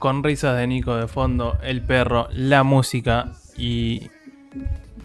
[0.00, 4.08] con risas de Nico de fondo, el perro, la música y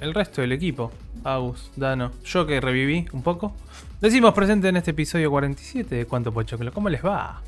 [0.01, 0.91] el resto del equipo.
[1.23, 3.55] Agus, Dano, yo que reviví un poco.
[4.01, 6.71] Decimos presente en este episodio 47 de Cuánto Pochoclo.
[6.71, 7.41] ¿Cómo les va?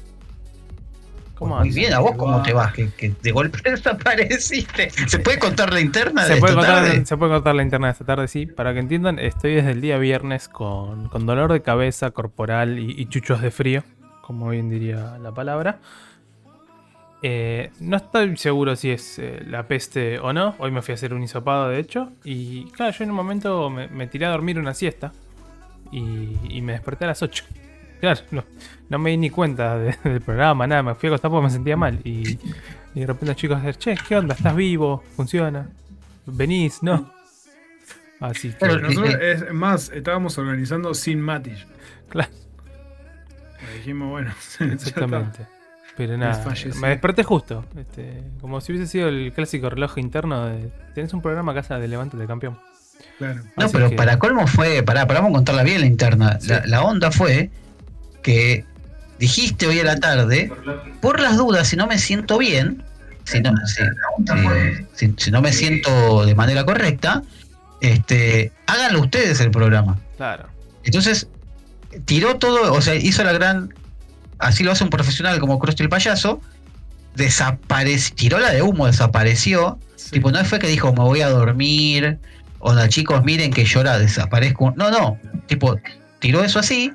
[1.35, 2.73] ¿Cómo Muy bien, ¿a vos cómo te vas?
[2.73, 4.89] Que, de golpe desapareciste.
[4.89, 8.05] ¿Se puede contar la interna se puede contar, Se puede contar la interna de esta
[8.05, 8.47] tarde, sí.
[8.47, 13.39] Para que entiendan, estoy desde el día viernes con, dolor de cabeza corporal y chuchos
[13.39, 13.83] de frío,
[14.23, 15.77] como bien diría la palabra.
[17.27, 20.53] Eh, no estoy seguro si es eh, la peste o no.
[20.59, 22.11] Hoy me fui a hacer un hisopado, de hecho.
[22.23, 25.11] Y claro, yo en un momento me, tiré a dormir una siesta.
[25.91, 27.43] Y, me desperté a las 8.
[27.99, 28.21] Claro,
[28.89, 30.83] no, me di ni cuenta del programa, nada.
[30.83, 31.99] Me fui a acostar porque me sentía mal.
[32.03, 32.37] Y,
[32.93, 34.35] de repente los chicos decían, che, ¿qué onda?
[34.35, 35.03] ¿Estás vivo?
[35.15, 35.67] ¿Funciona?
[36.27, 36.83] ¿Venís?
[36.83, 37.11] ¿No?
[38.19, 38.67] Así que...
[38.67, 41.65] nosotros, es más, estábamos organizando sin Matis.
[42.07, 42.29] Claro.
[43.77, 44.31] dijimos, bueno.
[44.59, 45.54] Exactamente.
[45.97, 46.43] Pero nada,
[46.81, 47.63] me desperté justo.
[47.77, 50.69] Este, como si hubiese sido el clásico reloj interno de.
[50.93, 52.59] Tenés un programa casa de Levante de campeón.
[53.17, 53.43] Claro.
[53.55, 54.83] No, pero para colmo fue.
[54.83, 56.37] Pará, para vamos a contarla bien la interna.
[56.65, 57.49] La, onda fue
[58.21, 58.65] que
[59.19, 60.51] dijiste hoy a la tarde,
[61.01, 62.83] por las dudas, si no me siento bien,
[63.23, 63.53] si no,
[64.93, 67.23] si, no me siento de manera correcta,
[67.79, 69.97] este, háganlo ustedes el programa.
[70.17, 70.49] Claro.
[70.83, 71.29] Entonces,
[72.03, 73.73] tiró todo, o sea, hizo la gran
[74.39, 76.41] así lo hace un profesional como Krusty el payaso,
[77.15, 79.79] desapareció, tiró la de humo, desapareció.
[80.11, 82.19] Tipo, no fue que dijo, me voy a dormir,
[82.59, 84.73] o no, chicos, miren que llora, desaparezco.
[84.75, 85.77] No, no, tipo,
[86.19, 86.91] tiró eso así.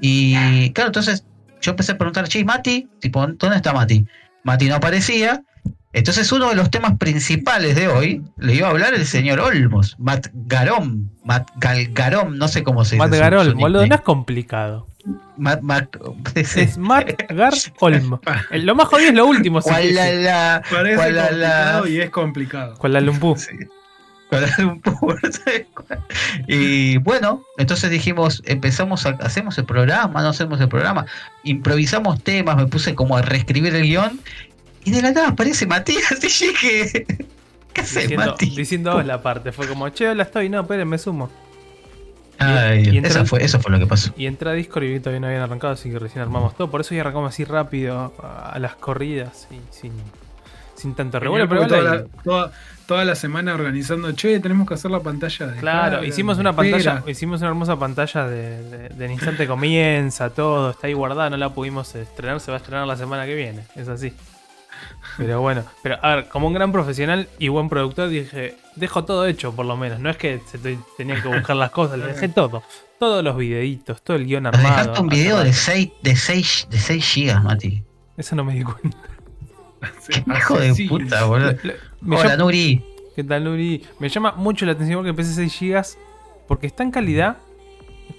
[0.00, 1.24] Y claro, entonces
[1.60, 4.06] yo empecé a preguntar, che, Mati, tipo, ¿dónde está Mati?
[4.44, 5.42] Mati no aparecía.
[5.94, 9.94] Entonces uno de los temas principales de hoy le iba a hablar el señor Olmos,
[9.98, 13.06] Matt Garom, Matt Galgarom, no sé cómo se dice.
[13.06, 14.88] Matt Garol, boludo, no es complicado.
[15.36, 15.96] Matt,
[16.34, 18.20] es Matt Gar Olmo.
[18.50, 19.60] Lo más jodido es lo último.
[19.60, 22.74] ¿Cuál la, la, Parece complicado y es complicado.
[22.78, 23.38] ¿Cuál la Lumpur?
[23.38, 23.56] Sí.
[24.58, 25.20] Lumpur.
[26.46, 31.04] y bueno, entonces dijimos, empezamos a, hacemos el programa, no hacemos el programa,
[31.44, 34.18] improvisamos temas, me puse como a reescribir el guion
[34.84, 37.06] y de la nada aparece Matías y dije,
[37.74, 41.30] ¿qué haces, diciendo, Diciendo la parte, fue como, che, hola estoy, no, esperen, me sumo.
[42.42, 44.12] Ay, eso, fue, eso fue lo que pasó.
[44.16, 46.70] Y entra a Discord y todavía no habían arrancado, así que recién armamos todo.
[46.70, 49.92] Por eso ya arrancamos así rápido a las corridas y sin,
[50.82, 51.48] sin tanto revuelo.
[51.48, 51.66] Pero
[52.24, 52.50] toda,
[52.86, 55.60] toda, la semana organizando, che, tenemos que hacer la pantalla de.
[55.60, 60.92] Claro, hicimos una pantalla, hicimos una hermosa pantalla de, del instante comienza, todo, está ahí
[60.92, 63.64] guardada, no la pudimos estrenar, se va a estrenar la semana que viene.
[63.76, 64.12] Es así.
[65.16, 69.26] Pero bueno, pero a ver, como un gran profesional y buen productor, dije, dejo todo
[69.26, 70.00] hecho por lo menos.
[70.00, 70.58] No es que se
[70.96, 72.62] tenía que buscar las cosas, le dejé todo.
[72.98, 74.68] Todos los videitos, todo el guion armado.
[74.68, 77.82] Dejaste un video de 6, de 6, de 6 gigas, Mati.
[78.16, 78.96] Eso no me di cuenta.
[80.08, 81.56] Qué hijo de puta, boludo.
[82.08, 82.84] Hola, Nuri.
[83.16, 83.84] ¿Qué tal, Nuri?
[83.98, 85.98] Me llama mucho la atención que empecé 6 gigas
[86.46, 87.38] porque está en calidad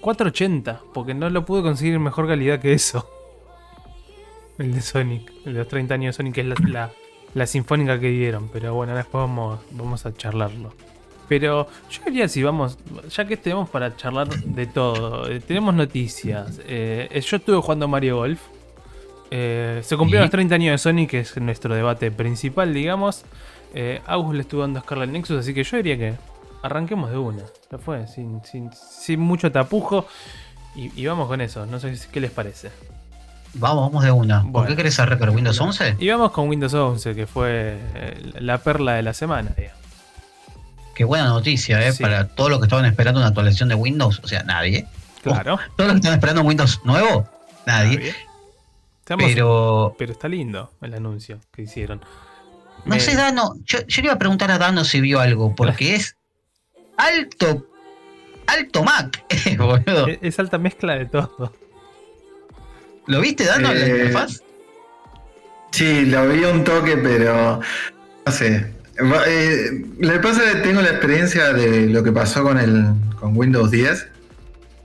[0.00, 3.08] 480, porque no lo pude conseguir en mejor calidad que eso.
[4.58, 6.46] El de Sonic, el de los 30 años de Sonic, que es
[7.34, 8.48] la, sinfónica que dieron.
[8.48, 10.72] Pero bueno, después vamos, vamos a charlarlo.
[11.28, 12.78] Pero yo diría si vamos,
[13.08, 16.60] ya que tenemos para charlar de todo, eh, tenemos noticias.
[16.66, 18.40] Eh, yo estuve jugando Mario Golf.
[19.30, 23.24] Eh, se cumplieron los 30 años de Sonic, que es nuestro debate principal, digamos.
[24.06, 26.14] August le estuvo dando Scarlet Nexus, así que yo diría que
[26.62, 27.42] arranquemos de una.
[27.72, 30.06] Ya fue, sin, sin, mucho tapujo.
[30.76, 32.70] Y, y, vamos con eso, no sé qué les parece.
[33.54, 34.44] Vamos, vamos de una.
[34.50, 35.96] ¿Por qué querés arrancar Windows 11?
[35.98, 39.78] Y vamos con Windows 11, que fue eh, la perla de la semana, digamos.
[40.94, 41.92] Qué buena noticia, ¿eh?
[42.00, 44.86] Para todos los que estaban esperando una actualización de Windows, o sea, nadie.
[45.22, 45.58] Claro.
[45.76, 47.28] todos los que estaban esperando un Windows nuevo,
[47.66, 48.14] nadie.
[49.04, 49.94] pero...
[49.98, 52.00] pero está lindo el anuncio que hicieron.
[52.84, 56.16] No sé, Dano, yo, le iba a preguntar a Dano si vio algo, porque es
[56.96, 57.66] alto,
[58.46, 59.24] alto Mac,
[60.20, 61.52] es alta mezcla de todo.
[63.06, 64.42] ¿Lo viste dando la eh, interfaz?
[65.70, 67.60] Sí, lo vi un toque, pero
[68.24, 68.66] no sé.
[69.26, 72.86] Eh, lo que pasa es que tengo la experiencia de lo que pasó con el
[73.18, 74.06] con Windows 10.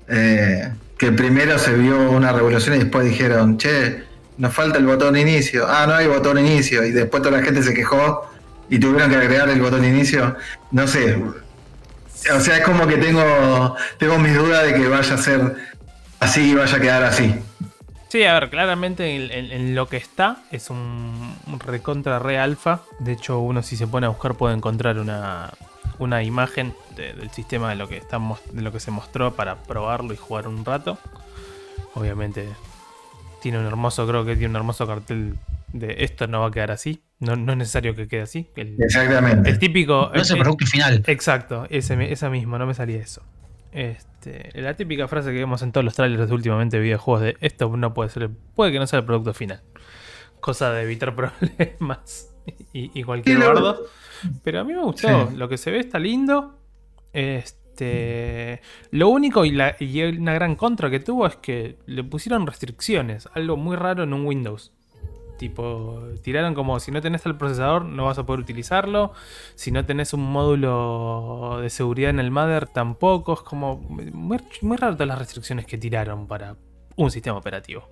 [0.09, 4.03] Eh, que primero se vio una revolución y después dijeron, che,
[4.37, 5.65] nos falta el botón inicio.
[5.67, 6.83] Ah, no hay botón inicio.
[6.83, 8.29] Y después toda la gente se quejó
[8.69, 10.35] y tuvieron que agregar el botón inicio.
[10.71, 11.21] No sé.
[12.35, 15.55] O sea, es como que tengo, tengo mis dudas de que vaya a ser
[16.19, 17.35] así y vaya a quedar así.
[18.09, 19.15] Sí, a ver, claramente
[19.55, 22.81] en, lo que está es un, recontra re alfa.
[22.99, 27.75] De hecho, uno si se pone a buscar puede encontrar una, imagen del sistema de
[27.75, 28.01] lo que
[28.51, 30.97] de lo que se mostró para probarlo y jugar un rato.
[31.93, 32.47] Obviamente
[33.41, 35.37] tiene un hermoso, creo que tiene un hermoso cartel
[35.71, 37.03] De esto no va a quedar así.
[37.19, 38.49] No, no es necesario que quede así.
[38.55, 39.49] Exactamente.
[39.49, 40.09] El típico.
[40.13, 41.03] No es el producto final.
[41.05, 43.21] Exacto, ese, esa misma, no me salía eso.
[43.71, 47.75] Este, la típica frase que vemos en todos los trailers de últimamente videojuegos de esto
[47.77, 49.61] no puede ser, puede que no sea el producto final.
[50.39, 51.15] Cosa de evitar
[51.47, 52.35] problemas
[52.73, 53.85] y, cualquier bardo.
[54.43, 56.59] Pero a mí me gustó, lo que se ve está lindo.
[57.13, 58.61] Este,
[58.91, 63.29] lo único y, la, y una gran contra que tuvo es que le pusieron restricciones,
[63.33, 64.73] algo muy raro en un Windows.
[65.39, 69.13] Tipo, tiraron como si no tenés el procesador no vas a poder utilizarlo.
[69.55, 73.35] Si no tenés un módulo de seguridad en el Mother tampoco.
[73.35, 74.37] Es como muy,
[74.75, 76.57] raro todas las restricciones que tiraron para
[76.97, 77.87] un sistema operativo.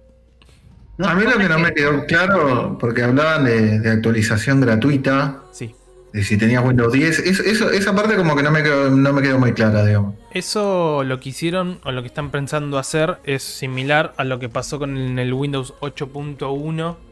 [1.00, 5.44] a mí lo que no me quedó claro, porque hablaban de, actualización gratuita.
[5.54, 5.74] Sí.
[6.12, 7.20] De si tenías Windows 10.
[7.20, 10.16] eso, esa parte como que no me, quedó, no me quedó muy clara, digamos.
[10.32, 14.50] Eso lo que hicieron o lo que están pensando hacer es similar a lo que
[14.50, 17.07] pasó con el Windows 8.1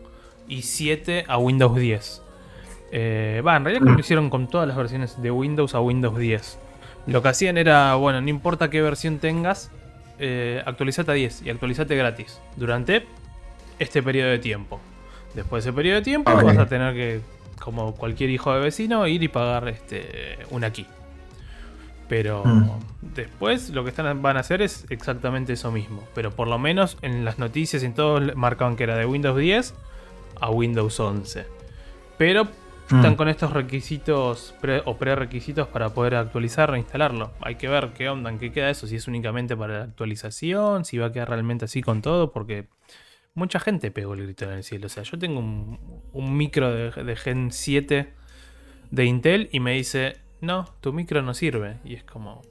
[0.48, 2.22] y 7 a Windows 10.
[2.92, 6.60] Eh, va, en realidad lo hicieron con todas las versiones de Windows a Windows 10.
[7.08, 9.72] Lo que hacían era, bueno, no importa qué versión tengas,
[10.20, 13.06] eh, actualizate a 10 y actualizate gratis durante
[13.80, 14.80] este periodo de tiempo.
[15.34, 17.22] Después de ese periodo de tiempo vas a tener que,
[17.60, 20.88] como cualquier hijo de vecino, ir y pagar este, una key.
[22.08, 22.70] Pero mm.
[23.16, 26.04] después lo que están, van a hacer es exactamente eso mismo.
[26.14, 29.38] Pero por lo menos en las noticias y en todo marcaban que era de Windows
[29.38, 29.74] 10
[30.40, 31.46] a Windows 11.
[32.18, 32.48] Pero
[32.86, 33.16] están mm.
[33.16, 34.54] con estos requisitos
[34.86, 37.32] o prerequisitos para poder actualizar, reinstalarlo.
[37.42, 40.86] Hay que ver qué onda, en qué queda eso, si es únicamente para la actualización,
[40.86, 42.68] si va a quedar realmente así con todo, porque
[43.34, 44.86] mucha gente pegó el grito en el cielo.
[44.86, 48.14] O sea, yo tengo un, micro de, Gen 7
[48.92, 51.78] de Intel y me dice, no, tu micro no sirve.
[51.84, 52.44] Y es como,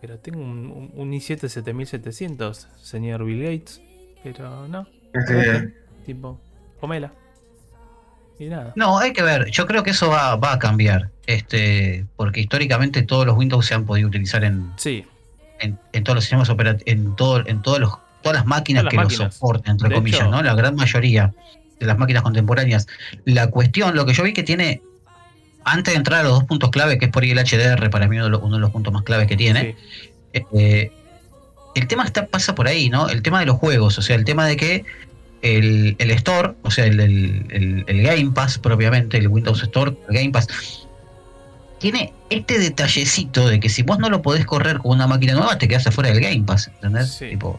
[0.00, 3.80] pero tengo un, i7 7700, señor Bill Gates.
[4.24, 4.86] Pero no.
[6.04, 6.40] Tipo,
[6.80, 7.12] Comela.
[8.38, 8.72] Y nada.
[8.74, 9.50] No, hay que ver.
[9.50, 11.10] Yo creo que eso va, a cambiar.
[11.26, 14.72] Este, porque históricamente todos los Windows se han podido utilizar en.
[14.76, 15.04] Sí.
[15.58, 16.84] En, todos los sistemas operativos.
[16.86, 20.42] En, todo, en todos los, todas las máquinas que lo soporten, entre comillas, ¿no?
[20.42, 21.34] La gran mayoría
[21.78, 22.86] de las máquinas contemporáneas.
[23.26, 24.80] La cuestión, lo que yo vi que tiene.
[25.62, 28.08] Antes de entrar a los dos puntos clave, que es por ahí el HDR, para
[28.08, 29.76] mí uno de los, puntos más claves que tiene.
[30.32, 30.90] Eh,
[31.74, 33.10] el tema está, pasa por ahí, ¿no?
[33.10, 34.84] El tema de los juegos, o sea, el tema de que
[35.42, 40.86] el, Store, o sea, el, Game Pass propiamente, el Windows Store, el Game Pass,
[41.78, 45.56] tiene este detallecito de que si vos no lo podés correr con una máquina nueva,
[45.58, 47.18] te quedas afuera del Game Pass, ¿entendés?
[47.18, 47.58] Tipo,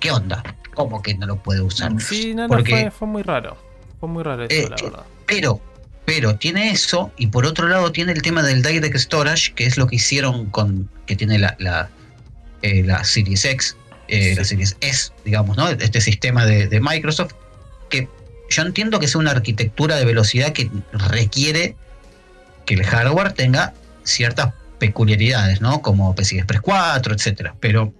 [0.00, 0.42] ¿qué onda?
[0.74, 1.92] ¿Cómo que no lo puede usar?
[2.00, 3.56] Sí, no, Porque, fue, muy raro.
[4.00, 5.06] Fue muy raro eso, eh, la verdad.
[5.26, 5.60] Pero,
[6.06, 9.76] pero tiene eso, y por otro lado tiene el tema del Direct Storage, que es
[9.76, 11.90] lo que hicieron con, que tiene la, la,
[12.62, 13.76] eh, la Series X,
[14.08, 15.68] eh, la series S, digamos, ¿no?
[15.68, 17.34] Este sistema de, Microsoft,
[17.90, 18.08] que
[18.50, 21.76] yo entiendo que es una arquitectura de velocidad que requiere
[22.64, 23.74] que el hardware tenga
[24.04, 25.82] ciertas peculiaridades, ¿no?
[25.82, 27.54] Como PCI Express 4, etcétera.
[27.60, 27.92] Pero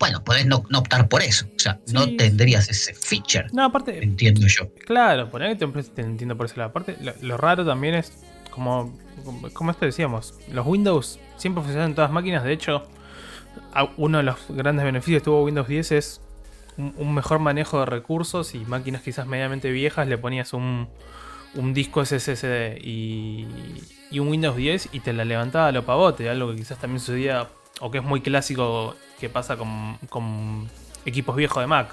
[0.00, 1.46] bueno, podés no, optar por eso.
[1.54, 3.46] O sea, no tendrías ese feature.
[3.52, 4.02] No, aparte.
[4.02, 4.72] Entiendo yo.
[4.86, 5.66] Claro, por ahí te,
[6.00, 6.70] entiendo por ese lado.
[6.70, 8.12] Aparte, lo, raro también es,
[8.50, 8.98] como,
[9.52, 12.42] como esto decíamos, los Windows siempre funcionan en todas las máquinas.
[12.44, 12.88] De hecho,
[13.96, 16.20] uno de los grandes beneficios que tuvo Windows 10 es
[16.76, 20.88] un, mejor manejo de recursos y máquinas quizás medianamente viejas le ponías un,
[21.72, 23.46] disco SSD y,
[24.18, 27.48] un Windows 10 y te la levantaba a lo pavote, algo que quizás también sucedía
[27.80, 30.68] o que es muy clásico que pasa con,
[31.04, 31.90] equipos viejos de Mac.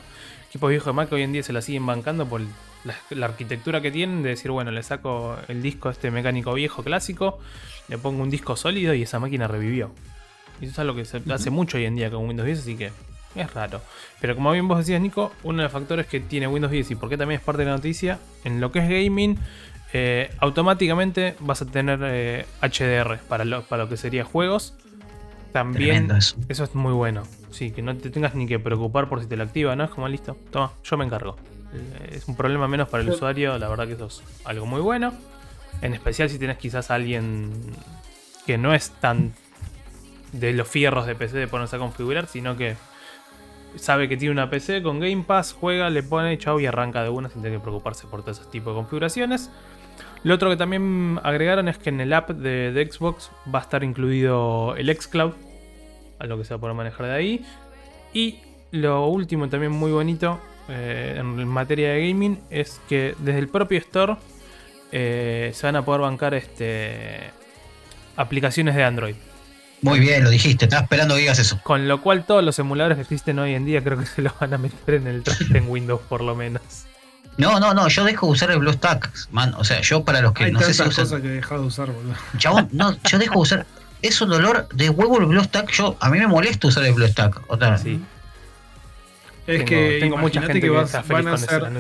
[0.50, 3.82] Equipos viejos de Mac hoy en día se la siguen bancando por la, la, arquitectura
[3.82, 7.40] que tienen de decir, bueno, le saco el disco este mecánico viejo clásico,
[7.88, 9.92] le pongo un disco sólido y esa máquina revivió.
[10.62, 12.76] Y eso es algo que se hace mucho hoy en día con Windows 10, así
[12.76, 12.92] que
[13.36, 13.82] es raro.
[14.20, 16.96] Pero como bien vos decías, Nico, uno de los factores que tiene Windows 10 y
[16.96, 19.38] por qué también es parte de la noticia, en lo que es gaming,
[19.94, 22.00] eh, automáticamente vas a tener
[22.62, 24.74] HDR eh, para lo, para lo que sería juegos.
[25.52, 26.64] También eso.
[26.64, 27.24] es muy bueno.
[27.52, 29.86] Sí, que no te tengas ni que preocupar por si te lo activa, ¿no?
[29.86, 31.38] Es como listo, toma, yo me encargo.
[31.74, 34.82] Eh, es un problema menos para el usuario, la verdad que eso es algo muy
[34.82, 35.14] bueno.
[35.82, 37.52] En especial si tienes quizás a alguien
[38.46, 39.34] que no es tan
[40.32, 42.76] de los fierros de PC de ponerse a configurar, sino que
[43.76, 47.10] sabe que tiene una PC con Game Pass, juega, le pone chau y arranca de
[47.10, 49.50] una sin tener que preocuparse por todo ese tipo de configuraciones.
[50.24, 53.84] Lo otro que también agregaron es que en el app de, Xbox va a estar
[53.84, 55.34] incluido el xCloud,
[56.20, 57.46] a lo que se va a poder manejar de ahí.
[58.14, 58.40] Y
[58.72, 63.78] lo último, también muy bonito eh, en materia de gaming, es que desde el propio
[63.78, 64.16] Store
[64.92, 67.32] eh, se van a poder bancar este,
[68.16, 69.16] aplicaciones de Android.
[69.82, 71.60] Muy bien, lo dijiste, estaba esperando que digas eso.
[71.64, 74.38] Con lo cual todos los emuladores que existen hoy en día creo que se los
[74.40, 76.62] van a meter en el traste en Windows por lo menos.
[77.38, 79.54] No, no, no, yo dejo de usar el BlueStack, man.
[79.58, 81.06] O sea, yo para los que no sé si usan.
[81.06, 82.16] cosas que he dejado de usar, boludo.
[82.38, 83.66] Chabón, no, yo dejo de usar.
[84.02, 85.72] Es un dolor de huevo el BlueStack.
[85.72, 87.44] Yo, a mí me molesta usar el BlueStack.
[87.48, 88.02] O sea, sí.
[89.46, 91.72] Es que tengo mucha gente que, van a hacer.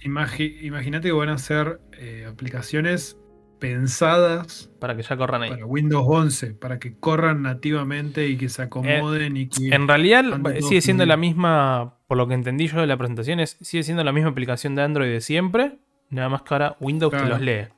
[0.00, 3.16] Imagínate que van a hacer eh, aplicaciones
[3.62, 5.50] pensadas para que ya corran ahí.
[5.50, 10.24] Para Windows 11, para que corran nativamente y que se acomoden y que En realidad
[10.60, 14.02] sigue siendo la misma, por lo que entendí yo de la presentación, es, sigue siendo
[14.02, 15.78] la misma aplicación de Android de siempre,
[16.10, 17.68] nada más que ahora Windows te los lee.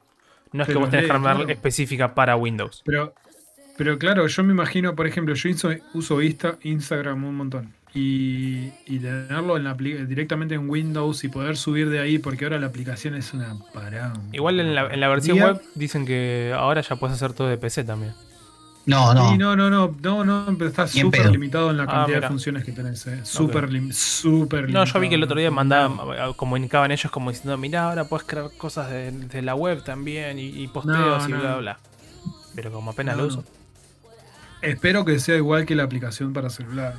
[0.53, 2.83] No es que vos tenés que armar específica para Windows.
[2.87, 3.13] Pero,
[3.77, 5.51] pero claro, yo me imagino, por ejemplo, yo
[5.93, 12.01] uso Instagram un montón y, tenerlo en la, directamente en Windows y poder subir de
[12.01, 14.15] ahí, porque ahora la aplicación es una parada.
[14.33, 17.57] Igual en la, en la versión web dicen que ahora ya puedes hacer todo de
[17.57, 18.13] PC también.
[18.87, 19.35] No, no.
[19.37, 22.73] no, no, no, no, no, estás súper limitado en la ah, cantidad de funciones que
[22.73, 23.21] tenés, eh.
[23.25, 24.47] Súper limitado.
[24.69, 25.97] No, yo vi que el otro día mandaban,
[26.35, 31.29] comunicaban ellos como diciendo, mira, ahora puedes crear cosas de, la web también y, posteos
[31.29, 31.79] y bla, bla.
[32.55, 33.45] Pero como apenas lo uso.
[34.61, 36.95] Espero que sea igual que la aplicación para celular.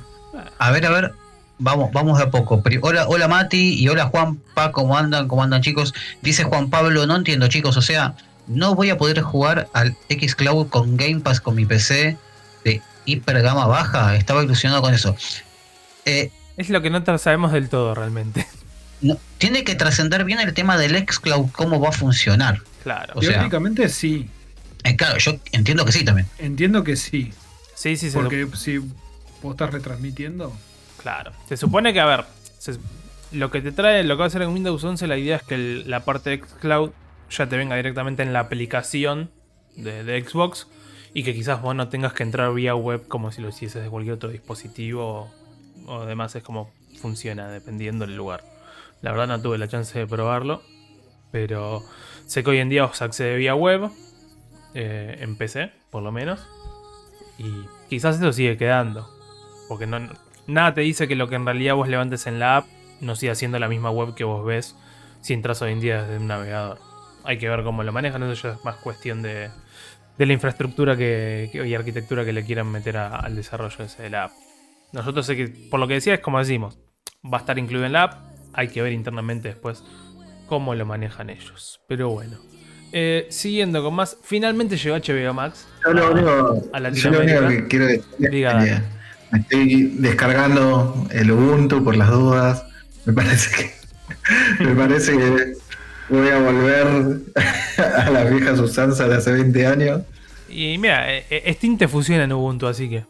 [0.58, 1.12] A ver, a ver,
[1.58, 2.62] vamos, vamos de a poco.
[2.82, 5.28] Hola, hola Mati y hola Juanpa, ¿cómo andan?
[5.28, 5.94] ¿Cómo andan chicos?
[6.22, 8.14] Dice Juan Pablo, no entiendo chicos, o sea,
[8.46, 12.16] no voy a poder jugar al Xcloud con Game Pass con mi PC
[12.64, 14.16] de hiper gama baja.
[14.16, 15.16] Estaba ilusionado con eso.
[16.04, 18.46] Eh, es lo que no sabemos del todo realmente.
[19.02, 22.62] No, tiene que trascender bien el tema del Xcloud, cómo va a funcionar.
[22.82, 23.20] Claro.
[23.20, 24.30] Teóricamente sí.
[24.84, 26.26] Eh, claro, yo entiendo que sí también.
[26.38, 27.32] Entiendo que sí.
[27.74, 28.14] Sí, sí, sí.
[28.16, 28.80] Porque si
[29.42, 30.52] ¿Vos estás retransmitiendo?
[31.02, 31.32] Claro.
[31.48, 32.24] Se supone que, a ver,
[33.32, 35.42] lo que te trae, lo que va a hacer en Windows 11, la idea es
[35.42, 36.90] que la parte de Xcloud
[37.30, 39.30] ya te venga directamente en la aplicación
[39.76, 40.68] de, Xbox
[41.12, 43.88] y que quizás vos no tengas que entrar vía web como si lo hicieses de
[43.88, 45.30] cualquier otro dispositivo
[45.86, 46.34] o demás.
[46.36, 48.44] Es como funciona dependiendo del lugar.
[49.02, 50.62] La verdad no tuve la chance de probarlo,
[51.30, 51.84] pero
[52.26, 53.90] sé que hoy en día os accede vía web,
[54.74, 56.46] eh, en PC por lo menos,
[57.38, 57.44] y
[57.88, 59.15] quizás eso sigue quedando.
[59.68, 59.98] Porque no,
[60.46, 62.66] nada te dice que lo que en realidad vos levantes en la app
[63.00, 64.76] no siga siendo la misma web que vos ves
[65.20, 66.78] si entras hoy en día desde un navegador.
[67.24, 69.50] Hay que ver cómo lo manejan, eso ya es más cuestión de,
[70.18, 74.24] de la infraestructura que, y arquitectura que le quieran meter al desarrollo ese de la
[74.24, 74.32] app.
[74.92, 76.78] Nosotros sé que, por lo que decía, es como decimos,
[77.24, 78.14] va a estar incluido en la app,
[78.52, 79.82] hay que ver internamente después
[80.46, 81.80] cómo lo manejan ellos.
[81.88, 82.38] Pero bueno.
[82.92, 85.66] Eh, siguiendo con más, finalmente llegó HBO Max.
[85.84, 86.80] Yo lo único, a,
[87.48, 88.82] que quiero decir
[89.36, 92.64] estoy descargando el Ubuntu por las dudas.
[93.04, 93.76] Me parece que.
[94.64, 95.52] me parece que
[96.08, 97.20] voy a volver
[97.96, 100.02] a las viejas usanzas de hace 20 años.
[100.48, 103.04] Y mira, eh, eh, Steam te funciona en Ubuntu, así que.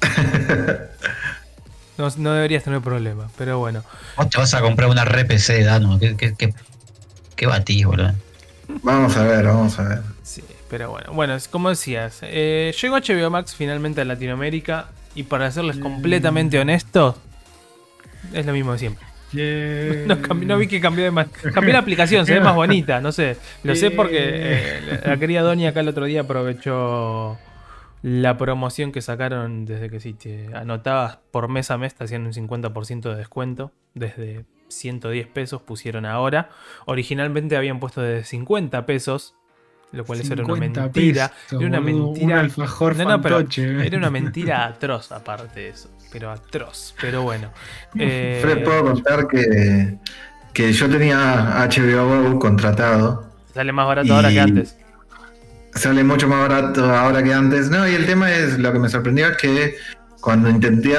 [1.96, 3.84] No, deberías tener problema, pero bueno.
[4.16, 5.98] Vos te vas a comprar una RPC, Dano.
[6.00, 6.52] ¿Qué, qué, qué,
[7.36, 8.12] qué batís, boludo?
[8.82, 10.02] Vamos a ver, vamos a ver.
[10.24, 11.12] Sí, pero bueno.
[11.12, 14.88] Bueno, como decías, eh, llegó HBO Max finalmente a Latinoamérica.
[15.14, 17.16] Y para serles completamente honesto,
[18.32, 19.04] es lo mismo de siempre.
[20.46, 23.36] No, vi que cambió de Cambió la aplicación, se ve más bonita, no sé.
[23.62, 27.36] Lo sé porque eh, la querida Doña acá el otro día aprovechó
[28.02, 32.26] la promoción que sacaron desde que si te anotabas por mes a mes te hacían
[32.26, 33.72] un 50% de descuento.
[33.94, 36.50] Desde 110 pesos pusieron ahora.
[36.86, 39.34] Originalmente habían puesto de 50 pesos
[39.94, 41.32] lo cual era una mentira.
[41.50, 42.40] era una mentira.
[42.40, 45.90] alfajor era una mentira atroz, aparte de eso.
[46.12, 46.94] Pero atroz.
[47.00, 47.50] Pero bueno.
[47.96, 49.98] Eh, Fred, puedo contar que,
[50.52, 53.30] que yo tenía HBO Go contratado.
[53.52, 54.76] Sale más barato ahora que antes.
[55.74, 57.70] Sale mucho más barato ahora que antes.
[57.70, 59.76] No, y el tema es lo que me sorprendió es que
[60.24, 60.94] cuando intenté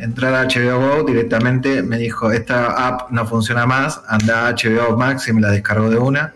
[0.00, 4.94] entrar a HBO Go, directamente me dijo, esta app no funciona más, anda a HBO
[4.94, 6.34] Max y me la descargó de una.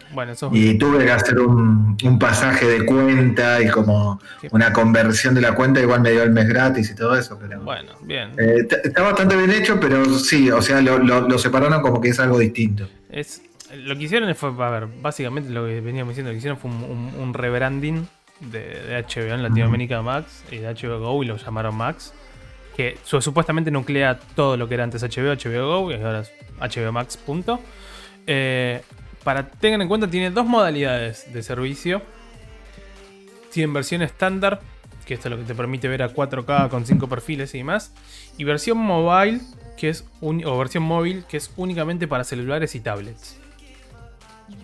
[0.50, 4.18] y tuve que hacer un, pasaje de cuenta y como
[4.50, 7.38] una conversión de la cuenta, igual me dio el mes gratis y todo eso.
[7.38, 8.30] Pero, bueno, bien.
[8.38, 12.38] Eh, está bastante bien hecho, pero sí, o sea, lo, separaron como que es algo
[12.38, 12.88] distinto.
[13.11, 13.42] Es,
[13.75, 16.70] lo que hicieron fue, a ver, básicamente lo que veníamos diciendo, lo que hicieron fue
[16.70, 18.08] un rebranding
[18.40, 22.12] de, HBO en Latinoamérica Max y de HBO Go y lo llamaron Max.
[22.76, 26.92] Que supuestamente nuclea todo lo que era antes HBO, HBO Go y ahora es HBO
[26.92, 27.16] Max.
[27.16, 27.60] Punto.
[28.26, 28.82] Eh,
[29.24, 32.02] para tengan en cuenta, tiene dos modalidades de servicio.
[33.50, 34.60] Tiene versión estándar,
[35.06, 37.94] que esto es lo que te permite ver a 4K con 5 perfiles y demás.
[38.36, 39.40] Y versión mobile,
[39.78, 43.38] que es o versión móvil, que es únicamente para celulares y tablets.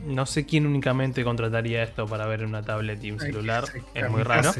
[0.06, 3.64] No sé quién únicamente contrataría esto para ver una tablet y un celular.
[3.94, 4.52] Es muy raro.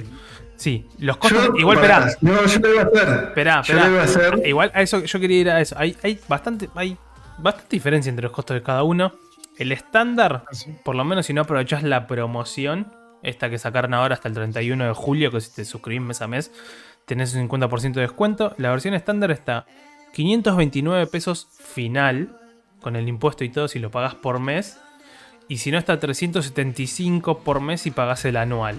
[0.57, 1.51] Sí, los costos.
[1.59, 2.07] igual, esperá.
[2.21, 3.25] No, yo lo iba a hacer.
[3.29, 4.49] Esperá, esperá.
[4.49, 5.77] Igual a eso, yo quería ir a eso.
[5.79, 6.69] Hay, hay bastante.
[6.75, 6.97] Hay
[7.39, 9.13] bastante diferencia entre los costos de cada uno.
[9.59, 10.75] El estándar, Así.
[10.85, 14.87] por lo menos si no aprovechás la promoción, esta que sacaron ahora hasta el 31
[14.87, 16.53] de julio, que si te suscribís mes a mes,
[17.07, 18.55] tenés un 50% de descuento.
[18.57, 19.67] La versión estándar está
[20.15, 22.39] 529 pesos final,
[22.81, 24.79] con el impuesto y todo, si lo pagás por mes.
[25.53, 28.77] Y si no, está 375 por mes si pagás el anual.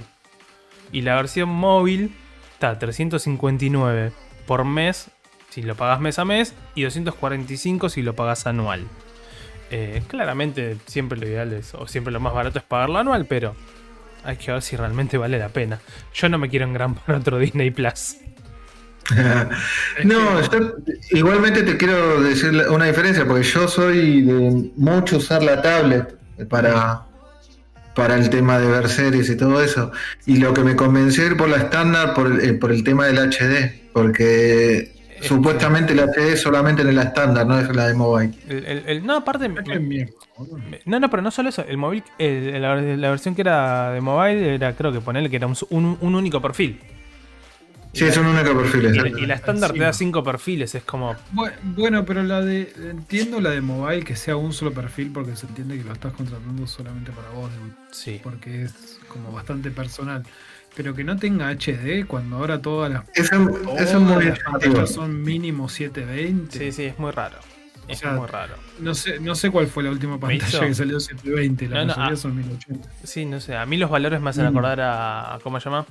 [0.91, 2.15] Y la versión móvil
[2.53, 4.11] está 359
[4.47, 5.11] por mes
[5.51, 8.87] si lo pagas mes a mes y 245 si lo pagas anual.
[9.69, 13.55] Eh, claramente siempre lo ideal es, o siempre lo más barato es pagarlo anual, pero
[14.23, 15.79] hay que ver si realmente vale la pena.
[16.15, 18.15] Yo no me quiero engrampar otro Disney Plus.
[20.05, 20.75] No, yo
[21.11, 27.01] igualmente te quiero decir una diferencia, porque yo soy de mucho usar la tablet para,
[27.95, 29.91] para el tema de ver series y todo eso.
[30.25, 33.05] Y lo que me convenció ir por la estándar por, el- eh, por el tema
[33.05, 37.87] del HD, porque Es supuestamente el HD es solamente en la estándar, no es la
[37.87, 38.33] de mobile.
[38.49, 39.47] El- el- el- no, aparte.
[40.85, 41.63] No, no, pero no solo eso.
[41.67, 45.37] El móvil, el- la, la versión que era de mobile era, creo que ponerle que
[45.37, 46.79] era un, un- un único perfil.
[47.93, 48.95] Sí, es un único perfil.
[49.17, 51.13] Y, y la estándar te da cinco perfiles, es como.
[51.33, 52.73] Bu- Bueno, pero la de.
[52.89, 56.13] Entiendo la de mobile que sea un solo perfil porque se entiende que lo estás
[56.13, 57.51] contratando solamente para vos,
[57.91, 58.19] Sí.
[58.23, 60.23] porque es como bastante personal.
[60.75, 65.21] Pero que no tenga HD cuando ahora todas las, Eso, todas es las pantallas son
[65.21, 66.57] mínimo 720.
[66.57, 67.37] Sí, sí, es muy raro.
[67.87, 68.55] Es sea, muy raro.
[68.79, 71.87] No sé, no sé cuál fue la última pantalla que salió 720, la No, no,
[71.95, 72.17] mayoría ah.
[72.17, 72.89] son 1080.
[73.03, 73.55] Sí, no sé.
[73.55, 74.47] A mí los valores me hacen Mm.
[74.47, 75.35] acordar a.
[75.35, 75.85] a- ¿Cómo se llama?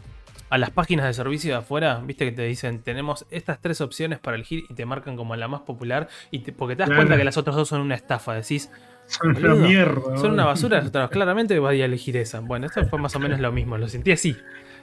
[0.52, 4.18] A las páginas de servicio de afuera, viste que te dicen, tenemos estas tres opciones
[4.18, 7.00] para elegir y te marcan como la más popular, y te- porque te das Claro.
[7.00, 8.35] cuenta que las otras dos son una estafa.
[8.35, 8.71] Decís,
[9.06, 10.18] Son una mierda.
[10.18, 12.40] son una basura, las otras claramente voy a elegir esa.
[12.40, 14.37] Bueno, esto fue más o menos lo mismo, lo sentí así.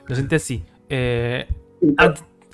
[0.08, 0.64] Lo sentí así.
[0.90, 1.48] Eh,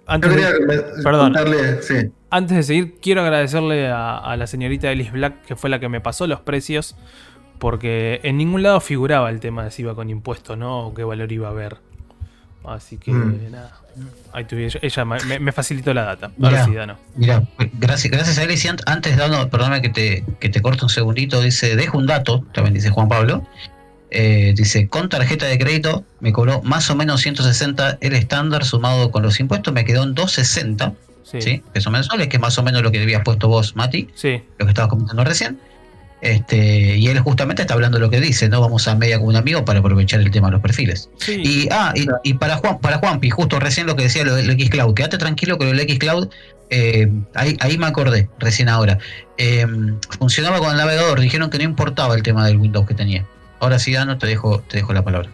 [0.08, 1.34] antes, de, Perdón.
[1.82, 2.12] sí.
[2.30, 5.90] antes de seguir, quiero agradecerle a, a la señorita Alice Black, que fue la que
[5.90, 6.96] me pasó los precios,
[7.60, 10.88] porque en ningún lado figuraba el tema de si iba con impuestos, ¿no?
[10.88, 11.78] O qué valor iba a haber.
[12.68, 13.52] Así que Mm.
[13.52, 13.72] nada.
[14.34, 16.32] Ahí tuve, ella, me, me facilitó la data.
[16.42, 16.66] Ahora Mirá.
[16.66, 16.98] sí, Dano.
[17.16, 17.44] Mira,
[17.80, 18.52] gracias, gracias a él.
[18.52, 22.44] Y antes, dando, perdóname que te, que te corto un segundito, dice, dejo un dato,
[22.54, 23.46] también dice Juan Pablo.
[24.12, 29.12] Eh, dice, con tarjeta de crédito me cobró más o menos 160 el estándar sumado
[29.12, 31.42] con los impuestos, me quedó en 260, Sí.
[31.42, 31.64] ¿sí?
[31.74, 34.44] Pesos mensuales, que es más o menos lo que habías puesto vos, Mati, Sí.
[34.60, 35.60] lo que estabas comentando recién.
[36.26, 38.60] Este, y él justamente está hablando de lo que dice, ¿no?
[38.60, 41.08] Vamos a media con un amigo para aprovechar el tema de los perfiles.
[41.18, 41.40] sí.
[41.46, 44.60] Y, ah, y, y para Juan, para Juanpi, justo recién lo que decía lo del
[44.60, 46.30] Xcloud, quédate tranquilo que lo del Xcloud,
[46.72, 48.98] eh, ahí, ahí me acordé, recién ahora.
[49.38, 49.68] Eh,
[50.18, 53.24] funcionaba con el navegador, dijeron que no importaba el tema del Windows que tenía.
[53.60, 55.30] Ahora sí, Dano, te dejo, te dejo la palabra.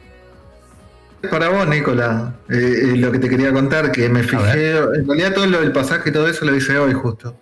[1.30, 5.34] Para vos, Nicola, eh, eh, lo que te quería contar, que me fijé, en realidad
[5.36, 7.34] todo lo del pasaje y todo eso lo hice hoy justo.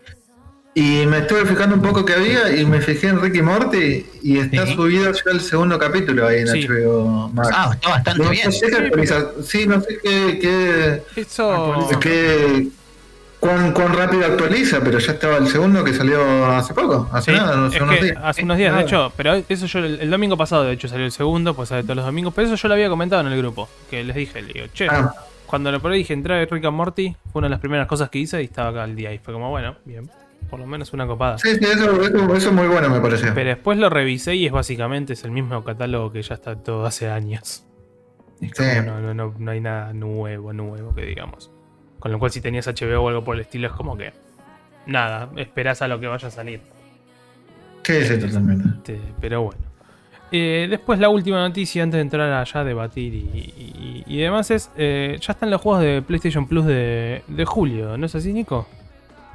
[0.82, 4.38] Y me estuve fijando un poco que había y me fijé en Ricky Morty y
[4.40, 4.76] está Sí.
[4.76, 6.66] subido ya el segundo capítulo ahí en Sí.
[6.68, 7.50] HBO Max.
[7.54, 8.46] Ah, está bastante no, bien.
[8.46, 11.90] no sé qué Sí, actualiza- sí, no sé qué, qué, Eso.
[12.00, 12.70] Qué-
[13.42, 17.38] cuán, cuán rápido actualiza, pero ya estaba el segundo que salió hace poco, hace Sí,
[17.38, 18.18] nada, no sé, es unos que días.
[18.24, 21.06] hace unos días, de hecho, pero eso yo el, el domingo pasado, de hecho, salió
[21.06, 23.38] el segundo, pues sale todos los domingos, pero eso yo lo había comentado en el
[23.38, 25.14] grupo, que les dije, le digo, che, Ah,
[25.46, 28.10] cuando lo probé dije, entré a Rick and Morty, fue una de las primeras cosas
[28.10, 30.10] que hice y estaba acá al día, y fue como, bueno, bien,
[30.50, 31.38] por lo menos una copada.
[31.38, 33.34] sí, sí, eso, eso, eso es muy bueno me pareció.
[33.34, 36.86] Pero después lo revisé y es básicamente es el mismo catálogo que ya está todo
[36.86, 37.66] hace años.
[38.42, 38.78] Es como, Sí.
[38.86, 41.52] no, no, no, no hay nada nuevo, nuevo que digamos.
[42.00, 44.14] Con lo cual si tenías HBO o algo por el estilo es como que,
[44.86, 46.62] nada, esperás a lo que vaya a salir.
[47.84, 48.68] Sí, sí, totalmente.
[48.78, 49.60] Este, pero bueno.
[50.32, 54.52] Eh, después la última noticia antes de entrar allá a debatir y, y- y demás
[54.52, 58.32] es, eh, ya están los juegos de PlayStation Plus de, de julio, ¿no es así,
[58.32, 58.68] Nico?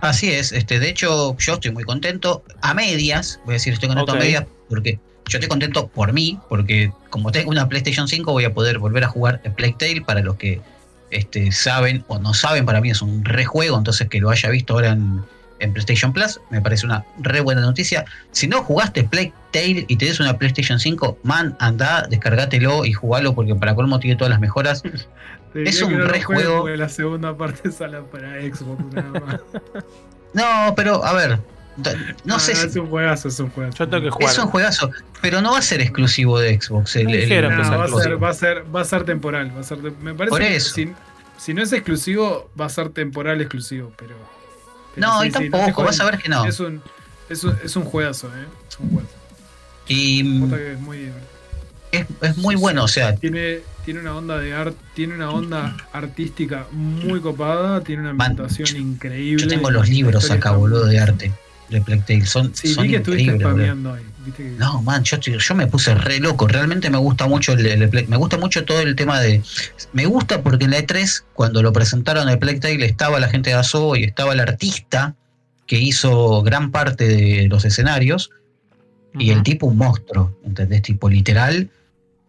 [0.00, 2.44] Así es, este, de hecho, yo estoy muy contento.
[2.60, 6.38] A medias, voy a decir, estoy contento a medias, porque yo estoy contento por mí,
[6.48, 10.20] porque como tengo una PlayStation 5, voy a poder volver a jugar Plague Tale para
[10.20, 10.60] los que
[11.10, 14.74] este, saben o no saben, para mí es un rejuego, entonces que lo haya visto
[14.74, 15.22] ahora en,
[15.60, 18.04] en PlayStation Plus, me parece una re buena noticia.
[18.32, 23.34] Si no jugaste Plague Tale y tenés una PlayStation 5, man, anda, descargátelo y jugalo,
[23.34, 24.82] porque para colmo tiene todas las mejoras.
[25.54, 26.62] Es que un no lo re juegues juego.
[26.62, 29.40] porque La segunda parte sale para Xbox nada más.
[30.34, 31.38] No, pero a ver,
[32.24, 33.78] no sé si Es un juegazo, es un juegazo.
[33.78, 34.30] Yo tengo que jugar.
[34.32, 34.90] Es un juegazo,
[35.20, 36.96] pero no va a ser exclusivo de Xbox.
[36.96, 38.84] El, Me el- dijeron el que No, va, a ser, va, a ser, va a
[38.84, 39.52] ser temporal.
[39.56, 40.74] Va a ser me parece Por que eso.
[40.74, 40.92] Si,
[41.38, 43.92] si no es exclusivo, va a ser temporal exclusivo.
[43.96, 44.14] Pero,
[44.94, 46.44] pero No, sí, y tampoco, vas a ver que no.
[46.44, 46.82] Es un,
[47.28, 48.46] es un, es un juegazo, ¿eh?
[48.68, 49.14] Es un juegazo.
[49.86, 51.28] Y Puta que es muy divertido.
[51.98, 55.76] Es, es muy bueno, o sea, Tiene, tiene una onda de art, tiene una onda
[55.92, 59.42] artística muy copada, tiene una Man, ambientación increíble.
[59.44, 61.32] yo tengo los libros acá, boludo, de arte.
[61.70, 62.26] de Plectail.
[62.26, 63.42] Son, Sí, son vi que estuviste increíbles.
[63.42, 63.64] boludo.
[63.64, 64.00] spameando hoy.
[64.26, 66.46] Viste que- No, man, yo, estoy- yo me puse re loco.
[66.46, 69.42] Realmente me gusta mucho el, el Play- me gusta mucho todo el tema de.
[69.94, 73.56] Me gusta porque en la E3, cuando lo presentaron el Playtale, estaba la gente de
[73.56, 75.14] Aso y estaba el artista
[75.66, 78.30] que hizo gran parte de los escenarios.
[79.18, 80.82] Y el tipo un monstruo, ¿entendés?
[80.82, 81.70] Tipo literal.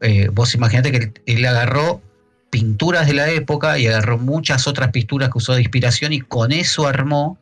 [0.06, 2.02] Eh, vos imaginate que él, él agarró
[2.50, 6.52] pinturas de la época y agarró muchas otras pinturas que usó de inspiración y con
[6.52, 7.38] eso armó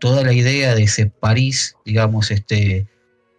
[0.00, 2.86] toda la idea de ese París, digamos, este,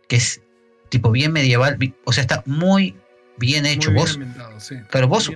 [0.08, 0.42] que es
[0.90, 2.96] tipo bien medieval, o sea, está muy
[3.38, 3.92] bien muy hecho.
[3.92, 4.20] bien vos
[4.58, 4.76] sí.
[4.92, 5.32] pero vos-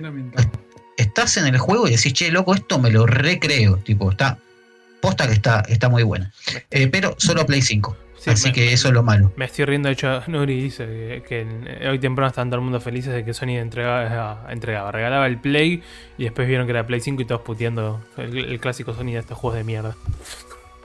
[0.96, 4.38] estás en el juego y decís, che, loco, esto me lo recreo, tipo, está,
[5.00, 6.32] posta que está, está muy buena.
[6.70, 9.32] Eh, pero solo Play 5, Sí, así me- que eso es lo malo.
[9.36, 12.64] Me estoy riendo, de hecho, Nuri dice que, que en- hoy temprano estaban todo el
[12.64, 15.82] mundo felices de que Sony entregaba, entregaba, regalaba el Play
[16.16, 19.18] y después vieron que era Play 5 y todos puteando el, el clásico Sony de
[19.18, 19.94] estos juegos de mierda.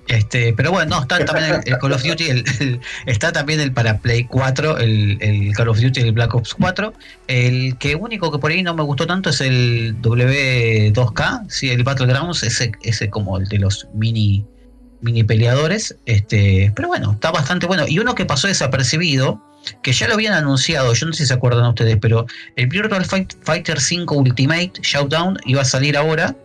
[0.07, 3.59] Este, pero bueno, no, está también el, el Call of Duty, el- el- está también
[3.59, 6.93] el para Play 4, el, el Call of Duty, el Black Ops 4.
[7.27, 11.83] El que único que por ahí no me gustó tanto es el W2K, sí, el
[11.83, 14.45] Battlegrounds, ese, ese como el de los mini,
[15.01, 15.95] mini peleadores.
[16.05, 17.85] Este, pero bueno, está bastante bueno.
[17.87, 19.41] Y uno que pasó desapercibido,
[19.81, 23.03] que ya lo habían anunciado, yo no sé si se acuerdan ustedes, pero el Virtual
[23.05, 26.35] Fight- Fighter 5 Ultimate Showdown iba a salir ahora.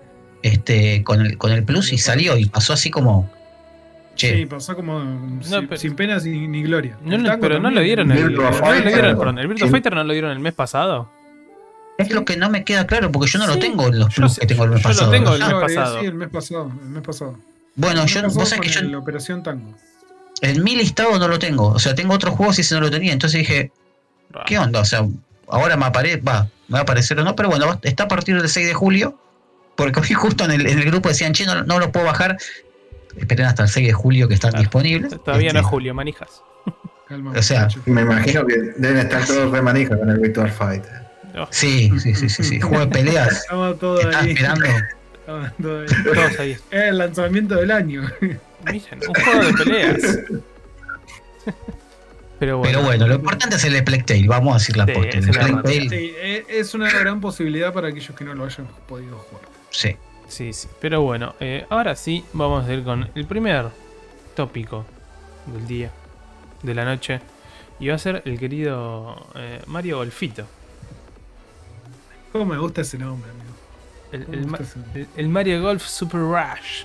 [0.42, 3.30] Este, con el, con el Plus y salió y pasó así como
[4.14, 5.00] Che, Sí, pasó como
[5.42, 6.98] sin, pero- sin penas ni, ni gloria.
[7.02, 8.92] No, lo- pero no lo dieron el, Virtua no lo Fighter.
[8.92, 9.68] dieron, perdón, el Virtua.
[9.68, 11.08] Fighter no lo dieron el mes pasado.
[11.96, 14.16] es lo que no me queda claro porque yo no lo tengo en los yo
[14.16, 15.10] plus sé- que tengo el mes yo lo pasado.
[15.12, 15.34] tengo ¿no?
[15.34, 16.00] el mes No, eh, pasado.
[16.00, 16.72] Sí, el mes pasado.
[16.84, 17.38] El mes pasado.
[17.76, 19.74] Bueno, yo, vos sabés que yo el Operación Tango.
[20.42, 21.68] en mi listado no lo tengo.
[21.68, 23.12] O sea, tengo otros juegos y ese no lo tenía.
[23.12, 23.72] Entonces dije,
[24.46, 24.80] ¿qué onda?
[24.80, 25.04] O sea,
[25.48, 28.37] ahora me aparece, va, me va a aparecer o no, pero bueno, está a partir
[28.40, 29.18] del 6 de julio.
[29.76, 32.37] Porque hoy justo en el, en el grupo decían, che, no, no lo puedo bajar.
[33.16, 34.62] Esperen hasta el 6 de julio que están Claro.
[34.62, 35.10] disponibles.
[35.24, 36.42] Todavía no Este, es Julio, manijas.
[37.08, 37.68] Calma, O sea.
[37.87, 41.04] Me imagino que deben estar todos re manija con el Virtual Fighter.
[41.34, 42.60] No, Sí, sí, sí, sí, sí.
[42.60, 43.32] Juego de peleas.
[43.42, 44.30] Estamos todos Estás ahí.
[44.30, 44.64] esperando.
[45.26, 45.90] Todos
[46.38, 46.52] ahí.
[46.52, 48.02] Es el lanzamiento del año.
[48.70, 50.02] Miren, un juego de peleas.
[52.38, 52.72] Pero bueno.
[52.78, 54.26] Pero bueno, lo importante es el Splectail.
[54.28, 55.18] Vamos a decir la Sí, posta.
[55.18, 55.24] Es
[55.90, 59.44] Sí, e- es una gran posibilidad para aquellos que no lo hayan podido jugar.
[59.70, 59.96] sí.
[60.26, 60.68] Sí, sí.
[60.80, 63.66] Pero bueno, eh, ahora sí vamos a ir con el primer
[64.34, 64.84] tópico
[65.46, 65.90] del día,
[66.62, 67.20] de la noche.
[67.78, 70.46] Y va a ser el querido eh, Mario Golfito.
[72.32, 73.53] ¿Cómo me gusta ese nombre, amigo?
[74.14, 76.85] El, el Mario Golf Super Rush.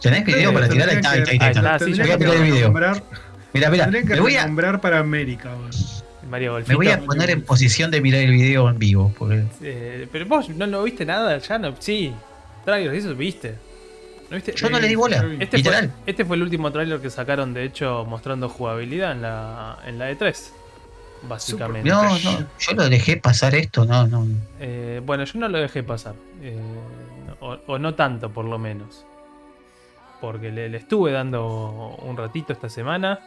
[0.00, 0.88] ¿Tenés video para tirar?
[0.90, 2.68] Ahí está, ahí está, ahí sí, que voy a poner el video.
[2.72, 3.02] nombrar-
[3.52, 5.50] Mira, mira, tendría que me voy a, nombrar para América.
[6.28, 9.14] Mario me voy a poner en posición de mirar el video en vivo.
[9.16, 11.74] Porque Eh, pero vos no lo viste nada, ya no.
[11.78, 12.12] Sí,
[12.64, 13.54] trailers, eso viste.
[14.30, 14.52] ¿No viste?
[14.56, 15.22] yo no le di bola.
[15.22, 15.28] yo.
[15.32, 15.92] Este fue, Literal.
[16.06, 20.10] este fue el último trailer que sacaron, de hecho, mostrando jugabilidad en la, en la
[20.10, 20.34] E3.
[21.28, 21.88] Básicamente.
[21.88, 24.26] No, no, yo lo dejé pasar esto, no, no.
[24.60, 26.14] Eh, bueno, yo no lo dejé pasar.
[26.42, 26.58] eh,
[27.40, 29.04] o, o no tanto, por lo menos.
[30.20, 33.20] Porque le, le estuve dando un ratito esta semana.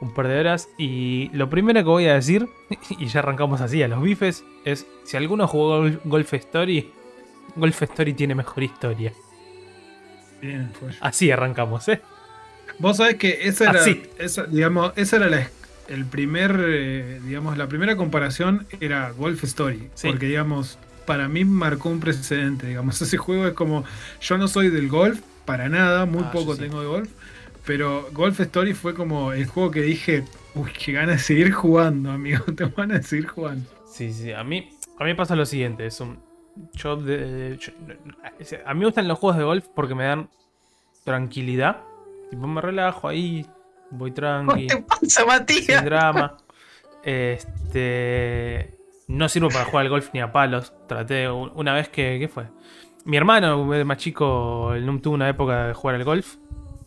[0.00, 0.68] Un par de horas.
[0.78, 2.48] Y lo primero que voy a decir,
[2.90, 6.90] y ya arrancamos así a los bifes, es si alguno jugó Golf, Story,
[7.56, 9.12] Golf Story tiene mejor historia.
[10.40, 10.90] Bien, fue.
[11.00, 12.00] Así arrancamos, ¿eh?
[12.78, 13.84] Vos sabés que esa era,
[14.18, 15.50] esa, digamos, esa era la,
[15.90, 19.88] el primer, eh, digamos, la primera comparación era Golf Story.
[19.94, 20.08] Sí.
[20.08, 22.66] Porque, digamos, para mí marcó un precedente.
[22.68, 23.84] Digamos, ese juego es como,
[24.20, 26.60] yo no soy del golf, para nada, muy Ah, poco sí.
[26.62, 27.10] tengo de golf.
[27.66, 30.24] Pero Golf Story fue como el juego que dije,
[30.54, 33.68] uy, qué ganas de seguir jugando, amigo, te van a seguir jugando.
[33.92, 34.32] Sí, sí.
[34.32, 35.84] A mí, a mí pasa lo siguiente.
[35.86, 36.18] Es un.
[36.74, 37.72] Yo, de- yo-
[38.66, 40.28] a mí me gustan los juegos de golf porque me dan
[41.04, 41.78] tranquilidad.
[42.30, 43.46] Tipo, me relajo ahí,
[43.90, 45.84] voy tranqui, ¿Qué te pasa, sin Matías?
[45.84, 46.36] drama.
[47.02, 48.76] Este.
[49.08, 50.72] No sirvo para jugar al golf ni a palos.
[50.86, 52.18] Traté una vez que.
[52.20, 52.44] ¿Qué fue?
[53.04, 56.36] Mi hermano, el más chico, el NUM tuvo una época de jugar al golf.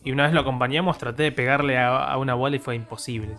[0.04, 3.36] Y una vez lo acompañamos, traté de pegarle a, a una bola y fue imposible.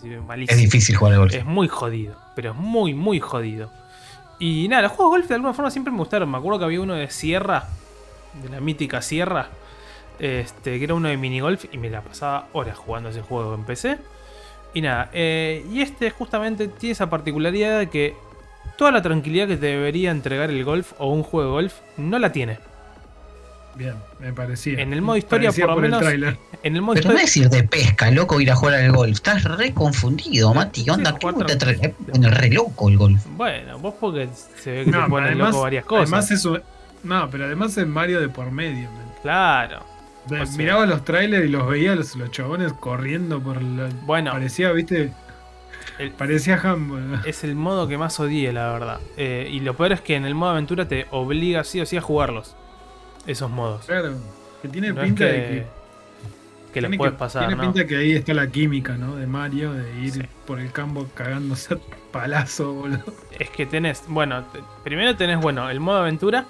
[0.48, 1.34] Es difícil jugar al golf.
[1.34, 3.72] Es muy jodido, pero es muy, muy jodido.
[4.40, 6.30] Y nada, los juegos de golf de alguna forma siempre me gustaron.
[6.30, 7.66] Me acuerdo que había uno de Sierra,
[8.42, 9.50] de la mítica Sierra,
[10.20, 13.64] este, que era uno de minigolf y me la pasaba horas jugando ese juego en
[13.64, 13.98] PC.
[14.74, 18.14] Y nada, eh, y este justamente tiene esa particularidad de que
[18.78, 22.20] toda la tranquilidad que te debería entregar el golf o un juego de golf no
[22.20, 22.60] la tiene.
[23.76, 24.80] Bien, me parecía.
[24.82, 26.02] En el modo historia, por lo menos-.
[26.64, 29.12] En el modo Pero no es ir de pesca, loco, ir a jugar al golf.
[29.16, 30.86] Estás re confundido, Mati.
[30.86, 31.12] ¿Qué onda?
[31.12, 33.26] Sí, ¿Cómo te tra- tra- pone re loco el golf?
[33.32, 34.30] Bueno, vos porque
[34.62, 36.04] se ve que No, te ponen además- loco varias cosas.
[36.04, 36.62] Además es un-
[37.04, 38.90] no, pero además es Mario de por medio.
[38.92, 39.12] man.
[39.22, 39.80] Claro.
[40.28, 43.90] De- O sea- miraba los trailers y los veía los, los chabones corriendo por la.
[44.04, 44.32] Bueno.
[44.32, 45.14] Parecía, viste.
[46.00, 47.20] El- Parecía Humble.
[47.26, 49.00] Es el modo que más odié, la verdad.
[49.18, 51.96] Eh, y lo peor es que en el modo aventura te obliga sí o sí
[51.98, 52.56] a jugarlos.
[53.28, 53.86] Esos modos.
[53.86, 54.16] Claro.
[54.62, 55.66] Que tiene No es pinta que, de que.
[56.74, 57.72] que los puedes que- pasar, Tiene ¿no?
[57.72, 59.16] pinta que ahí está la química, ¿no?
[59.16, 60.22] De Mario, de ir Sí.
[60.46, 61.78] por el campo cagándose a
[62.12, 63.04] palazo, boludo.
[63.40, 64.44] Es que tenés, bueno,
[64.84, 66.46] primero tenés, bueno, el modo aventura,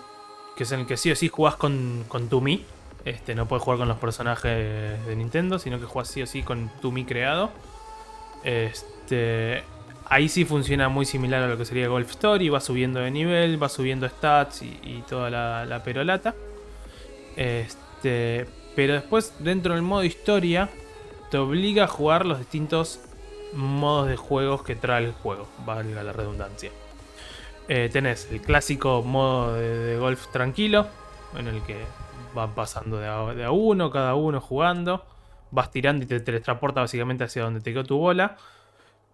[0.57, 2.65] que es en el que sí o sí jugás con, con tu Mi.
[3.05, 6.41] Este, no puedes jugar con los personajes de Nintendo, sino que jugás sí o sí
[6.43, 7.51] con tu Mi creado.
[8.43, 9.63] Este,
[10.05, 13.61] ahí sí funciona muy similar a lo que sería Golf Story, va subiendo de nivel,
[13.61, 16.33] va subiendo stats y, y toda la, la perolata.
[17.35, 20.69] Este, pero después dentro del modo historia
[21.29, 22.99] te obliga a jugar los distintos
[23.53, 26.71] modos de juegos que trae el juego, valga la redundancia.
[27.67, 30.87] Eh, tenés el clásico modo de golf tranquilo,
[31.37, 31.77] en el que
[32.35, 35.03] van pasando de a, de a uno, cada uno jugando,
[35.51, 38.37] vas tirando y te teletransporta básicamente hacia donde te quedó tu bola.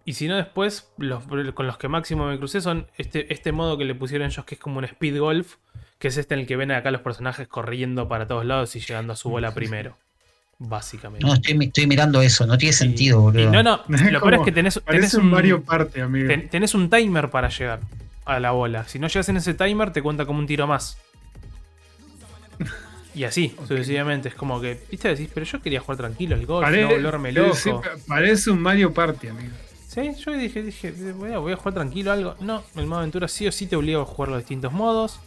[0.04, 1.22] Y si no, después, los,
[1.54, 4.56] con los que máximo me crucé son este, este modo que le pusieron ellos que
[4.56, 5.56] es como un speed golf,
[6.00, 8.80] que es este en el que ven acá los personajes corriendo para todos lados y
[8.80, 9.96] llegando a su bola primero.
[10.58, 11.24] Básicamente.
[11.26, 13.50] No, estoy, estoy mirando eso, no tiene Y- sentido, y boludo.
[13.50, 13.80] no, no,
[14.10, 16.28] lo peor es que tenés, tenés un Mario Party, amigo.
[16.28, 17.80] ten- tenés un timer para llegar
[18.24, 18.84] a la bola.
[18.88, 20.98] Si no llegas en ese timer, te cuenta como un tiro más.
[23.14, 24.28] Y así, sucesivamente.
[24.30, 27.32] Es como que, viste, decís, pero yo quería jugar tranquilo el golf, Pare- no volverme
[27.32, 27.54] loco.
[27.54, 27.70] sí,
[28.06, 29.52] parece un Mario Party, amigo.
[29.86, 32.34] Sí, yo dije, dije, voy a, voy a jugar tranquilo algo.
[32.40, 35.20] No, el modo aventura sí o sí te obliga a jugar los distintos modos.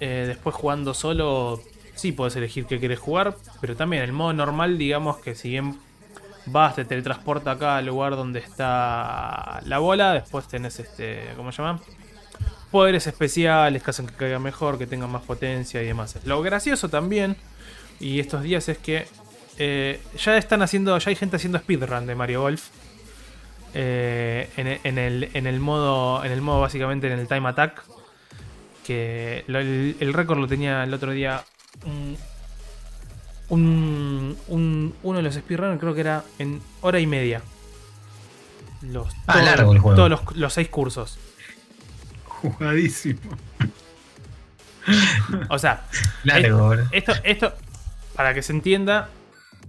[0.00, 1.62] Eh, después jugando solo,
[1.94, 3.36] sí puedes elegir qué querés jugar.
[3.60, 5.76] Pero también el modo normal, digamos que si bien
[6.46, 10.14] vas, te teletransporta acá al lugar donde está la bola.
[10.14, 11.80] Después tenés este, ¿cómo se llama?
[12.72, 16.16] Poderes especiales que hacen que caiga mejor, que tenga más potencia y demás.
[16.24, 17.36] Lo gracioso también,
[18.00, 19.06] y estos días es que
[19.58, 22.68] eh, ya están haciendo, ya hay gente haciendo speedrun de Mario Golf.
[23.74, 27.82] Eh, en, en el, en el modo, en el modo básicamente en el time attack.
[28.86, 31.44] Que lo- el, el récord lo tenía el otro día
[31.86, 32.16] un,
[33.48, 37.42] un- un- uno de los speedrunners, creo que era en hora y media.
[38.82, 39.96] Los, Ah, largo el juego.
[39.96, 41.18] Todos los, los seis cursos.
[42.42, 43.20] Jugadísimo.
[45.48, 45.84] O sea,
[46.24, 46.74] Largo.
[46.90, 47.52] Esto, esto,
[48.16, 49.08] para que se entienda,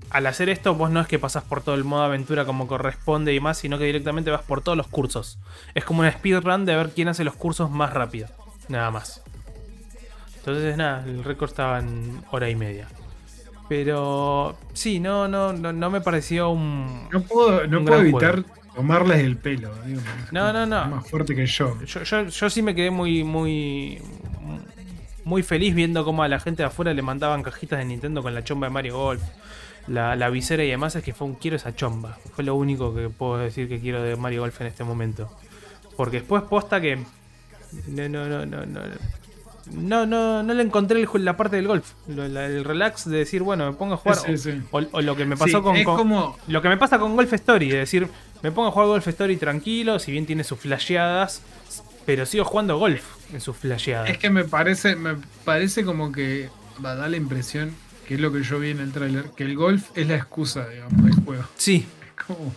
[0.09, 3.33] al hacer esto, vos no es que pasás por todo el modo aventura como corresponde
[3.33, 5.39] y más, sino que directamente vas por todos los cursos.
[5.75, 8.27] Es como una speedrun de ver quién hace los cursos más rápido.
[8.69, 9.21] Nada más.
[10.38, 12.88] Entonces, nada, el récord estaba en hora y media.
[13.69, 17.07] Pero sí, no, no, no, no me pareció un.
[17.12, 19.71] No puedo, no Un puedo gran evitar tomarles el pelo.
[19.83, 20.01] amigo.
[20.31, 20.86] No, no, no.
[20.88, 21.77] Más fuerte que yo.
[21.86, 23.99] Yo, yo, yo sí me quedé muy, muy.
[25.25, 28.33] Muy feliz viendo cómo a la gente de afuera le mandaban cajitas de Nintendo con
[28.33, 29.21] la chomba de Mario Golf.
[29.88, 32.17] La, la visera y demás es que fue un quiero esa chomba.
[32.36, 35.29] Fue lo único que puedo decir que quiero de Mario Golf en este momento.
[35.95, 36.97] Porque después posta que.
[37.88, 38.81] No, no, no, no, no.
[39.71, 41.93] No, no, no le encontré el la parte del golf.
[42.09, 44.17] El relax de decir, bueno, me pongo a jugar.
[44.17, 44.62] Sí, sí.
[44.71, 46.99] O, o lo que me pasó Sí, con, es con- como- Lo que me pasa
[46.99, 48.09] con Golf Story, de decir,
[48.43, 51.41] me pongo a jugar Golf Story tranquilo, si bien tiene sus flasheadas,
[52.06, 53.03] pero sigo jugando golf
[53.34, 54.10] en sus flasheadas.
[54.10, 56.49] Es que me parece, me parece como que
[56.86, 57.73] va a dar la impresión,
[58.08, 60.67] que es lo que yo vi en el tráiler, que el golf es la excusa,
[60.67, 61.43] digamos, del juego.
[61.56, 61.88] Sí,
[62.27, 62.53] Como,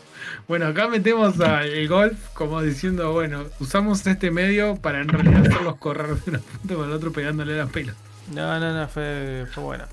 [0.47, 5.77] bueno, acá metemos al golf como diciendo, bueno, usamos este medio para en realidad hacerlos
[5.77, 7.95] correr de una punta con el otro pegándole la pela.
[8.33, 9.89] no, no, no, fue, fue buena.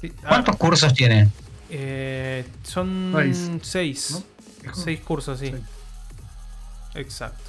[0.00, 1.28] Sí, ah, ¿Cuántos cursos tiene?
[1.70, 4.10] eh, son Seis, seis.
[4.12, 4.24] ¿no?
[4.74, 5.48] Seis cursos, sí.
[5.48, 5.56] Sí.
[6.94, 7.42] Exacto.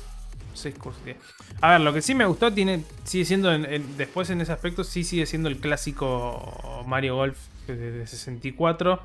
[0.53, 1.01] Seis cursos.
[1.03, 1.19] tiene.
[1.61, 4.51] A ver, lo que sí me gustó tiene sigue siendo, en- en- después en ese
[4.51, 8.99] aspecto, sí sigue siendo el clásico Mario Golf de, de 64.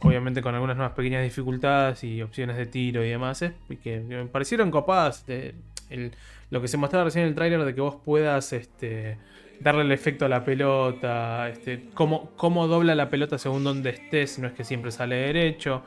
[0.00, 3.40] Obviamente con algunas nuevas pequeñas dificultades y opciones de tiro y demás.
[3.42, 3.52] ¿eh?
[3.68, 5.26] Y que, que me parecieron copadas.
[5.26, 5.54] de-
[5.90, 6.12] el-
[6.50, 9.18] lo que se mostraba recién en el tráiler de que vos puedas este,
[9.60, 11.48] darle el efecto a la pelota.
[11.48, 14.38] Este, cómo, cómo dobla la pelota según donde estés.
[14.38, 15.82] No es que siempre sale derecho.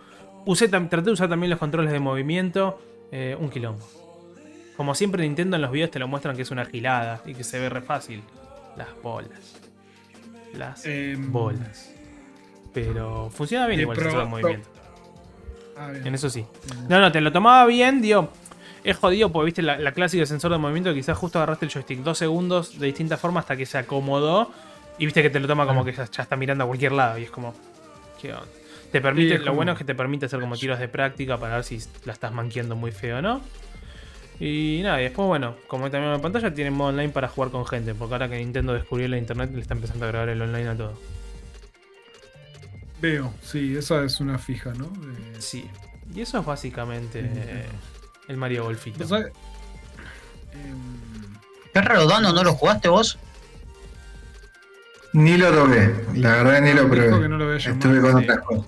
[0.48, 2.80] Usé, traté de usar también los controles de movimiento.
[3.12, 3.88] eh, un quilombo.
[4.76, 7.44] Como siempre Nintendo en los videos te lo muestran que es una gilada y que
[7.44, 8.22] se ve re fácil.
[8.76, 9.56] Las bolas.
[10.54, 11.92] Las Em, bolas.
[12.74, 14.70] Pero funciona bien de igual el pro- sensor de movimiento.
[15.78, 16.08] Ah, bien.
[16.08, 16.46] En eso sí.
[16.90, 18.30] No, no, te lo tomaba bien, digo.
[18.84, 20.94] Es jodido porque viste la, la clásica de sensor de movimiento.
[20.94, 24.52] Quizás justo agarraste el joystick dos segundos de distinta forma hasta que se acomodó.
[25.00, 27.18] Y viste que te lo toma como que ya, ya está mirando a cualquier lado.
[27.18, 27.54] Y es como.
[28.22, 28.46] ¿Qué onda?
[28.92, 31.38] Te permite, Sí, lo como- bueno es que te permite hacer como tiros de práctica
[31.38, 33.42] para ver si la estás manqueando muy feo o no.
[34.40, 37.66] Y nada, y después, bueno, como también en pantalla, tiene modo online para jugar con
[37.66, 37.94] gente.
[37.96, 40.76] Porque ahora que Nintendo descubrió la internet, le está empezando a agregar el online a
[40.78, 40.94] todo.
[43.02, 44.86] Veo, sí, esa es una fija, ¿no?
[44.88, 45.70] De- Sí.
[46.16, 47.66] Y eso es básicamente eh,
[48.28, 49.06] el Mario Golfito.
[49.06, 49.18] ¿no?
[49.18, 49.32] Em,
[51.74, 53.20] Qué raro, Dano, ¿no lo jugaste vos?
[55.14, 57.28] Ni lo toqué, la verdad ni lo probé.
[57.30, 58.68] no lo Estuve con otras cosas.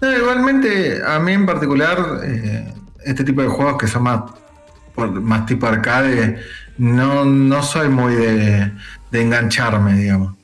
[0.00, 2.72] No, igualmente, a mí en particular, eh,
[3.04, 4.22] este tipo de juegos que son más,
[4.94, 6.38] por- más tipo arcade,
[6.78, 8.72] no, no soy muy de,
[9.10, 10.34] de engancharme, digamos.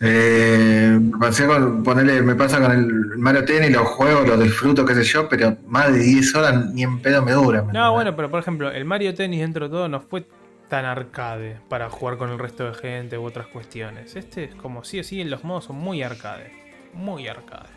[0.00, 0.98] Eh,
[1.46, 2.86] con- ponele- me pasa con el
[3.18, 6.82] Mario Tennis, los juegos, los disfruto, qué sé yo, pero más de 10 horas ni
[6.82, 7.62] en pedo me dura.
[7.62, 10.26] ¿me No, bueno, pero por ejemplo, el Mario Tennis dentro de todo no fue
[10.68, 14.16] tan arcade para jugar con el resto de gente u otras cuestiones.
[14.16, 16.52] Este es como sí o sí, los modos son muy arcade.
[16.92, 17.68] Muy arcade.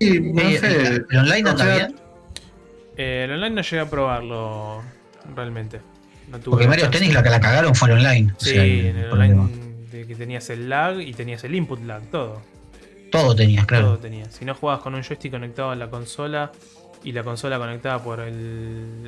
[0.00, 1.04] Sí, no Eh, sé.
[1.10, 1.96] ¿El online o anda sea, bien?
[2.96, 4.82] Eh, el online no llegué a probarlo
[5.34, 5.80] realmente.
[6.28, 6.98] No tuve Porque chance.
[6.98, 8.32] Tennis la que la cagaron fue el online.
[8.36, 9.48] o Sí, sea, en el online
[9.92, 12.42] de que tenías el lag y tenías el input lag, todo.
[13.12, 13.98] Todo tenías, Todo claro.
[13.98, 14.34] tenías.
[14.34, 16.50] Si no jugabas con un joystick conectado a la consola
[17.04, 18.34] y la consola conectada por el,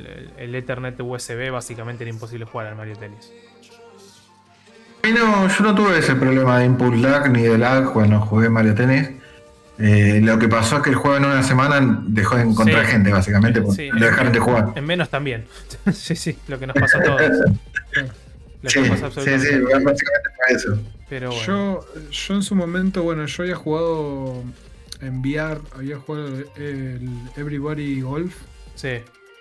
[0.07, 3.31] el- el Ethernet USB, básicamente era imposible jugar al Mario Tennis.
[5.13, 8.75] No, yo no tuve ese problema de input lag ni de lag cuando jugué Mario
[8.75, 9.09] Tennis.
[9.79, 12.91] Eh, lo que pasó es que el juego en una semana dejó de encontrar Sí.
[12.91, 13.97] gente, básicamente, porque Sí.
[13.97, 14.73] lo dejaron de jugar.
[14.75, 15.45] En menos también.
[15.93, 17.21] sí, sí, lo que nos pasó a todos.
[18.61, 19.85] Lo Sí, que nos pasa sí, sí, absolutamente.
[19.85, 20.79] básicamente fue eso.
[21.07, 21.45] Pero bueno.
[21.45, 24.43] Yo, yo en su momento, bueno, yo había jugado
[24.99, 28.35] en VR, había jugado el Everybody Golf
[28.75, 28.97] Sí.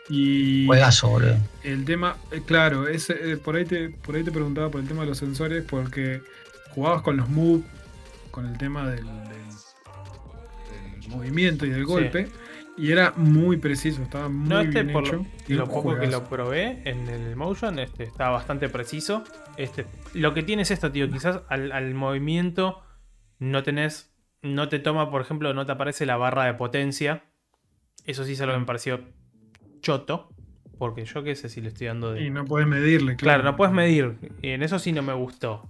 [0.08, 1.36] y Juegazo, boludo.
[1.64, 4.86] el tema, eh, claro, ese, eh, por, ahí te, por ahí te preguntaba por el
[4.86, 6.22] tema de los sensores, porque
[6.70, 7.62] jugabas con los move,
[8.30, 9.04] con el tema del
[11.08, 12.28] movimiento y del golpe,
[12.76, 15.16] y era muy preciso, estaba muy No, este bien por hecho.
[15.16, 19.24] lo, y lo poco que lo probé en el motion, este está bastante preciso.
[19.56, 21.10] Este, lo que tiene es esto, tío.
[21.10, 22.80] Quizás al, al movimiento
[23.38, 24.14] no tenés.
[24.42, 27.24] No te toma, por ejemplo, no te aparece la barra de potencia.
[28.04, 29.00] Eso sí es algo que me pareció
[29.80, 30.28] choto.
[30.78, 32.22] Porque yo qué sé si le estoy dando de.
[32.22, 34.16] Y no puedes medirle, Claro, no puedes medir.
[34.40, 35.68] Y en eso sí no me gustó.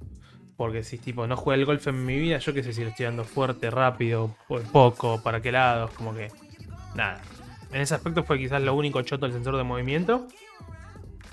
[0.59, 2.91] Porque si tipo no jugué el golf en mi vida, yo qué sé si lo
[2.91, 6.29] estoy dando fuerte, rápido, po- poco, para qué lados, como que.
[6.95, 7.23] Nada.
[7.73, 10.27] En ese aspecto fue quizás lo único choto el sensor de movimiento.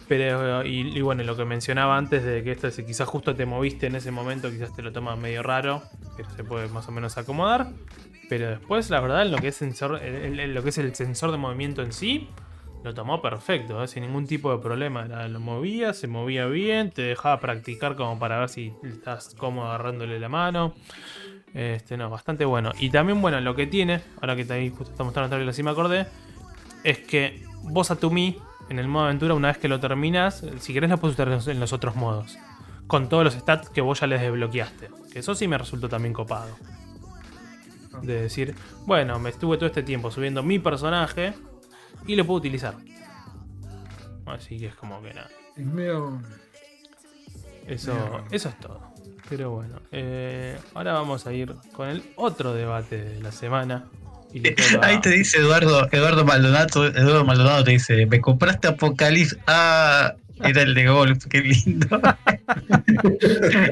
[0.07, 3.87] Pero, y, bueno, lo que mencionaba antes de que esto, si quizás justo te moviste
[3.87, 5.81] en ese momento, quizás te lo toma medio raro,
[6.15, 7.69] pero se puede más o menos acomodar.
[8.29, 11.81] Pero después, la verdad, en lo que es lo que es el sensor de movimiento
[11.81, 12.29] en sí,
[12.85, 13.87] lo tomó perfecto, ¿eh?
[13.87, 15.05] sin ningún tipo de problema.
[15.27, 20.19] Lo movía, se movía bien, te dejaba practicar como para ver si estás cómodo agarrándole
[20.19, 20.73] la mano.
[21.53, 22.71] Este, no, bastante bueno.
[22.79, 25.71] Y también, bueno, lo que tiene, ahora que ahí justo está mostrando la así me
[25.71, 26.05] acordé,
[26.83, 28.37] es que vos a tu Mi,
[28.69, 31.33] en el modo aventura, una vez que lo terminas, si querés lo puedes usar en
[31.35, 32.37] los- en los otros modos.
[32.87, 34.89] Con todos los stats que vos ya les desbloqueaste.
[35.11, 36.55] Que eso sí me resultó también copado.
[38.03, 38.53] De decir,
[38.85, 41.33] bueno, me estuve todo este tiempo subiendo mi personaje
[42.07, 42.75] y lo puedo utilizar.
[44.25, 45.29] Así que es como que nada.
[45.55, 46.21] Es medio.
[47.67, 48.81] Eso, eso es todo.
[49.29, 53.85] Pero bueno, eh, ahora vamos a ir con el otro debate de la semana.
[54.33, 58.67] Y le toca- Ahí te dice Eduardo, Eduardo Maldonado, Eduardo Maldonado te dice, me compraste
[58.67, 59.37] Apocalipsis.
[59.47, 60.13] Ah,
[60.43, 61.87] era el de golf, qué lindo.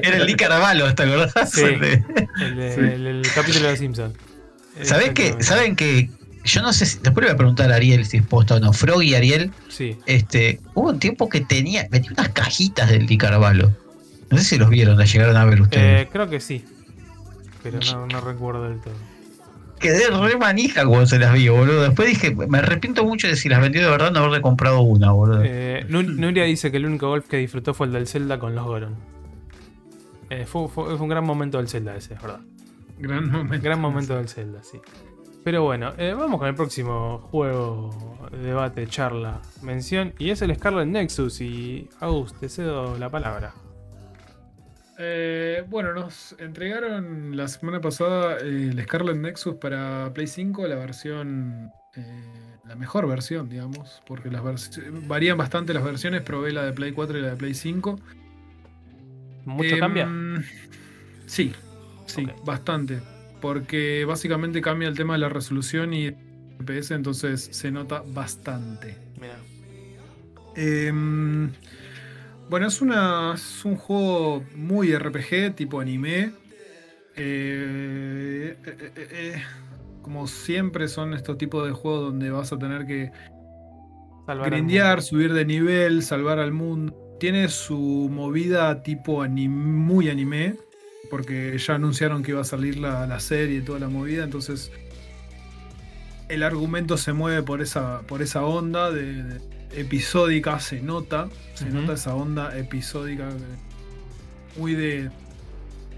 [0.02, 1.50] era el Lee Carvalho, ¿te acordás?
[1.50, 1.62] Sí.
[1.64, 2.04] De-
[2.40, 2.80] el, de- Sí.
[2.80, 4.14] el- el capítulo de los Simpsons.
[4.82, 5.40] ¿Sabés que.
[5.42, 6.10] ¿Saben que
[6.44, 8.60] Yo no sé si, después le voy a preguntar a Ariel si es posta o
[8.60, 8.72] no.
[8.72, 9.96] Froggy y Ariel, Sí.
[10.06, 13.70] este, hubo un tiempo que tenía, metía unas cajitas del Di Carvalho.
[14.30, 16.02] No sé si los vieron, las llegaron a ver ustedes.
[16.02, 16.64] Eh, creo que sí.
[17.62, 18.94] Pero no, no recuerdo del todo.
[19.80, 21.82] Quedé re manija cuando se las vi, boludo.
[21.82, 25.12] Después dije, me arrepiento mucho de si las vendió de verdad no haberle comprado una,
[25.12, 25.42] boludo.
[25.44, 28.54] Eh, Nu- Nuria dice que el único golf que disfrutó fue el del Zelda con
[28.54, 28.96] los Goron.
[30.30, 32.40] Eh, fue, fue- fue un gran momento del Zelda ese, es verdad.
[32.98, 33.62] Gran momento.
[33.64, 34.78] Gran momento del Zelda, sí.
[35.44, 37.90] Pero bueno, eh, vamos con el próximo juego,
[38.32, 40.14] debate, charla, mención.
[40.18, 41.40] Y es el Scarlet Nexus.
[41.42, 43.52] Y Agus, te cedo la palabra.
[44.98, 50.76] Eh, bueno, nos entregaron la semana pasada eh, el Scarlet Nexus para Play 5, la
[50.76, 54.42] versión, eh, la mejor versión, digamos, porque las
[55.06, 56.22] varían bastante las versiones.
[56.22, 58.00] Probé la de Play 4 y la de Play 5.
[59.44, 60.08] ¿Mucho Em, cambia?
[61.26, 61.52] Sí,
[62.06, 63.00] sí, bastante.
[63.44, 66.06] Porque básicamente cambia el tema de la resolución y
[66.60, 68.96] FPS, entonces se nota bastante.
[69.20, 69.36] Mira.
[70.56, 71.50] Em,
[72.48, 76.32] bueno, es, una, es un juego muy RPG, tipo anime.
[77.16, 79.42] Eh, eh, eh,
[80.00, 83.12] como siempre son estos tipos de juegos donde vas a tener que
[84.24, 86.94] Salvar grindear, subir de nivel, salvar al mundo.
[87.20, 90.54] Tiene su movida tipo ani- muy anime.
[91.14, 94.72] Porque ya anunciaron que iba a salir la, la serie y toda la movida, entonces
[96.28, 99.40] el argumento se mueve por esa, por esa onda de, de
[99.76, 105.08] episódica, se nota, se nota esa onda episódica eh, muy de,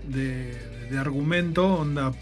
[0.07, 0.55] de,
[0.91, 2.13] de argumento, onda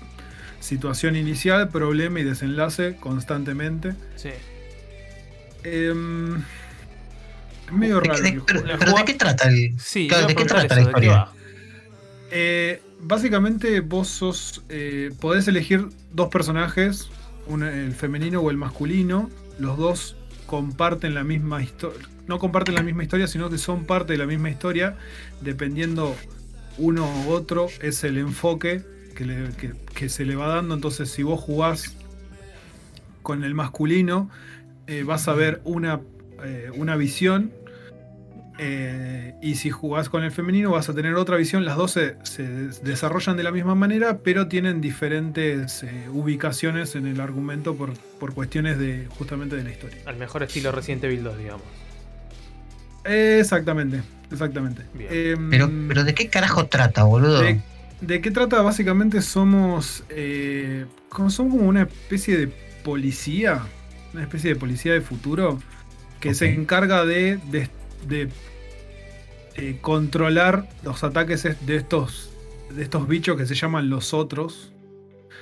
[0.60, 3.94] situación inicial, problema y desenlace constantemente.
[4.14, 4.30] Sí.
[5.64, 8.44] Em, es medio ¿De, raro.
[8.46, 9.74] pero, ¿de qué trata el.?
[9.80, 11.28] Sí, Claro, ¿de qué trata la eso, ¿de qué historia?
[12.36, 14.64] Eh, básicamente vos sos.
[14.68, 17.08] eh, podés elegir dos personajes,
[17.48, 19.30] el femenino o el masculino.
[19.60, 20.16] Los dos
[20.46, 22.08] comparten la misma historia.
[22.26, 24.96] No comparten la misma historia, sino que son parte de la misma historia.
[25.42, 26.16] Dependiendo
[26.76, 28.82] uno u otro, es el enfoque
[29.14, 30.74] que, se le va dando.
[30.74, 31.96] Entonces, si vos jugás
[33.22, 34.28] con el masculino,
[34.88, 36.00] eh, vas a ver una,
[36.74, 37.52] una visión
[38.58, 41.64] eh, y si jugás con el femenino vas a tener otra visión.
[41.64, 47.06] Las dos se, se desarrollan de la misma manera, pero tienen diferentes eh, ubicaciones en
[47.06, 49.98] el argumento por, por cuestiones de justamente de la historia.
[50.06, 51.66] Al mejor estilo Resident Evil 2, digamos.
[53.04, 54.02] Exactamente,
[54.32, 54.82] exactamente.
[55.10, 57.40] Em, Pero, pero ¿de qué carajo trata, boludo?
[57.42, 57.60] de,
[58.00, 58.62] de qué trata?
[58.62, 60.04] Básicamente somos.
[60.08, 62.48] eh, como son como una especie de
[62.82, 63.60] policía.
[64.14, 65.60] Una especie de policía de futuro.
[66.20, 67.38] Que se encarga de.
[67.50, 67.68] de-
[68.08, 68.28] de,
[69.56, 72.30] eh, controlar los ataques es- de estos.
[72.74, 74.72] De estos bichos que se llaman los otros.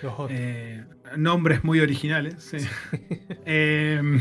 [0.03, 0.31] Los otros.
[0.33, 0.85] Eh,
[1.17, 2.35] nombres muy originales.
[2.39, 2.59] sí.
[3.47, 4.21] Em,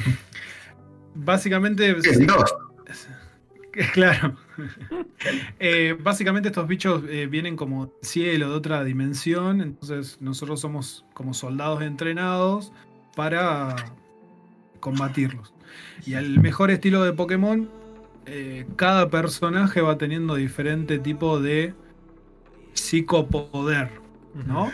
[1.15, 1.95] básicamente.
[3.93, 4.35] Claro.
[5.59, 9.61] Eh, básicamente estos bichos eh, vienen como del cielo, de otra dimensión.
[9.61, 12.73] Entonces nosotros somos como soldados entrenados
[13.15, 13.77] para
[14.81, 15.53] combatirlos.
[16.05, 17.69] Y al mejor estilo de Pokémon,
[18.25, 21.73] eh, cada personaje va teniendo diferente tipo de
[22.73, 23.89] psicopoder,
[24.47, 24.71] ¿no?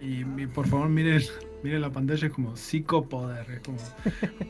[0.00, 1.22] Y, y por favor miren,
[1.62, 3.50] miren la pantalla, es como psicopoder.
[3.50, 3.78] Es como,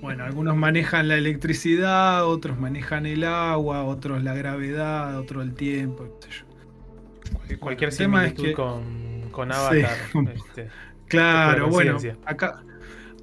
[0.03, 6.05] bueno, algunos manejan la electricidad, otros manejan el agua, otros la gravedad, otros el tiempo,
[6.21, 6.45] qué sé yo.
[7.39, 9.57] Cualquier- Cualquier tema es que- con, con Sí.
[9.57, 9.97] Avatar.
[10.35, 10.69] este,
[11.07, 11.97] Claro, bueno,
[12.27, 12.63] acá,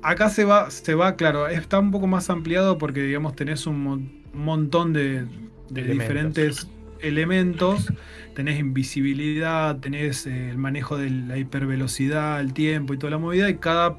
[0.09, 3.83] acá se va, se va, claro, está un poco más ampliado porque digamos tenés un,
[3.83, 5.25] mon- un montón de,
[5.69, 5.91] de Elementos.
[5.91, 6.67] diferentes
[7.01, 7.93] elementos.
[8.33, 13.49] Tenés invisibilidad, tenés eh, el manejo de la hipervelocidad, el tiempo y toda la movida.
[13.49, 13.97] Y cada,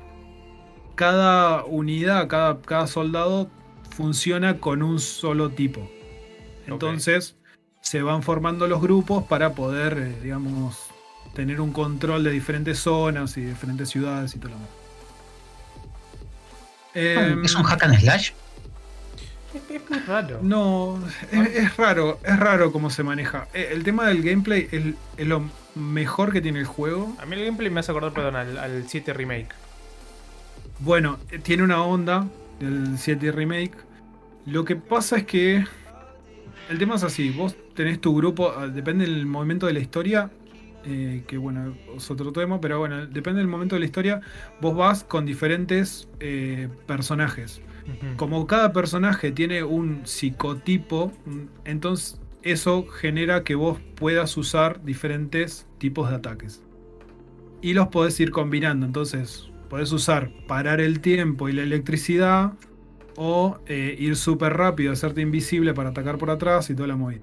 [0.95, 3.51] cada unidad, cada, cada soldado
[3.91, 5.91] funciona con un solo tipo.
[6.67, 7.37] Entonces
[7.81, 10.91] se van formando los grupos para poder, eh, digamos,
[11.35, 14.71] tener un control de diferentes zonas y diferentes ciudades y todo lo demás.
[16.97, 18.31] Em, ¿Es un hack and slash?
[19.55, 20.39] Es, muy raro.
[20.43, 20.99] No,
[21.31, 23.49] es, es raro, es raro cómo se maneja.
[23.53, 24.83] Eh, El tema del gameplay es,
[25.17, 27.15] es lo mejor que tiene el juego.
[27.21, 29.49] A mí el gameplay me hace acordar, perdón, al, al 7 Remake.
[30.79, 32.27] Bueno, eh, tiene una onda
[32.61, 33.77] del 7 Remake.
[34.47, 35.65] Lo que pasa es que
[36.71, 40.31] el tema es así, vos tenés tu grupo, ah, depende del momento de la historia,
[40.87, 44.21] eh, que bueno, es otro tema, pero bueno, depende del momento de la historia,
[44.61, 47.61] vos vas con diferentes eh, personajes.
[48.17, 55.67] Como cada personaje tiene un psicotipo, mm, entonces eso genera que vos puedas usar diferentes
[55.79, 56.63] tipos de ataques.
[57.63, 58.87] Y los podés ir combinando.
[58.87, 62.53] Entonces, podés usar parar el tiempo y la electricidad.
[63.17, 67.23] O eh, ir súper rápido, hacerte invisible para atacar por atrás y toda la movida.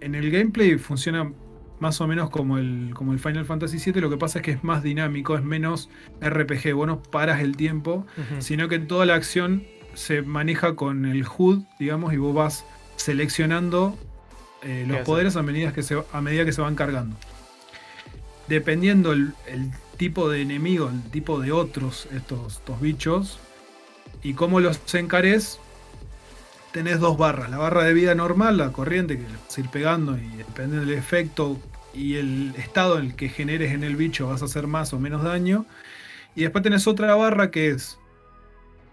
[0.00, 1.32] En el gameplay funciona
[1.80, 4.00] más o menos como el, como el Final Fantasy VII.
[4.00, 5.88] Lo que pasa es que es más dinámico, es menos
[6.20, 6.74] RPG.
[6.74, 8.06] Vos no paras el tiempo
[8.38, 9.64] sino que toda la acción
[9.94, 12.64] se maneja con el HUD, digamos, y vos vas
[12.96, 13.96] seleccionando
[14.62, 17.16] eh, ¿Qué los poderes a medida, que se, a medida que se van cargando.
[18.48, 23.38] Dependiendo el, el tipo de enemigo, el tipo de otros, estos, estos bichos,
[24.22, 25.60] y cómo los encarés,
[26.76, 27.48] tenés dos barras.
[27.48, 30.90] La barra de vida normal, la corriente, que vas a ir pegando y depende del
[30.92, 31.58] efecto
[31.94, 34.98] y el estado en el que generes en el bicho vas a hacer más o
[35.00, 35.64] menos daño.
[36.34, 37.98] Y después tenés otra barra que es,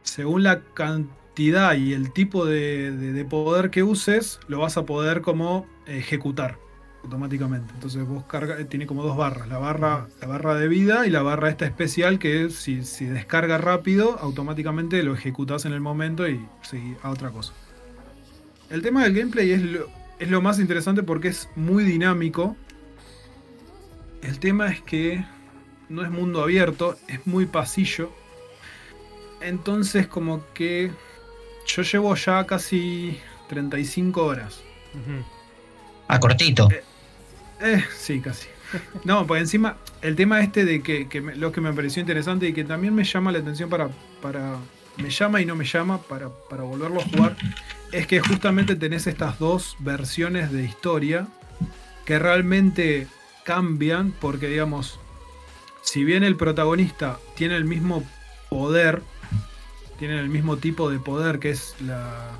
[0.03, 4.85] según la cantidad y el tipo de, de- de poder que uses, lo vas a
[4.85, 6.57] poder como ejecutar
[7.03, 7.73] automáticamente.
[7.73, 11.09] Entonces vos carga, eh, tiene como dos barras, la barra, la barra de vida y
[11.09, 16.29] la barra esta especial que si, si descarga rápido, automáticamente lo ejecutas en el momento
[16.29, 16.47] y
[17.01, 17.53] a otra cosa.
[18.69, 19.89] El tema del gameplay es lo,
[20.19, 22.55] es lo más interesante porque es muy dinámico.
[24.21, 25.23] El tema es que
[25.89, 28.11] no es mundo abierto, es muy pasillo.
[29.41, 30.91] Entonces como que
[31.67, 33.17] yo llevo ya casi
[33.49, 34.61] 35 horas.
[36.07, 36.69] Ah, cortito.
[36.71, 36.83] Eh,
[37.61, 38.47] Eh, sí, casi.
[39.05, 42.47] No, pues encima, el tema este de que, que me- lo que me pareció interesante
[42.47, 43.89] y que también me llama la atención para.
[44.21, 44.57] para
[44.97, 47.35] me llama y no me llama para, para volverlo a jugar.
[47.93, 51.27] Es que justamente tenés estas dos versiones de historia
[52.05, 53.07] que realmente
[53.45, 54.11] cambian.
[54.19, 54.99] Porque, digamos,
[55.83, 58.03] si bien el protagonista tiene el mismo
[58.49, 59.01] poder,
[59.99, 62.31] tiene el mismo tipo de poder que es la.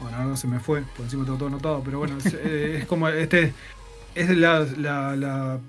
[0.00, 2.86] Bueno, ahora se me fue, por encima tengo todo anotado, pero bueno, es, eh, es
[2.86, 3.54] como este.
[4.14, 5.60] Es la, la- la-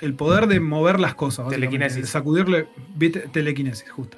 [0.00, 1.48] el poder de mover las cosas.
[1.48, 2.02] Telequinesis.
[2.02, 2.68] de sacudirle.
[3.32, 4.16] Telequinesis, justo.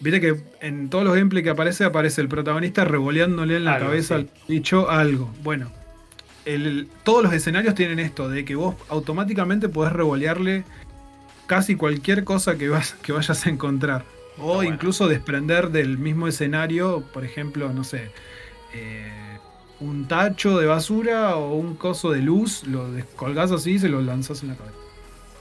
[0.00, 3.86] Viste que en todos los gameplays que aparece, aparece el protagonista revoleándole en la Algo,
[3.88, 4.22] cabeza sí.
[4.22, 5.32] al bicho algo.
[5.42, 5.70] Bueno,
[6.44, 10.64] el- todos los escenarios tienen esto, de que vos automáticamente podés revolearle
[11.46, 14.04] casi cualquier cosa que, vas, que vayas a encontrar.
[14.38, 14.74] O bueno.
[14.74, 18.10] incluso desprender del mismo escenario, por ejemplo, no sé,
[18.74, 19.12] eh,
[19.80, 24.02] un tacho de basura o un coso de luz, lo descolgás así y se lo
[24.02, 24.76] lanzas en la cabeza.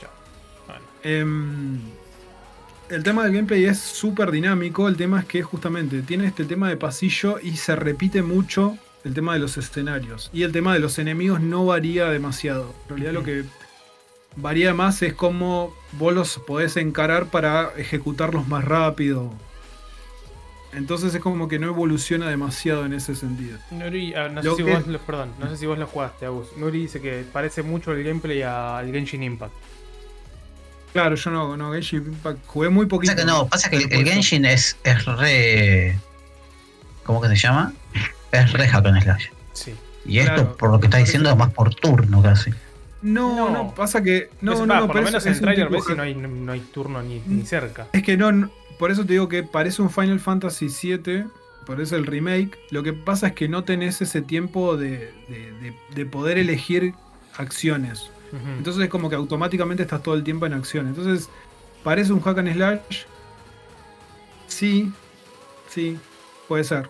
[0.01, 0.09] Ya.
[0.67, 0.85] Bueno.
[1.03, 1.79] Em,
[2.89, 4.87] el tema del gameplay es súper dinámico.
[4.87, 9.13] El tema es que justamente tiene este tema de pasillo y se repite mucho el
[9.13, 10.29] tema de los escenarios.
[10.33, 12.73] Y el tema de los enemigos no varía demasiado.
[12.83, 13.43] En realidad lo que
[14.35, 19.31] varía más es cómo vos los podés encarar para ejecutarlos más rápido.
[20.73, 23.59] Entonces es como que no evoluciona demasiado en ese sentido.
[23.69, 26.25] Nuri, ah, no sé Lo si que- vos perdón, no sé si vos lo jugaste,
[26.25, 26.47] Agus.
[26.57, 29.53] Nuri dice que parece mucho el gameplay al Genshin Impact.
[30.93, 33.11] Claro, yo no, no, Genshin Impact jugué muy poquito.
[33.13, 34.05] Pasa que no, pasa que el, el.
[34.05, 35.97] Genshin es, es re.
[37.03, 37.73] ¿Cómo que se llama?
[38.31, 39.25] Es re hack and slash.
[39.53, 39.73] Sí.
[40.05, 42.51] Y esto, Claro, por lo que está diciendo, es parece- más por turno casi.
[43.01, 43.49] No, No.
[43.49, 44.29] no, pasa que.
[44.41, 46.59] No, no, va, no, por lo menos en un trailer ves no hay, no hay
[46.61, 47.23] turno ni, Mm.
[47.39, 47.87] ni cerca.
[47.91, 51.25] Es que no, no- por eso te digo que parece un Final Fantasy VII,
[51.65, 52.57] por eso el remake.
[52.71, 56.93] Lo que pasa es que no tenés ese tiempo de, de- de- de poder elegir
[57.37, 58.09] acciones.
[58.57, 60.87] Entonces es como que automáticamente estás todo el tiempo en acción.
[60.87, 61.29] Entonces,
[61.83, 63.03] parece un hack and slash.
[64.47, 64.91] Sí,
[65.69, 65.99] sí,
[66.47, 66.89] puede ser.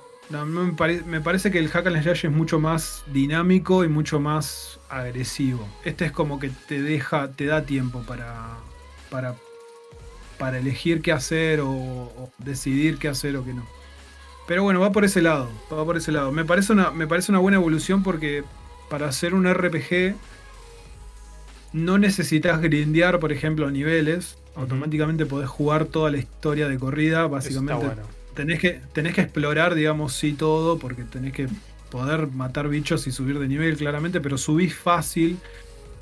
[1.05, 5.67] Me parece que el hack and slash es mucho más dinámico y mucho más agresivo.
[5.83, 8.57] Este es como que te deja, te da tiempo para,
[9.09, 9.35] para,
[10.37, 13.65] para elegir qué hacer o, o decidir qué hacer o qué no.
[14.47, 16.31] Pero bueno, va por ese lado, va por ese lado.
[16.31, 18.43] Me parece una, me parece una buena evolución porque
[18.89, 20.15] para hacer un RPG
[21.73, 24.37] no necesitas grindear, por ejemplo, niveles.
[24.55, 27.27] Automáticamente podés jugar toda la historia de corrida.
[27.27, 28.03] Básicamente bueno.
[28.35, 31.47] tenés, que, tenés que explorar, digamos, sí todo, porque tenés que
[31.89, 35.37] poder matar bichos y subir de nivel, claramente, pero subís fácil.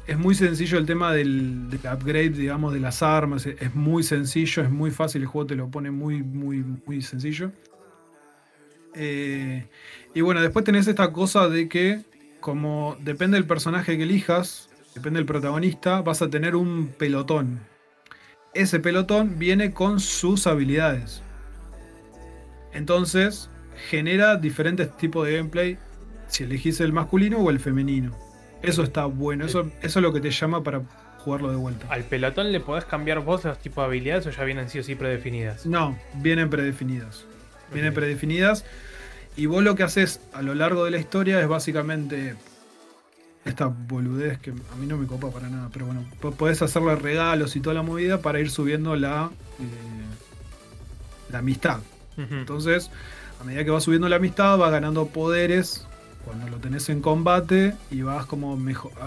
[0.07, 3.45] Es muy sencillo el tema del, del upgrade, digamos, de las armas.
[3.45, 5.21] Es, es muy sencillo, es muy fácil.
[5.21, 7.51] El juego te lo pone muy, muy, muy sencillo.
[8.93, 9.65] Eh,
[10.13, 12.01] y bueno, después tenés esta cosa de que,
[12.39, 17.59] como depende del personaje que elijas, depende del protagonista, vas a tener un pelotón.
[18.53, 21.21] Ese pelotón viene con sus habilidades.
[22.73, 23.49] Entonces,
[23.89, 25.77] genera diferentes tipos de gameplay
[26.27, 28.17] si elegís el masculino o el femenino.
[28.61, 30.81] Eso está bueno, eso, eso es lo que te llama para
[31.19, 31.87] jugarlo de vuelta.
[31.89, 34.83] ¿Al pelotón le podés cambiar vos los tipos de habilidades o ya vienen sí o
[34.83, 35.65] sí predefinidas?
[35.65, 37.25] No, vienen predefinidas.
[37.73, 38.65] Vienen predefinidas.
[39.35, 42.35] Y vos lo que haces a lo largo de la historia es básicamente
[43.45, 45.69] esta boludez que a mí no me copa para nada.
[45.73, 49.29] Pero bueno, po- podés hacerle regalos y toda la movida para ir subiendo la,
[49.59, 51.79] eh, la amistad.
[52.17, 52.91] Entonces,
[53.39, 55.85] a medida que vas subiendo la amistad, vas ganando poderes
[56.25, 58.55] cuando lo tenés en combate y vas como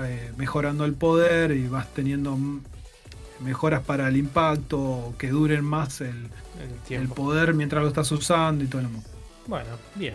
[0.04, 2.36] eh, mejorando el poder y vas teniendo
[3.40, 6.28] mejoras para el impacto, que duren más el,
[6.88, 9.04] El el poder mientras lo estás usando y todo lo demás.
[9.46, 10.14] Bueno, bien.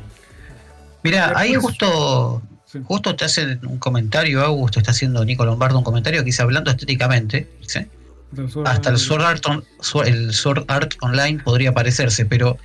[1.03, 2.41] Mira, ahí justo,
[2.72, 2.80] Sí.
[2.84, 6.70] justo te hace un comentario, Augusto, está haciendo Nico Lombardo un comentario que dice hablando
[6.70, 7.88] estéticamente, dice,
[8.65, 12.57] hasta el Sword Art, on- Sword- el Sword Art Online podría parecerse, pero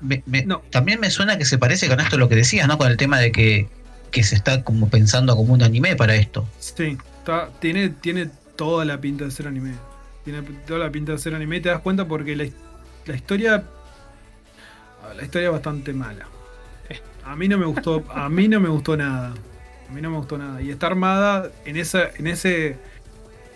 [0.00, 0.62] me- me- No.
[0.70, 2.76] también me suena que se parece con esto lo que decías, ¿no?
[2.76, 3.68] Con el tema de que,
[4.10, 6.46] que se está como pensando como un anime para esto.
[6.58, 9.72] Sí, está- tiene, tiene toda la pinta de ser anime.
[10.24, 12.44] Tiene toda la pinta de ser anime te das cuenta porque la,
[13.06, 13.64] la historia.
[15.16, 16.26] La historia es bastante mala.
[17.24, 18.04] A mí no me gustó.
[18.10, 19.34] A mí no me gustó nada.
[19.88, 20.60] A mí no me gustó nada.
[20.62, 22.10] Y está armada en esa.
[22.16, 22.76] en ese.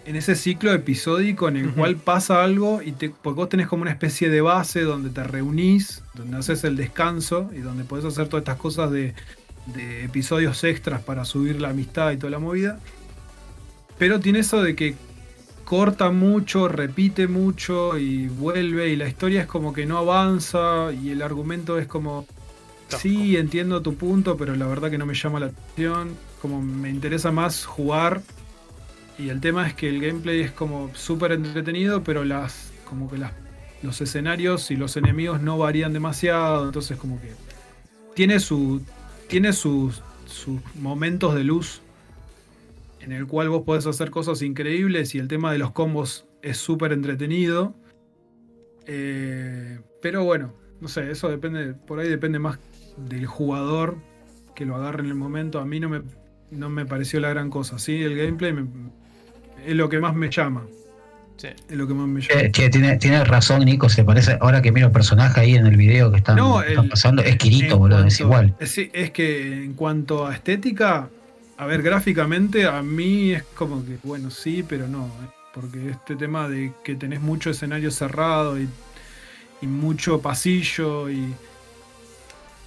[0.07, 3.83] En ese ciclo episódico en el cual pasa algo y te, porque vos tenés como
[3.83, 8.27] una especie de base donde te reunís, donde haces el descanso y donde podés hacer
[8.27, 9.13] todas estas cosas de,
[9.67, 12.79] de episodios extras para subir la amistad y toda la movida.
[13.99, 14.95] Pero tiene eso de que
[15.65, 21.11] corta mucho, repite mucho y vuelve y la historia es como que no avanza y
[21.11, 22.27] el argumento es como
[22.89, 26.17] sí, entiendo tu punto, pero la verdad que no me llama la atención.
[26.41, 28.23] Como me interesa más jugar.
[29.19, 32.73] Y el tema es que el gameplay es como súper entretenido, pero las.
[32.85, 33.33] como que las,
[33.83, 36.67] los escenarios y los enemigos no varían demasiado.
[36.67, 37.33] Entonces como que.
[38.15, 38.83] Tiene su.
[39.29, 41.83] Tiene sus, sus momentos de luz.
[43.01, 45.15] En el cual vos podés hacer cosas increíbles.
[45.15, 47.75] Y el tema de los combos es súper entretenido.
[48.87, 52.59] Eh, pero bueno, no sé, eso depende, por ahí depende más
[53.07, 53.97] del jugador
[54.55, 55.61] que lo agarre en el momento.
[55.61, 56.03] A mí no me,
[56.51, 57.79] no me pareció la gran cosa.
[57.79, 58.67] Sí, el gameplay me-
[59.67, 60.65] es lo que más me llama.
[61.37, 61.49] Sí.
[61.69, 62.41] Es lo que más me llama.
[62.41, 64.37] Eh, que tiene, tiene razón, Nico, se parece.
[64.41, 67.23] Ahora que miro el personaje ahí en el video que están, No, están el- pasando,
[67.23, 68.55] es Kirito, boludo, es igual.
[68.59, 71.09] Es que en cuanto a estética,
[71.57, 75.07] a ver, gráficamente, a mí es como que, bueno, sí, pero no.
[75.07, 78.69] eh, Porque este tema de que tenés mucho escenario cerrado y,
[79.63, 81.35] y mucho pasillo y.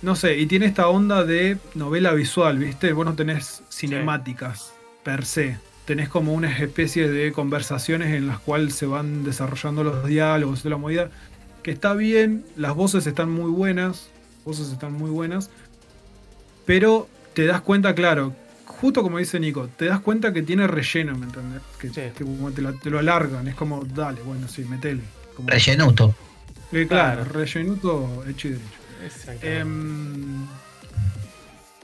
[0.02, 2.92] No sé, y tiene esta onda de novela visual, ¿viste?
[2.94, 4.74] Vos no tenés cinemáticas
[5.04, 5.58] per se.
[5.86, 10.70] Tenés como una especie de conversaciones en las cuales se van desarrollando los diálogos de
[10.72, 11.10] la movida.
[11.64, 14.10] Que está bien, las voces están muy buenas.
[14.46, 15.50] Voces están muy buenas.
[16.66, 18.34] Pero te das cuenta, claro,
[18.66, 21.62] justo como dice Nico, te das cuenta que tiene relleno, ¿me entendés?
[21.80, 22.02] Que, Sí.
[22.18, 25.02] que como te, la- te lo alargan, es como, dale, bueno, sí, metele.
[25.36, 26.16] Como, Rellenuto.
[26.72, 27.34] Eh, claro, Claro.
[27.34, 28.81] rellenuto hecho y derecho.
[29.06, 29.60] Exactamente.
[29.60, 30.46] Em,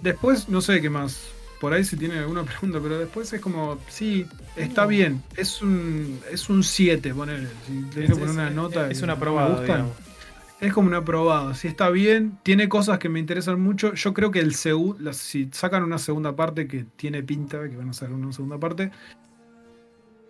[0.01, 1.29] después, no sé qué más.
[1.59, 5.23] Por ahí si tienen alguna pregunta, pero después es como, sí, está bien.
[5.35, 7.47] Es un es un 7, ponele.
[7.65, 8.89] Si tenés que Es- poner una es- nota.
[8.91, 9.63] Es que un aprobado.
[10.59, 11.53] Es como un aprobado.
[11.53, 13.93] Si está bien, tiene cosas que me interesan mucho.
[13.93, 17.75] Yo creo que el segu- la- si sacan una segunda parte que tiene pinta, que
[17.77, 18.91] van a sacar una segunda parte,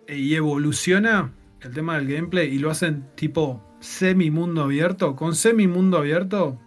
[0.06, 1.32] eh, y evoluciona
[1.62, 6.60] el tema del gameplay y lo hacen tipo semi mundo abierto, con semi mundo abierto,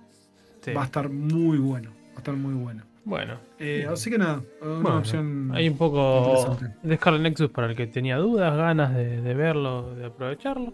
[0.62, 0.74] Sí.
[0.74, 1.90] va a estar muy bueno.
[2.12, 2.84] Va a estar muy bueno.
[3.04, 5.52] Bueno, Eh, así que nada, una Bueno, opción.
[5.56, 9.96] hay un poco de Scarlet Nexus para el que tenía dudas, ganas de, de verlo,
[9.96, 10.72] de aprovecharlo.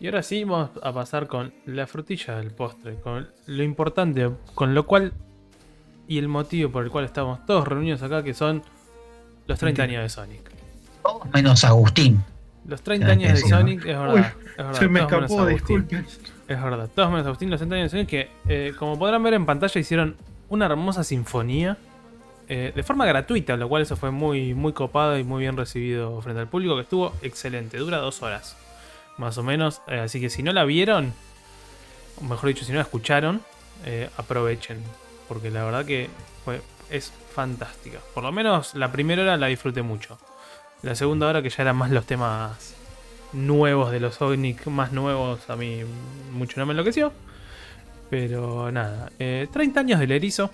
[0.00, 4.74] Y ahora sí vamos a pasar con la frutilla del postre, con lo importante, con
[4.74, 5.12] lo cual
[6.08, 8.62] y el motivo por el cual estamos todos reunidos acá, que son
[9.46, 10.50] los 30 años de Sonic.
[11.02, 12.22] Todos menos Agustín.
[12.66, 13.48] Los 30 Tenés que años de.
[13.50, 14.14] Sonic, es verdad.
[14.14, 15.48] Uy, es verdad, Se me escapó, Agustín.
[15.86, 16.06] disculpen.
[16.52, 19.80] Es verdad, todos menos Agustín, los 30 años que eh, como podrán ver en pantalla
[19.80, 20.16] hicieron
[20.50, 21.78] una hermosa sinfonía
[22.46, 26.20] eh, de forma gratuita, lo cual eso fue muy, muy copado y muy bien recibido
[26.20, 28.54] frente al público, que estuvo excelente, dura dos horas,
[29.16, 29.80] más o menos.
[29.88, 31.14] eh, así que si no la vieron,
[32.20, 33.40] o mejor dicho, si no la escucharon,
[34.18, 34.78] aprovechen,
[35.26, 36.10] porque la verdad que
[36.90, 37.98] es fantástica.
[38.12, 40.18] Por lo menos la primera hora la disfruté mucho.
[40.82, 42.76] La segunda hora, que ya eran más los temas
[43.32, 45.80] nuevos de los Sonic, más nuevos, a mí
[46.32, 47.12] mucho no me enloqueció.
[48.10, 50.50] Pero nada, eh, 30 años del erizo.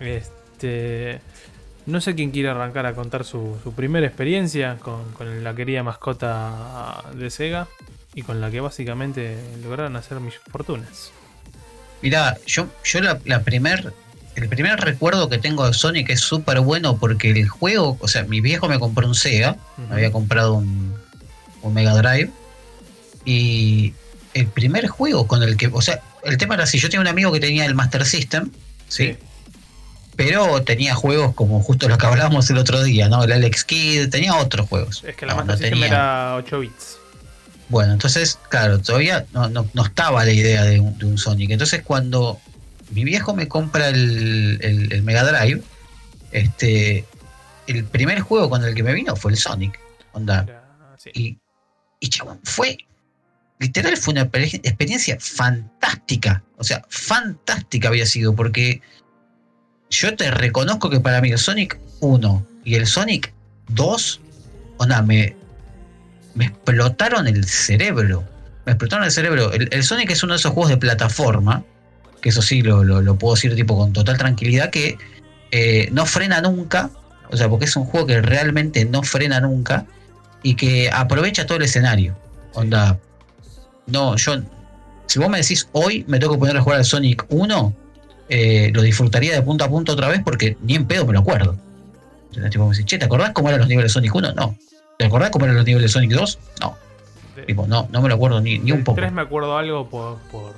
[0.00, 1.20] Este.
[1.84, 5.82] No sé quién quiere arrancar a contar su, su primera experiencia con, con la querida
[5.82, 7.66] mascota de Sega
[8.14, 11.10] y con la que básicamente lograron hacer mis fortunas.
[12.00, 13.92] Mirá, yo, yo la, la primer,
[14.36, 18.22] el primer recuerdo que tengo de Sonic es súper bueno porque el juego, o sea,
[18.24, 19.56] mi viejo me compró un Sega,
[19.88, 20.94] me había comprado un,
[21.62, 22.30] un Mega Drive,
[23.24, 23.94] y
[24.34, 27.08] el primer juego con el que, o sea, el tema era así, yo tenía un
[27.08, 28.50] amigo que tenía el Master System,
[28.88, 29.16] ¿sí?
[30.16, 33.24] Pero tenía juegos como justo lo que hablábamos el otro día, ¿no?
[33.24, 35.02] El Alex Kidd, tenía otros juegos.
[35.06, 35.86] Es que la No, Master no System tenía.
[35.88, 36.96] era 8 bits.
[37.68, 41.50] Bueno, entonces, claro, todavía no, no- no estaba la idea de un, de un Sonic.
[41.50, 42.38] Entonces, cuando
[42.90, 45.62] mi viejo me compra el, el- el Mega Drive,
[46.32, 47.06] este,
[47.66, 49.78] el primer juego con el que me vino fue el Sonic.
[50.12, 50.46] Onda.
[50.98, 51.10] Sí.
[51.14, 51.38] Y,
[52.02, 52.76] y chabón, fue.
[53.60, 56.42] Literal, fue una exper- experiencia fantástica.
[56.58, 58.82] O sea, fantástica había sido, porque
[59.88, 63.32] yo te reconozco que para mí el Sonic 1 y el Sonic
[63.68, 64.20] 2,
[64.78, 65.36] onda, me,
[66.34, 68.24] me explotaron el cerebro.
[68.66, 69.52] Me explotaron el cerebro.
[69.52, 71.62] El, el Sonic es uno de esos juegos de plataforma,
[72.20, 74.98] que eso sí lo, lo- lo puedo decir tipo con total tranquilidad, que
[75.52, 76.90] eh, no frena nunca.
[77.30, 79.86] O sea, porque es un juego que realmente no frena nunca
[80.42, 82.16] y que aprovecha todo el escenario.
[82.54, 82.98] Onda,
[83.86, 84.34] no, yo,
[85.06, 87.74] si vos me decís hoy me tengo que poner a jugar al Sonic 1,
[88.28, 91.20] eh, lo disfrutaría de punto a punto otra vez porque ni en pedo me lo
[91.20, 91.56] acuerdo.
[92.32, 94.32] Sea, tipo, me decís, che, ¿te acordás cómo eran los niveles de Sonic 1?
[94.32, 94.56] No.
[94.98, 96.38] ¿Te acordás cómo eran los niveles de Sonic 2?
[96.60, 96.76] No.
[97.36, 98.96] De- Tipo, no, no me lo acuerdo ni, ni un del poco.
[98.96, 100.18] 3 me acuerdo algo por.
[100.30, 100.52] por.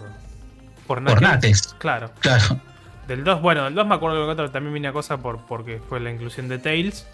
[0.87, 1.21] por Por Knuckles.
[1.23, 2.11] Nates, Claro.
[2.21, 2.61] claro.
[3.09, 5.81] Del 2, bueno, del 2 me acuerdo que otro también vine a cosa por, porque
[5.89, 7.07] fue la inclusión de Tails.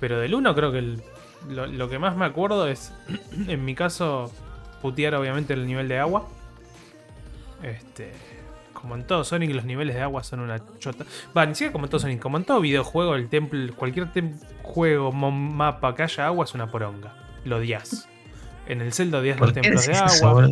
[0.00, 1.02] Pero del 1 creo que el-
[1.48, 2.92] lo, lo que más me acuerdo es,
[3.48, 4.32] en mi caso,
[4.82, 6.26] putear obviamente el nivel de agua.
[7.62, 8.12] Este.
[8.72, 11.04] como en todo Sonic, los niveles de agua son una chota.
[11.36, 14.38] Va, ni siquiera como en todo Sonic, como en todo videojuego, el templo, cualquier tem-
[14.62, 17.14] juego, mapa que haya agua es una poronga.
[17.44, 18.08] Lo odias.
[18.68, 20.46] En el Zelda odias los ¿Por qué templos de eso, agua.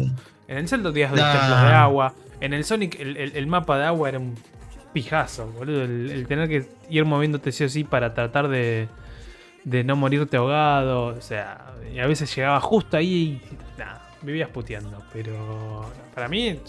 [0.49, 1.33] En el Zelda odias los Nah.
[1.33, 2.15] templos de agua.
[2.41, 4.35] En el Sonic, el, el- el mapa de agua era un
[4.93, 5.83] pijazo, boludo.
[5.83, 8.89] El, el tener que ir moviéndote sí o sí para tratar de,
[9.65, 11.07] de no morirte ahogado.
[11.07, 15.03] O sea, y a veces llegaba justo ahí y nada, vivías puteando.
[15.13, 16.61] Pero para mí,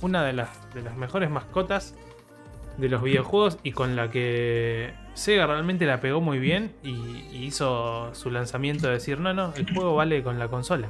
[0.00, 1.94] una de las, de las mejores mascotas
[2.76, 6.94] de los videojuegos y con la que Sega realmente la pegó muy bien y,
[7.32, 10.88] hizo su lanzamiento de decir, no, no, el juego vale con la consola.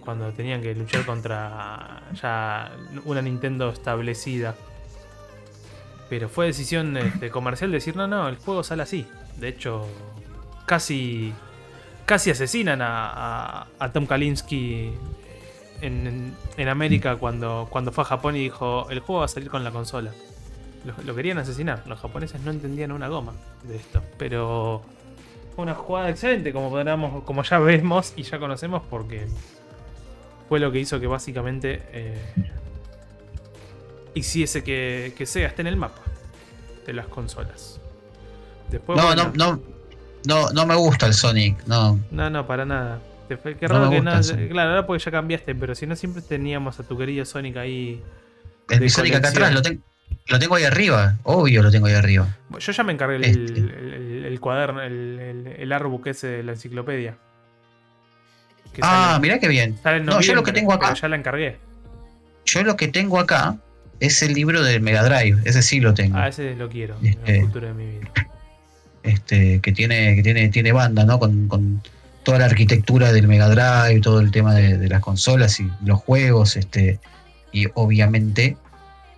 [0.00, 2.72] Cuando tenían que luchar contra ya
[3.04, 4.56] una Nintendo establecida.
[6.10, 9.06] Pero fue decisión este, comercial decir, no, no, el juego sale así.
[9.36, 9.86] De hecho,
[10.66, 11.32] casi,
[12.06, 14.92] casi asesinan a, a- a Tom Kalinske
[15.80, 19.28] en, en- en América cuando, cuando fue a Japón y dijo, el juego va a
[19.28, 20.12] salir con la consola.
[20.84, 21.82] Lo, lo querían asesinar.
[21.86, 23.32] Los japoneses no entendían una goma
[23.64, 24.02] de esto.
[24.18, 24.82] Pero
[25.54, 29.26] fue una jugada excelente, como podríamos, como ya vemos y ya conocemos, porque
[30.48, 32.18] fue lo que hizo que básicamente eh,
[34.14, 36.00] hiciese que, que Sega esté en el mapa
[36.86, 37.80] de las consolas.
[38.70, 39.62] Después, No, bueno, no, no,
[40.26, 41.98] no, no me gusta el Sonic, no.
[42.10, 43.00] no, no, para nada.
[43.28, 44.50] Qué No raro que el Sonic.
[44.50, 48.02] Claro, ahora porque ya cambiaste, pero si no, siempre teníamos a tu querido Sonic ahí.
[48.68, 49.82] El mi Sonic acá atrás lo, ten-
[50.28, 52.28] lo tengo ahí arriba, obvio lo tengo ahí arriba.
[52.58, 53.38] Yo ya me encargué el, Este.
[53.60, 57.16] el- el- el cuaderno, el, el, el artbook ese de la enciclopedia.
[58.80, 59.78] Ah, sale- mirá qué bien.
[59.84, 61.58] en no, yo lo que tengo acá- Ya la encargué.
[62.44, 63.56] Yo lo que tengo acá
[64.00, 66.16] es el libro del Mega Drive, ese sí lo tengo.
[66.18, 66.96] Ah, ese lo quiero.
[67.00, 67.34] en Este.
[67.36, 68.10] La cultura de mi vida.
[69.02, 71.18] Este, que tiene, que tiene, tiene banda, ¿no?
[71.18, 71.82] Con, con
[72.22, 76.56] toda la arquitectura del Mega Drive, todo el tema de, las consolas y los juegos,
[76.56, 77.00] este,
[77.52, 78.56] y obviamente,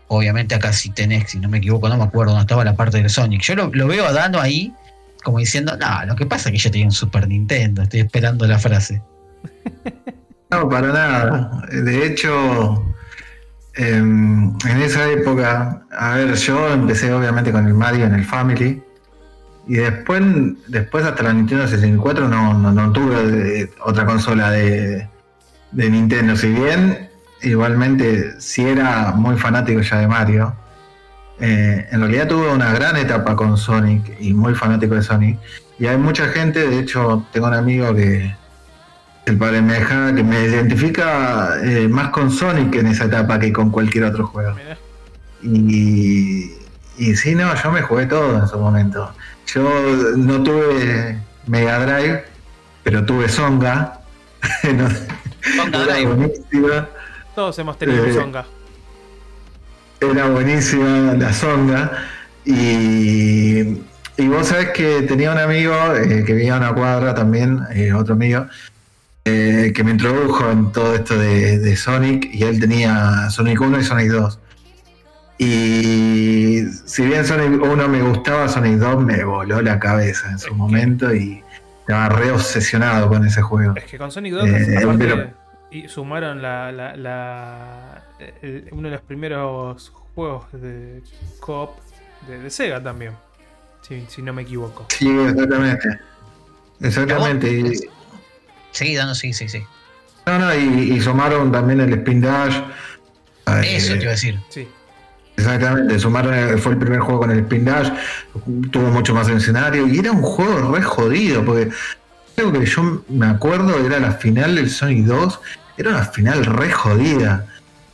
[0.08, 2.98] obviamente acá si tenés, si no me equivoco, no me acuerdo dónde estaba la parte
[2.98, 3.42] del Sonic.
[3.42, 4.72] Yo lo, lo veo a Dano ahí,
[5.22, 8.46] como diciendo, no, lo que pasa es que yo tenía un Super Nintendo, estoy esperando
[8.46, 9.02] la frase.
[10.50, 11.62] No, para nada.
[11.72, 12.94] De hecho,
[13.74, 18.80] em, en esa época, a ver, yo empecé obviamente con el Mario en el Family.
[19.66, 20.22] Y después,
[20.68, 25.08] después hasta la Nintendo 64 no, no, no tuve eh, otra consola de,
[25.72, 26.36] de Nintendo.
[26.36, 27.08] Si bien
[27.42, 30.54] igualmente sí era muy fanático ya de Mario.
[31.40, 35.38] eh, en realidad tuve una gran etapa con Sonic y muy fanático de Sonic.
[35.78, 38.34] Y hay mucha gente, de hecho tengo un amigo que,
[39.26, 43.52] el padre me deja, que me identifica eh, más con Sonic en esa etapa que
[43.52, 44.54] con cualquier otro juego.
[44.54, 44.76] Mirá.
[45.42, 46.52] Y,
[46.98, 49.12] y sí, no, yo me jugué todo en su momento.
[49.46, 52.24] Yo no tuve Mega Drive,
[52.82, 54.00] pero tuve Songa.
[54.64, 54.88] No,
[55.64, 56.06] Songa Drive.
[56.14, 56.88] buenísima.
[57.34, 58.46] Todos hemos tenido un Eh, Zonga.
[60.00, 61.92] Era buenísima la Songa.
[62.44, 63.58] Y,
[64.16, 67.92] y vos sabés que tenía un amigo eh, que vivía a una cuadra también, eh,
[67.92, 68.46] otro amigo,
[69.24, 73.80] eh, que me introdujo en todo esto de, de Sonic y él tenía Sonic 1
[73.80, 74.38] y Sonic 2.
[75.38, 80.54] Y si bien Sonic 1 me gustaba, Sonic 2 me voló la cabeza en su
[80.54, 81.42] momento y
[81.80, 83.74] estaba re obsesionado con ese juego.
[83.76, 85.30] Es que con Sonic 2, eh, aparte, pero-
[85.70, 88.02] y sumaron la, la- la-
[88.42, 91.02] el- uno de los primeros juegos de
[91.40, 91.76] co-op
[92.28, 93.12] de, de Sega también.
[93.82, 94.86] Si, si no me equivoco.
[94.88, 95.98] Sí, exactamente.
[96.80, 97.50] Exactamente.
[97.50, 97.72] Y,
[98.70, 99.62] Sí, Dano, sí, sí, sí.
[100.26, 102.54] no, no, y, y sumaron también el Spin Dash.
[103.62, 104.40] Eso Eh, te iba a decir.
[104.48, 104.68] Sí.
[105.36, 107.90] Exactamente, sumaron, el- fue el primer juego con el Spin Dash,
[108.70, 111.70] tuvo mucho más escenario y era un juego re jodido, porque
[112.36, 115.40] algo que yo me acuerdo era la final del Sonic 2,
[115.76, 117.46] era una final re jodida.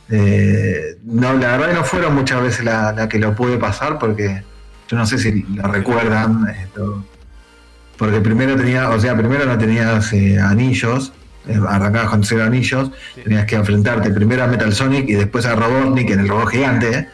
[0.09, 3.97] Eh, no, la verdad que no fueron muchas veces la, la que lo pude pasar,
[3.97, 4.43] porque
[4.87, 7.03] yo no sé si lo recuerdan, esto,
[7.97, 11.20] porque primero tenía, o sea, primero no tenías eh, anillos, eh,
[11.67, 13.21] arrancabas con cero anillos, Sí.
[13.21, 17.07] tenías que enfrentarte primero a Metal Sonic y después a Robotnik en el robot gigante.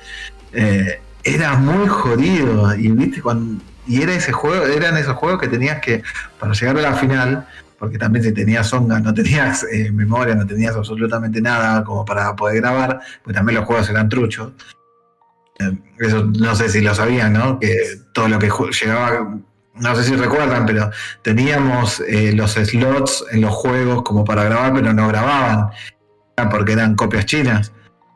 [0.54, 5.48] Eh, era muy jodido y viste cuando y era ese juego, eran esos juegos que
[5.48, 6.04] tenías que
[6.40, 7.48] para llegar a la final,
[7.80, 12.36] porque también si tenías Songa no tenías eh, memoria, no tenías absolutamente nada como para
[12.36, 14.52] poder grabar, pues también los juegos eran truchos.
[15.60, 17.60] Eh, eso no sé si lo sabían, ¿no?
[17.60, 17.78] Que
[18.14, 18.52] todo lo que
[18.82, 19.38] llegaba,
[19.80, 20.90] no sé si recuerdan, pero
[21.22, 25.70] teníamos eh, los slots en los juegos como para grabar, pero no grababan,
[26.52, 27.72] porque eran copias chinas.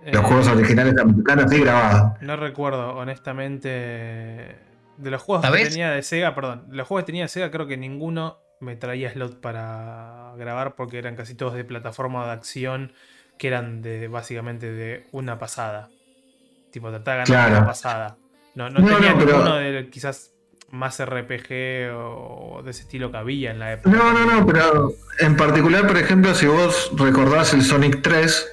[0.05, 2.13] Los Eh, juegos originales americanos sí grababan.
[2.21, 4.57] No recuerdo, honestamente.
[4.97, 5.63] De los juegos ¿Sabés?
[5.63, 6.65] que tenía de Sega, perdón.
[6.69, 10.75] de Los juegos que tenía de Sega, creo que ninguno me traía slot para grabar
[10.75, 12.93] porque eran casi todos de plataforma de acción
[13.39, 15.89] que eran de básicamente de una pasada.
[16.71, 17.61] Tipo, tratar de ganar Claro.
[17.61, 18.17] la pasada.
[18.53, 20.31] No, no, No, tenía no, pero- ninguno de quizás
[20.71, 23.89] más RPG o de ese estilo que había en la época.
[23.95, 28.47] No, no, no, pero en particular, por ejemplo, si vos recordás el Sonic 3,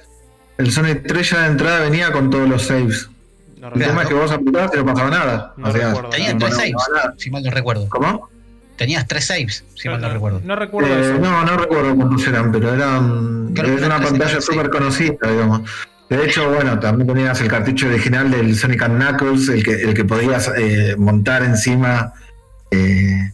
[0.57, 3.09] el Sonic 3 ya de entrada venía con todos los saves.
[3.57, 3.87] No El recuerdo.
[3.89, 5.53] tema es que vos apretabas y no pasaba nada.
[5.57, 6.09] No o sea, recuerdo.
[6.09, 6.73] Tenías tres saves,
[7.17, 7.89] si mal no recuerdo.
[7.89, 8.29] ¿Cómo?
[8.77, 10.41] Tenías tres saves, si mal no recuerdo.
[10.43, 11.19] No recuerdo Eh, eso.
[11.19, 13.53] no, no recuerdo cuántos eran, pero eran.
[13.53, 15.61] Creo eran una pantalla súper conocida, digamos.
[16.09, 19.93] De hecho, bueno, también tenías el cartucho original del Sonic and Knuckles, el que, el
[19.93, 22.13] que podías eh, montar encima.
[22.71, 23.31] eh,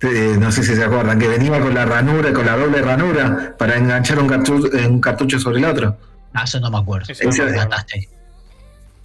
[0.00, 3.56] eh, no sé si se acuerdan, que venía con la ranura, con la doble ranura,
[3.58, 5.96] para enganchar un cartucho, un cartucho sobre el otro.
[6.34, 7.10] Ah, eso no me acuerdo.
[7.10, 7.58] Eso no me.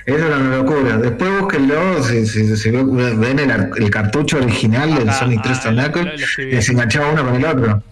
[0.06, 0.98] Eso era una locura.
[0.98, 5.66] Después búsquenlo, si, si- si ven el, ar- el cartucho original del Sonic ah, 3
[5.66, 7.84] lo- lo- Knuckles, que se enganchaba uno con el otro.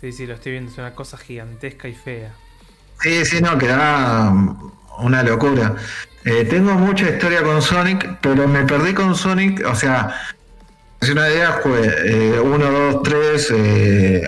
[0.00, 0.70] Sí, sí, lo estoy viendo.
[0.70, 2.32] Es una cosa gigantesca y fea.
[3.02, 5.74] Sí, sí, no, quedaba mm, una locura.
[6.24, 10.14] Eh, tengo mucha historia con Sonic, pero me perdí con Sonic, o sea,
[11.00, 13.52] es una idea, jugué 1, 2, 3,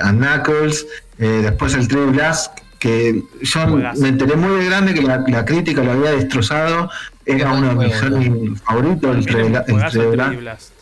[0.03, 0.87] a Knuckles,
[1.20, 3.66] eh, después el 3 Blast, que yo
[3.97, 6.91] me enteré muy de grande que la, la crítica lo había destrozado,
[7.25, 10.72] era uno de mis favoritos, el 3 Tiene un Bla- el juegazo 3 el Blast.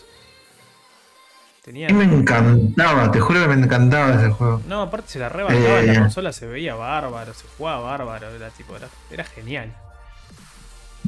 [1.65, 1.65] 3D Blast.
[1.65, 1.89] Tenía.
[1.89, 4.63] A mí me encantaba, te juro que me encantaba ese juego.
[4.67, 5.87] No, aparte se la rebancaba Eh.
[5.87, 9.73] la consola, se veía bárbaro, se jugaba bárbaro, era tipo, era, era genial.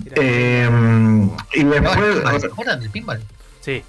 [0.07, 0.69] Era- Eh,
[1.55, 3.23] y después, ¿Se acuerdan del pinball?
[3.61, 3.83] sí,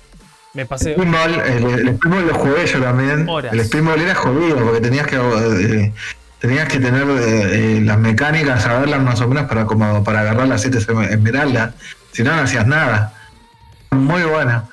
[0.53, 0.91] me pasé.
[0.91, 3.28] El Pinball, el, el Pinball lo jugué yo también.
[3.28, 3.53] Horas.
[3.53, 5.93] El Pinball era jodido porque tenías que eh,
[6.39, 10.61] tenías que tener eh, las mecánicas, saberlas más o menos para como para agarrar las
[10.61, 10.78] 7
[11.11, 11.74] esmeraldas.
[12.11, 13.13] Si no, no hacías nada.
[13.91, 14.66] Muy buena.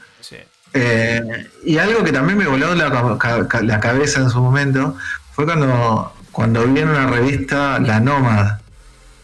[0.75, 4.97] Eh, y algo que también me voló la, ca- ca- la cabeza en su momento
[5.33, 8.61] fue cuando, cuando vi en una revista La Nómada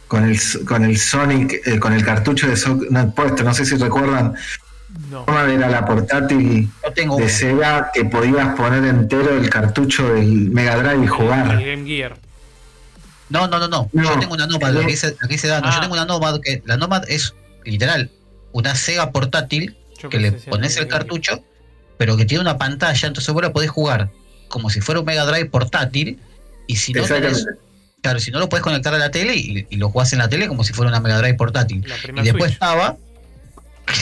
[0.08, 3.42] con el, con el Sonic, eh, con el cartucho de Sonic puesto.
[3.44, 4.34] No sé si recuerdan,
[5.10, 5.24] No.
[5.28, 7.28] Era la portátil Yo tengo de.
[7.28, 11.46] Sega que podías poner entero el cartucho del Mega Drive y El jugar.
[11.64, 12.16] Game Gear.
[13.30, 13.88] No, no, no, no.
[13.92, 14.02] No.
[14.02, 15.66] Yo tengo una Nomad, lo que dice, lo que dice Dano.
[15.68, 15.72] Ah.
[15.74, 17.34] Yo tengo una Nomad que la Nomad es
[17.64, 18.10] literal
[18.52, 21.42] una Sega portátil Yo que le pones el cartucho,
[21.96, 24.10] pero que tiene una pantalla, entonces vos la podés jugar
[24.48, 26.18] como si fuera un Mega Drive portátil.
[26.66, 27.46] Y si no tenés,
[28.02, 30.28] claro, si no lo podés conectar a la tele y, y lo jugás en la
[30.28, 31.78] tele como si fuera una Mega Drive portátil.
[32.16, 32.52] Y después Switch.
[32.52, 32.96] estaba,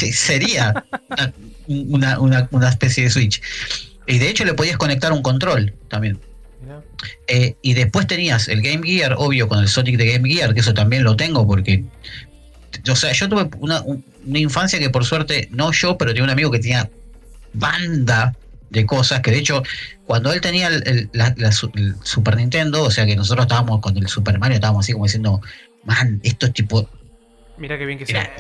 [0.01, 0.85] que sería
[1.69, 3.41] una, una- una especie de Switch.
[4.07, 6.19] Y de hecho le podías conectar un control también.
[7.29, 10.61] Eh, y después tenías el Game Gear, obvio, con el Sonic de Game Gear, que
[10.61, 11.85] eso también lo tengo porque.
[12.91, 16.25] O sea, yo tuve una, un- una infancia que por suerte, no yo, pero tenía
[16.25, 16.89] un amigo que tenía
[17.53, 18.35] banda
[18.71, 19.63] de cosas, que de hecho,
[20.07, 23.45] cuando él tenía el, el- la- la su- el Super Nintendo, o sea que nosotros
[23.47, 25.41] estábamos con el Super Mario, estábamos así como diciendo,
[25.85, 26.89] man, esto es tipo,
[27.59, 28.31] Mirá qué bien que se Era-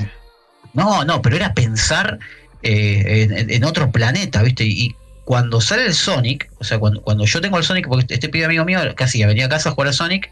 [0.74, 2.18] no, no, pero era pensar
[2.62, 4.64] eh, en, en otro planeta, ¿viste?
[4.64, 8.12] Y, y cuando sale el Sonic, o sea, cuando, cuando yo tengo el Sonic, porque
[8.12, 10.30] este pibe amigo mío casi venía a casa a jugar al Sonic,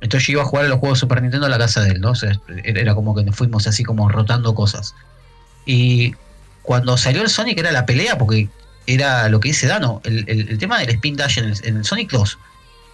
[0.00, 1.90] entonces yo iba a jugar a los juegos de Super Nintendo a la casa de
[1.90, 2.10] él, ¿no?
[2.10, 4.94] O sea, era como que nos fuimos así como rotando cosas.
[5.66, 6.14] Y
[6.62, 8.48] cuando salió el Sonic era la pelea, porque
[8.86, 11.76] era lo que dice Dano, el, el- el tema del Spin Dash en el, en
[11.78, 12.38] el Sonic 2.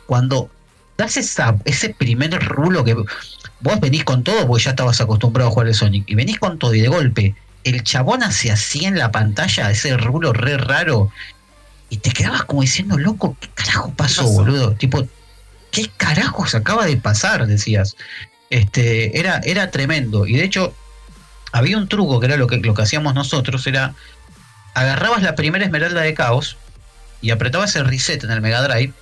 [0.06, 0.50] Cuando
[0.96, 5.52] das esa, ese primer rulo que vos venís con todo, porque ya estabas acostumbrado a
[5.52, 7.34] jugar el Sonic, y venís con todo y de golpe,
[7.64, 11.10] el chabón hace así en la pantalla, ese rulo re raro,
[11.88, 14.32] y te quedabas como diciendo, loco, ¿qué carajo pasó, pasó?
[14.32, 14.72] boludo?
[14.74, 15.06] Tipo,
[15.70, 17.46] ¿qué carajos acaba de pasar?
[17.46, 17.96] Decías.
[18.50, 20.26] Este, era, era tremendo.
[20.26, 20.74] Y de hecho,
[21.52, 23.94] había un truco que era lo que, lo que hacíamos nosotros, era
[24.74, 26.56] agarrabas la primera esmeralda de caos
[27.22, 28.92] y apretabas el reset en el Mega Drive.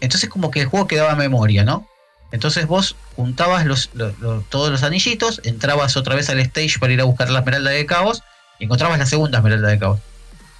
[0.00, 1.88] Entonces como que el juego quedaba memoria, ¿no?
[2.32, 6.92] Entonces vos juntabas los, lo- lo- todos los anillitos, entrabas otra vez al stage para
[6.92, 8.22] ir a buscar la esmeralda de caos
[8.58, 10.00] y encontrabas la segunda esmeralda de caos.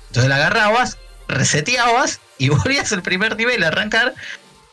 [0.08, 0.96] Entonces la agarrabas,
[1.28, 4.14] reseteabas y volvías al primer nivel a arrancar.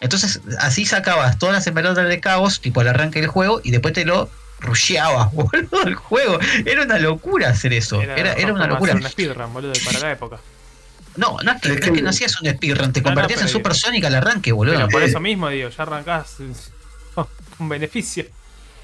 [0.01, 3.93] Entonces así sacabas todas las esmeraldas de caos, tipo al arranque del juego, y después
[3.93, 4.29] te lo
[4.59, 6.39] rusheabas, boludo, el juego.
[6.65, 8.01] Era una locura hacer eso.
[8.01, 8.91] Era, era, una locura.
[8.93, 10.39] hacer una speedrun, boludo, para la época.
[11.17, 13.47] No, no es que, Es no que- hacías un speedrun, te No, no, convertías en
[13.49, 14.75] Super Sonic al arranque, boludo.
[14.75, 15.05] Pero por Eh.
[15.07, 16.37] eso mismo, digo, ya arrancás
[17.15, 17.27] oh,
[17.57, 18.25] con beneficio.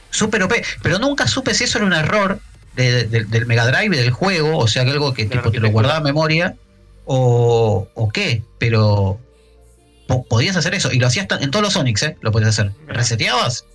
[0.09, 0.53] Super OP.
[0.81, 2.39] Pero nunca supe si eso era un error
[2.75, 5.69] de- de- del Mega Drive, del juego, o sea, que algo que tipo, te lo
[5.69, 6.55] guardaba en memoria,
[7.05, 8.43] o, o qué.
[8.59, 9.19] Pero
[10.07, 12.17] podías hacer eso, y lo hacías en todos los Sonics, ¿eh?
[12.21, 12.71] Lo podías hacer.
[12.81, 12.93] Mirá.
[12.93, 13.65] Reseteabas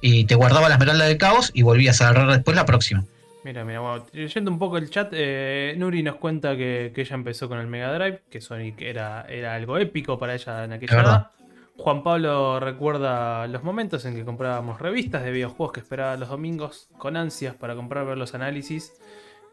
[0.00, 3.04] y te guardaba la esmeralda del caos y volvías a agarrar después la próxima.
[3.44, 7.14] Mira, mira, bueno, leyendo un poco el chat, eh, Nuri nos cuenta que, que ella
[7.14, 11.00] empezó con el Mega Drive, que Sonic era, era algo épico para ella en aquella
[11.00, 11.30] edad.
[11.78, 16.88] Juan Pablo recuerda los momentos en que comprábamos revistas de videojuegos que esperaba los domingos
[16.98, 18.92] con ansias para comprar ver los análisis.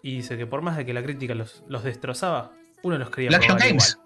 [0.01, 3.33] Y dice que por más de que la crítica los, los destrozaba, uno los El
[3.33, 3.91] Action Games.
[3.93, 4.04] igual.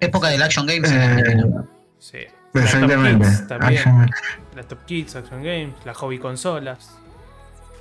[0.00, 0.90] Época del Action Games.
[0.92, 1.44] Eh,
[1.98, 2.18] Sí.
[2.54, 3.26] Exactamente.
[3.26, 3.78] Las Top Kids también.
[3.78, 4.10] Action-
[4.56, 6.96] Las Top Kids, Action Games, las hobby consolas.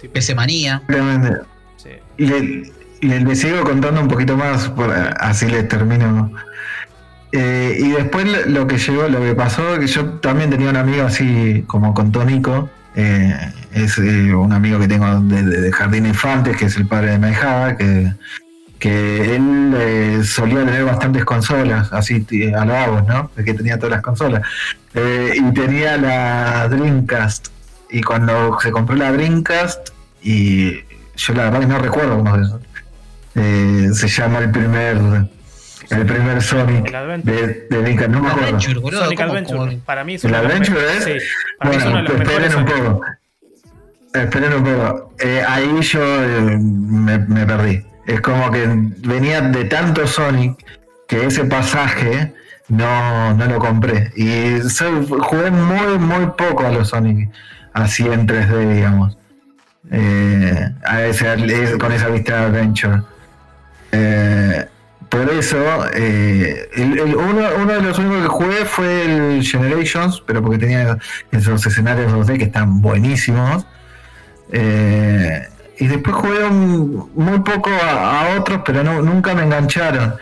[0.02, 0.82] Tipo, PC Manía.
[0.88, 1.42] exactamente.
[1.78, 1.90] sí.
[2.18, 6.32] Le, le- le sigo contando un poquito más, por- así le termino.
[7.32, 11.06] Eh, y después lo- que llegó, lo que pasó, que yo también tenía un amigo
[11.06, 13.36] así como con Tónico, eh,
[13.74, 17.12] es eh, un amigo que tengo de, de- de Jardín Infantes, que es el padre
[17.12, 18.12] de Maijada, que,
[18.80, 22.26] que él eh, solía tener bastantes consolas, así
[22.56, 23.30] a lo vagos, ¿no?
[23.36, 24.42] De que tenía todas las consolas.
[24.94, 27.50] Eh, y tenía la Dreamcast.
[27.92, 29.90] Y cuando se compró la Dreamcast,
[30.22, 30.76] y
[31.18, 32.60] yo la verdad que no recuerdo cómo es eso.
[33.36, 34.98] Eh, se llama el primer
[35.92, 38.48] el primer Sonic El de, de Dreamcast, no me acuerdo.
[38.50, 39.04] Adventure, boludo.
[39.04, 39.58] Sonic ¿cómo- Adventure.
[39.60, 41.04] cómo- Para mí es ¿El Adventure es?
[41.04, 41.14] Sí,
[41.58, 43.02] para mí es uno de Bueno, los esperen un poco.
[44.14, 45.14] Esperen un poco.
[45.20, 47.84] Eh, ahí yo eh, me, me perdí.
[48.10, 48.66] Es como que
[49.06, 50.58] venía de tanto Sonic
[51.08, 52.34] que ese pasaje
[52.68, 54.12] no, no lo compré.
[54.16, 54.60] Y
[55.22, 57.30] jugué muy, muy poco a los Sonic
[57.74, 59.16] así en 3D, digamos.
[59.92, 60.72] Eh,
[61.80, 63.02] con esa vista de Adventure.
[63.92, 64.66] Eh,
[65.08, 65.58] por eso,
[65.94, 70.98] eh, uno, de los únicos que jugué fue el Generations, pero porque tenía
[71.32, 73.68] esos escenarios 2D que están buenísimos.
[75.80, 80.16] Y después jugué un- muy poco a, a otros, pero no, nunca me engancharon.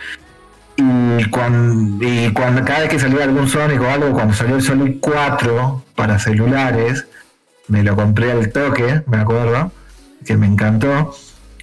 [0.76, 4.62] Y cuando, y cuando cada vez que salía algún Sonic o algo, cuando salió el
[4.62, 7.06] Sonic 4 para celulares,
[7.66, 9.72] me lo compré al toque, me acuerdo,
[10.24, 11.14] que me encantó.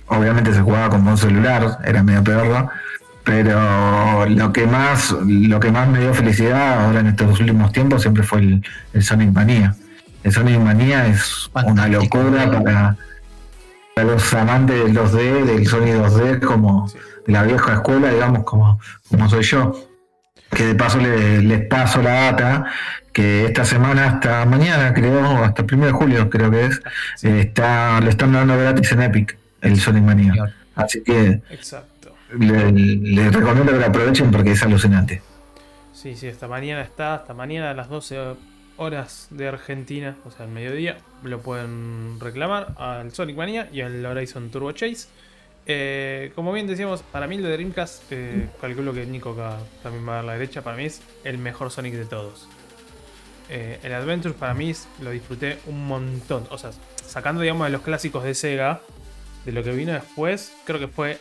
[0.07, 2.67] Obviamente se jugaba como un celular, era medio peor,
[3.23, 8.01] pero lo que más, lo que más me dio felicidad ahora en estos últimos tiempos
[8.01, 9.75] siempre fue el, el Sonic Mania.
[10.23, 12.97] El Sonic Mania es una locura para,
[13.95, 16.97] para los amantes del 2D, del Sonic 2D, como Sí.
[17.25, 18.77] de la vieja escuela, digamos, como,
[19.09, 19.73] como soy yo.
[20.51, 22.65] Que de paso le- les paso la data,
[23.13, 26.81] que esta semana hasta mañana, creo, hasta el 1 de julio, creo que es,
[27.15, 27.29] Sí.
[27.29, 30.33] está, lo están dando gratis en Epic, el Sonic Mania.
[30.33, 30.51] Señor.
[30.75, 32.13] Así que Exacto.
[32.37, 35.21] le- les recomiendo que lo aprovechen porque es alucinante.
[35.93, 38.17] Sí, sí, hasta mañana está, hasta mañana a las 12
[38.77, 44.05] horas de Argentina, o sea, al mediodía, lo pueden reclamar al Sonic Mania y al
[44.05, 45.07] Horizon Turbo Chase.
[45.67, 50.07] Eh, como bien decíamos, para mí el de Dreamcast, eh, calculo que Nico acá también
[50.07, 52.47] va a dar la derecha, para mí es el mejor Sonic de todos.
[53.49, 56.71] Eh, el Adventure para mí es- lo disfruté un montón, o sea,
[57.05, 58.81] sacando digamos de los clásicos de Sega,
[59.45, 61.17] de lo que vino después, creo que fue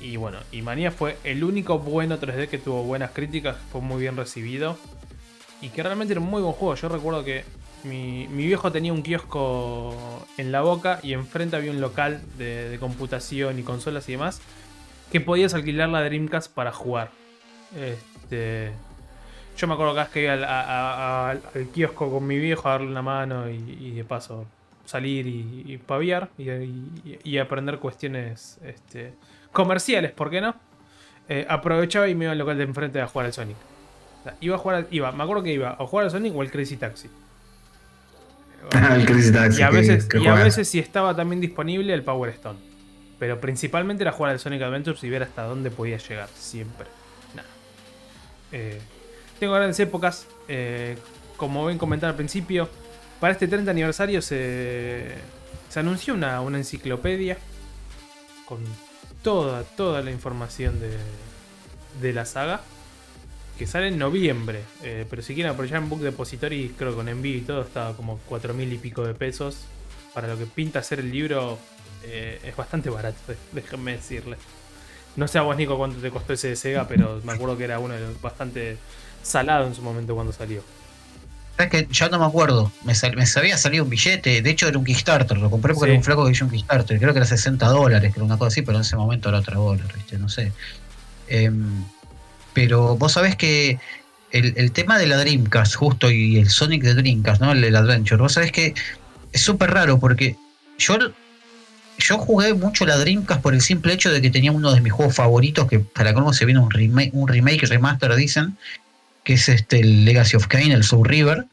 [0.00, 4.00] y bueno, y Manía fue el único bueno 3D que tuvo buenas críticas, fue muy
[4.00, 4.76] bien recibido.
[5.62, 6.74] Y que realmente era un muy buen juego.
[6.74, 7.44] Yo recuerdo que
[7.84, 9.94] mi, mi viejo tenía un kiosco
[10.36, 14.40] en la boca y enfrente había un local de, computación y consolas y demás.
[15.10, 17.10] Que podías alquilar la Dreamcast para jugar.
[17.76, 18.72] Este,
[19.56, 21.40] yo me acuerdo que cada vez que iba al,
[21.72, 24.46] kiosco con mi viejo a darle una mano y, de paso
[24.84, 29.14] salir y, paviar y, y- y aprender cuestiones este,
[29.52, 30.54] comerciales, ¿por qué no?
[31.28, 33.56] Eh, aprovechaba y me iba al local de enfrente a jugar al Sonic.
[34.22, 36.40] O sea, iba a jugar, iba, me acuerdo que iba a jugar al Sonic o
[36.40, 37.10] al Crazy Taxi.
[38.94, 42.04] el Crazy Taxi Y a veces, que y a veces si estaba también disponible el
[42.04, 42.58] Power Stone.
[43.18, 46.28] Pero principalmente era jugar al Sonic Adventures y ver hasta dónde podía llegar.
[46.36, 46.86] Siempre.
[47.34, 47.48] Nada.
[48.52, 48.80] Eh,
[49.38, 50.26] tengo grandes épocas.
[50.48, 50.96] eh,
[51.36, 52.68] como ven comentar al principio.
[53.18, 55.08] Para este 30 aniversario se,
[55.68, 57.36] se anunció una, una enciclopedia.
[58.46, 58.60] Con
[59.22, 60.96] toda, toda la información de,
[62.00, 62.60] de la saga.
[63.62, 64.58] Que sale en noviembre.
[64.82, 67.92] eh, pero si quieren aprovechar en Book Depository, creo que con envío y todo está
[67.96, 69.58] como 4 mil y pico de pesos.
[70.12, 71.60] Para lo que pinta hacer el libro,
[72.02, 73.16] eh, es bastante barato,
[73.52, 74.36] déjenme decirle.
[75.14, 77.62] No sé a vos, Nico, cuánto te costó ese de Sega, pero me acuerdo que
[77.62, 78.78] era uno de los bastante
[79.22, 80.64] salado en su momento cuando salió.
[81.56, 82.72] ¿Sabes que Ya no me acuerdo.
[82.84, 84.42] Me, sal- me había salido un billete.
[84.42, 85.38] De hecho, era un Kickstarter.
[85.38, 85.90] Lo compré porque Sí.
[85.92, 86.98] era un flaco que hizo un Kickstarter.
[86.98, 89.38] Creo que era 60 dólares, que era una cosa así, pero en ese momento era
[89.38, 90.18] otra dólar, ¿viste?
[90.18, 90.50] No sé.
[91.28, 91.84] Em,
[92.52, 93.78] pero vos sabés que
[94.30, 97.52] el, el tema de la Dreamcast, justo, y el Sonic de Dreamcast, ¿no?
[97.52, 98.74] El del Adventure, vos sabés que
[99.32, 100.36] es súper raro porque
[100.78, 100.98] yo,
[101.98, 104.92] yo jugué mucho la Dreamcast por el simple hecho de que tenía uno de mis
[104.92, 108.56] juegos favoritos, que para cómo se viene un remake, un remake remaster, dicen,
[109.24, 111.46] que es este el Legacy of Kain, el Soul River.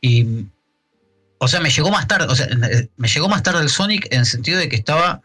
[0.00, 0.46] Y.
[1.38, 2.26] O sea, me llegó más tarde.
[2.28, 2.48] O sea,
[2.96, 5.22] me llegó más tarde el Sonic en el sentido de que estaba.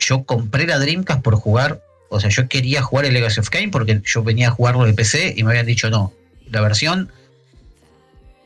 [0.00, 1.82] Yo compré la Dreamcast por jugar.
[2.08, 4.94] O sea, yo quería jugar el Legacy of Kain porque yo venía a jugarlo de
[4.94, 6.12] PC y me habían dicho no.
[6.50, 7.10] la versión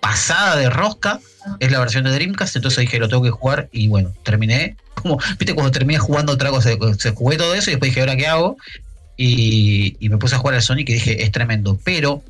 [0.01, 1.21] pasada de rosca
[1.61, 4.77] es la versión de Dreamcast, entonces dije lo tengo que jugar y bueno, terminé.
[5.39, 8.27] Viste, cuando terminé jugando otra cosa, se jugué todo eso y después dije, ¿ahora qué
[8.27, 8.57] hago?
[9.17, 11.79] Y, me puse a jugar al Sonic y dije, es tremendo.
[11.85, 12.23] Pero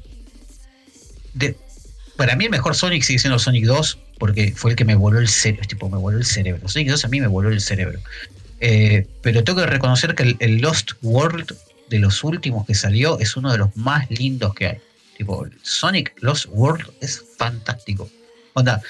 [2.17, 5.19] para mí el mejor Sonic sigue siendo Sonic 2 porque fue el que me voló
[5.19, 5.67] el cerebro.
[5.67, 6.69] Tipo, me voló el cerebro.
[6.69, 8.01] Sonic 2 a mí me voló el cerebro.
[8.65, 11.53] Eh, pero tengo que reconocer que el, Lost World
[11.91, 14.79] de los últimos que salió es uno de los más lindos que hay.
[15.19, 18.09] Tipo, Sonic Lost World es fantástico.
[18.55, 18.81] Onda,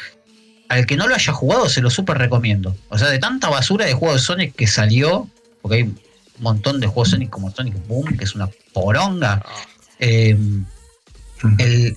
[0.69, 2.77] al que no lo haya jugado se lo súper recomiendo.
[2.91, 5.27] O sea, de tanta basura de juegos de Sonic que salió,
[5.63, 5.99] porque hay un
[6.39, 9.43] montón de juegos Sonic como Sonic Boom, que es una poronga.
[10.01, 10.37] Eh,
[11.59, 11.97] el,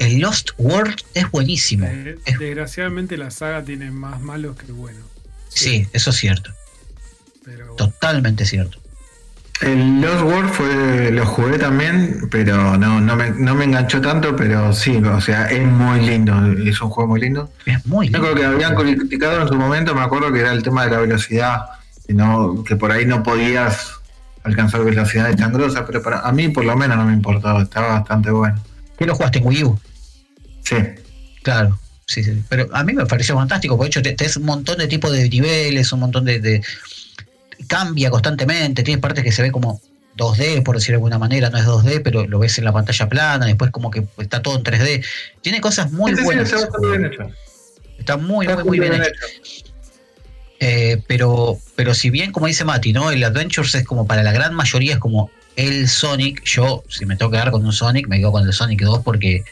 [0.00, 1.88] el Lost World es buenísimo.
[2.26, 5.04] Desgraciadamente la saga tiene más malos que buenos.
[5.48, 6.52] Sí, eso es cierto.
[7.76, 8.78] Totalmente cierto.
[9.60, 14.34] El Lost World fue, lo jugué también, pero no, no, me, no me enganchó tanto,
[14.34, 16.34] pero sí, o sea, es muy lindo,
[16.64, 17.48] es un juego muy lindo.
[17.64, 18.18] Es muy lindo.
[18.18, 20.90] Yo creo que habían criticado en su momento, me acuerdo que era el tema de
[20.90, 21.66] la velocidad,
[22.04, 23.92] que, no, que por ahí no podías
[24.42, 28.00] alcanzar velocidades tan grosas, pero para a mí por lo menos no me importaba, estaba
[28.00, 28.60] bastante bueno.
[28.98, 29.78] ¿Qué lo jugaste en Wii U?
[30.64, 30.76] Sí.
[31.42, 32.42] Claro, sí, sí.
[32.48, 35.28] Pero a mí me pareció fantástico, porque de hecho tenés un montón de tipos de
[35.28, 36.62] niveles, un montón de,
[37.66, 39.80] Cambia constantemente, tiene partes que se ve como
[40.16, 43.08] 2D, por decir de alguna manera, no es 2D, pero lo ves en la pantalla
[43.08, 45.04] plana, después como que está todo en 3D.
[45.40, 46.52] Tiene cosas muy buenas.
[47.98, 49.12] está, muy, muy, muy bien, hecho.
[50.64, 53.10] Eh, pero, pero si bien, como dice Mati, ¿no?
[53.10, 56.44] El Adventures es como para la gran mayoría, es como el Sonic.
[56.44, 59.00] Yo, si me tengo que dar con un Sonic, me quedo con el Sonic 2
[59.02, 59.44] porque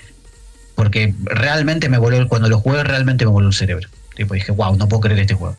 [0.81, 3.87] porque realmente me voló, cuando lo jugué, realmente me voló el cerebro.
[4.17, 5.55] Tipo, dije, wow, no puedo creer este juego.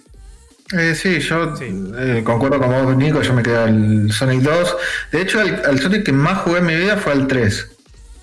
[0.74, 4.78] Eh, sí, yo eh, concuerdo con vos, Nico, yo me quedé al Sonic 2.
[5.12, 7.78] De hecho, el, Sonic que más jugué en mi vida fue al 3.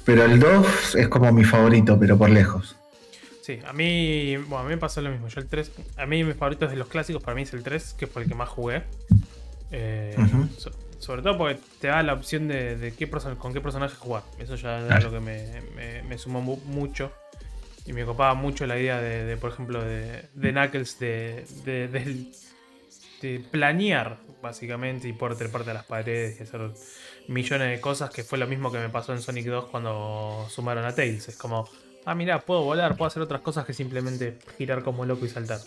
[0.05, 2.77] Pero el 2 es como mi favorito, pero por lejos.
[3.43, 5.29] Sí, a mí, bueno, a mí me pasó lo mismo.
[5.29, 7.95] Yo el 3, a mí mis favoritos de los clásicos para mí es el 3,
[7.99, 8.83] que fue el que más jugué.
[9.71, 10.17] Eh,
[10.99, 14.23] sobre todo porque te da la opción de, qué con qué personaje jugar.
[14.39, 17.13] Eso ya es lo que me, sumó mucho.
[17.89, 21.47] Y me copaba mucho la idea de, por ejemplo, de, Knuckles de,
[23.23, 26.71] de, planear, básicamente, y por treparte a las paredes y hacer
[27.29, 30.85] millones de cosas, que fue lo mismo que me pasó en Sonic 2 cuando sumaron
[30.85, 31.29] a Tails.
[31.29, 31.67] Es como,
[32.05, 35.61] ah, mira, puedo volar, puedo hacer otras cosas que simplemente girar como loco y saltar.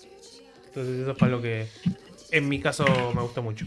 [0.68, 1.70] Entonces eso fue lo que
[2.30, 3.66] en mi caso me gustó mucho.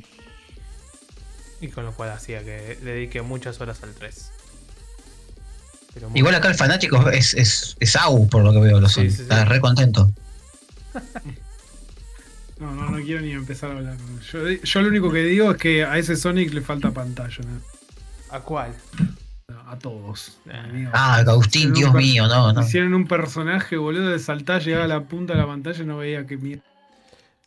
[1.61, 4.44] Y con lo cual hacía que le dedique muchas horas al 3.
[6.15, 9.45] Igual acá el fanático es, es, es AU, por lo que veo, lo sí, Está
[9.45, 10.11] re contento.
[12.61, 13.97] No, no, no quiero ni empezar a hablar.
[14.33, 17.45] Yo, yo, lo único que digo es que a ese Sonic le falta pantalla.
[17.45, 17.61] ¿no?
[18.31, 18.73] ¿A cuál?
[19.67, 20.39] A todos.
[20.93, 22.63] Ah, Agustín, Dios mío, no, no.
[22.63, 25.99] Hicieron un personaje, boludo, de saltar, llegar a la punta de la pantalla y no
[25.99, 26.63] veía que mierda.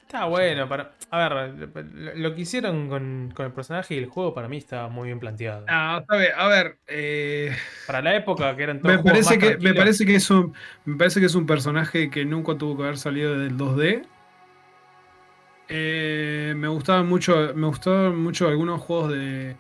[0.08, 1.70] Está bueno, para, a ver,
[2.16, 5.66] lo que hicieron con, el personaje y el juego para mí está muy bien planteado.
[5.68, 7.54] Ah, a ver, a ver eh,
[7.86, 10.54] para la época que eran todos me parece que me parece que es un
[10.86, 14.06] me parece que es un personaje que nunca tuvo que haber salido del 2D.
[15.68, 19.58] Eh, me gustaban mucho, me gustaban mucho algunos juegos de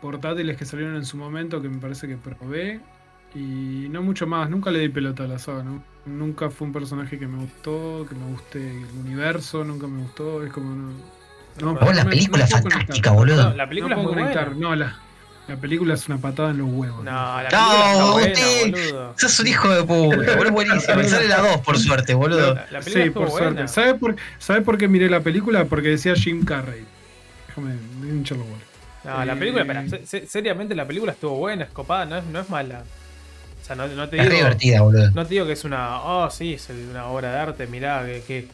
[0.00, 2.80] portátiles que salieron en su momento que me parece que probé.
[3.34, 5.95] Y no mucho más, nunca le di pelota a la saga, ¿no?
[6.06, 10.44] Nunca fue un personaje que me gustó, que me guste el universo, nunca me gustó,
[10.44, 10.74] es como
[11.60, 11.72] no.
[11.74, 13.52] no la película es fantástica, boludo.
[13.54, 14.44] la película es muy buena.
[14.56, 15.00] No, la,
[15.48, 17.04] la película es una patada en los huevos.
[17.04, 19.14] No, la película no, boludo.
[19.16, 20.96] Sos un hijo de puta, boludo, buenísimo.
[20.96, 22.54] Me sale la 2, por suerte, boludo.
[22.54, 23.66] La, película sí, por suerte.
[23.66, 25.64] ¿Sabes por, ¿Sabe por qué miré la película?
[25.64, 26.84] Porque decía Jim Carrey.
[27.48, 28.66] Déjame hincharlo, boludo.
[29.04, 32.82] No, la película, espera, seriamente la película estuvo buena, escopada, no es, no es mala.
[33.66, 35.10] O sea, no, te digo, es divertida, boludo.
[35.10, 36.00] No te digo que es una.
[36.00, 38.46] Oh, sí, es una obra de arte, mirá, qué,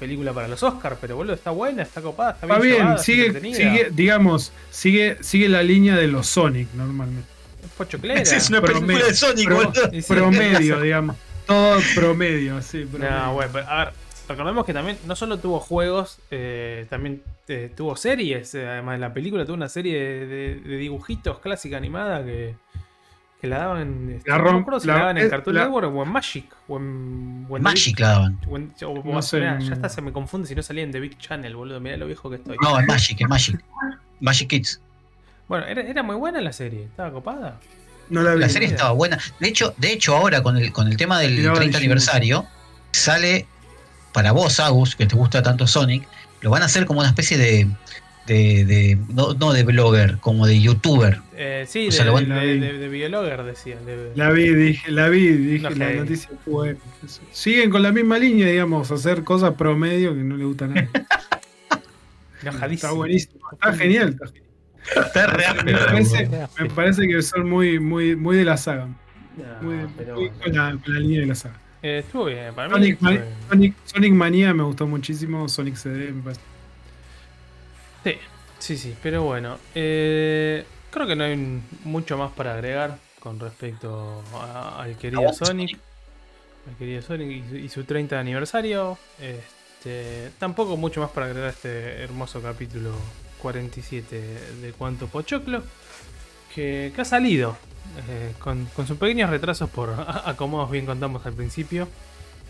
[0.00, 2.76] película para los Oscars, pero boludo, está buena, está copada, está bien.
[2.76, 7.28] Está bien, sigue, sigue, digamos, sigue, sigue la línea de los Sonic normalmente.
[7.62, 8.22] Es pochoclera.
[8.22, 9.90] Es una película de Sonic, boludo.
[10.08, 11.16] promedio, digamos.
[11.46, 12.86] Todo promedio, sí.
[12.86, 13.16] Promedio.
[13.16, 13.94] No, bueno, a ver,
[14.30, 18.54] recordemos que también no solo tuvo juegos, eh, también eh, tuvo series.
[18.54, 22.54] Eh, además de la película, tuvo una serie de dibujitos clásica animada que
[23.40, 24.10] que la daban.
[24.10, 26.56] Este, la no si la, daban en Cartoon Network o en Magic.
[26.66, 28.40] O en, Magic la daban.
[29.04, 31.80] no sé, ya está, se me confunde si no salía en The Big Channel, boludo.
[31.80, 32.56] Mirá lo viejo que estoy.
[32.62, 33.64] No, en Magic, en Magic.
[34.20, 34.80] Magic Kids.
[35.48, 37.58] Bueno, era, era muy buena la serie, estaba copada.
[38.10, 39.18] No la, vi, la serie estaba buena.
[39.38, 42.46] De hecho, de hecho ahora con el, con el tema del 30 aniversario,
[42.92, 43.46] sale
[44.12, 46.06] para vos, Agus, que te gusta tanto Sonic,
[46.40, 47.68] lo van a hacer como una especie de
[48.28, 51.18] de, de no, no de blogger, como de youtuber.
[51.36, 53.84] Eh, sí, O sea, de, lo de, de, de- de biologger decían.
[53.86, 56.78] de- La vi, dije, la vi, dije, No, la noticia fue buena.
[57.32, 60.88] Siguen con la misma línea, digamos, hacer cosas promedio que no le gusta a nadie.
[62.42, 62.74] enojadísimo.
[62.88, 64.08] Está buenísimo, está genial.
[64.10, 64.44] está genial.
[65.06, 66.48] Está re Me parece, boludo.
[66.60, 68.86] me parece que son muy, muy, muy de la saga.
[69.36, 71.54] No, Muy, pero muy con, la, con la línea de la saga.
[71.82, 72.74] Eh, estuvo bien, para mí.
[72.96, 72.98] Sonic.
[73.48, 76.40] Sonic, Sonic Manía me gustó muchísimo, Sonic CD me parece.
[78.58, 79.58] Sí, sí, sí, pero bueno.
[79.74, 81.36] eh, creo que no hay
[81.84, 85.78] mucho más para agregar con respecto a- al querido Sonic.
[86.68, 88.98] Al querido Sonic y su, y su 30 aniversario.
[89.20, 92.92] Este, tampoco mucho más para agregar a este hermoso capítulo
[93.40, 94.20] 47
[94.60, 95.62] de Cuanto Pochoclo.
[96.54, 97.56] Que, que ha salido.
[98.08, 99.90] eh, con, con sus pequeños retrasos por
[100.24, 101.88] acomodos bien contamos al principio.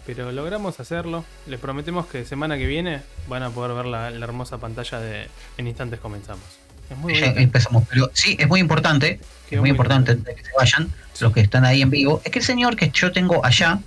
[0.09, 1.23] Pero logramos hacerlo.
[1.47, 5.29] Les prometemos que semana que viene van a poder ver la, la hermosa pantalla de
[5.59, 6.47] En instantes comenzamos.
[6.89, 7.85] Es muy Ya empezamos.
[7.91, 9.21] Pero sí, es muy importante,
[9.51, 10.91] es muy importante que se vayan,
[11.21, 13.81] los que están ahí en vivo, es que el señor que yo tengo allá,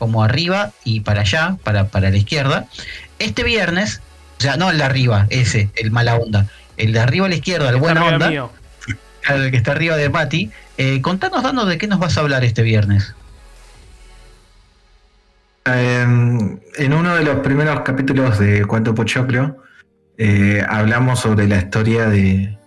[0.00, 2.66] como arriba y para allá, para, para la izquierda,
[3.20, 4.00] este viernes,
[4.40, 7.36] o sea, no el de arriba, ese, el mala onda, el de arriba a la
[7.36, 8.50] izquierda, el buena onda, mío.
[9.28, 12.42] el que está arriba de Mati, eh, contanos, dando de qué nos vas a hablar
[12.42, 13.14] este viernes.
[15.64, 19.62] Eh, en uno de los primeros capítulos de Cuento Pochoclo
[20.18, 22.58] eh, hablamos sobre la historia de,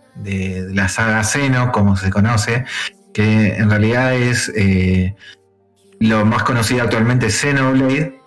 [0.74, 2.66] la saga Xeno, como se conoce,
[3.14, 5.16] que en realidad es eh,
[6.00, 8.20] lo más conocido actualmente Xenoblade,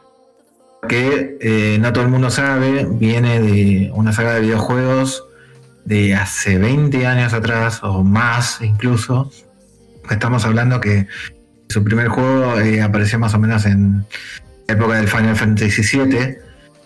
[0.86, 5.24] que eh, no todo el mundo sabe, viene de una saga de videojuegos
[5.84, 9.30] de hace 20 años atrás o más incluso.
[10.10, 11.06] Estamos hablando que
[11.68, 14.06] su primer juego eh, apareció más o menos en
[14.68, 16.36] época del Final Fantasy VII.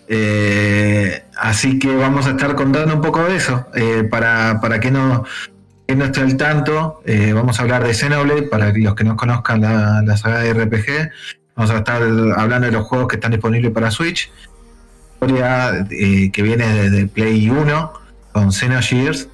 [0.07, 3.67] Eh, así que vamos a estar contando un poco de eso.
[3.75, 5.25] Eh, para, para que no,
[5.87, 8.43] no esté al tanto, eh, vamos a hablar de Xenoblade.
[8.43, 11.11] Para los que no conozcan la, la saga de RPG,
[11.55, 14.31] vamos a estar hablando de los juegos que están disponibles para Switch.
[15.13, 17.93] Historia eh, que viene desde Play 1
[18.31, 19.29] con Xenogears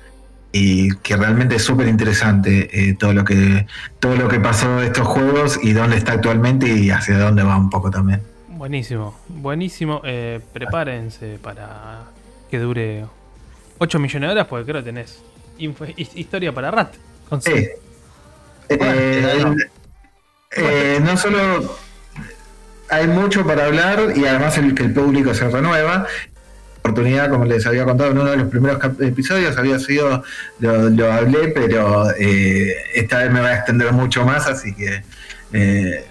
[0.52, 3.68] y que realmente es súper interesante todo lo que
[4.00, 7.56] todo lo que pasó de estos juegos y dónde está actualmente y hacia dónde va
[7.56, 8.22] un poco también.
[8.60, 10.02] Buenísimo, buenísimo.
[10.04, 12.02] Eh, prepárense para
[12.52, 13.06] que dure
[13.78, 15.22] 8 millones de horas, porque creo que tenés
[15.60, 16.94] info- historia para rat.
[17.30, 17.40] Con.
[17.48, 17.70] Eh,
[18.78, 19.56] Bueno,
[20.52, 21.74] eh, no solo
[22.90, 26.06] hay mucho para hablar y además el que el público se renueva.
[26.80, 30.22] Oportunidad, como les había contado en uno de los primeros episodios, había sido,
[30.60, 35.02] lo, lo hablé, pero eh, esta vez me va a extender mucho más, así que
[35.54, 36.06] eh,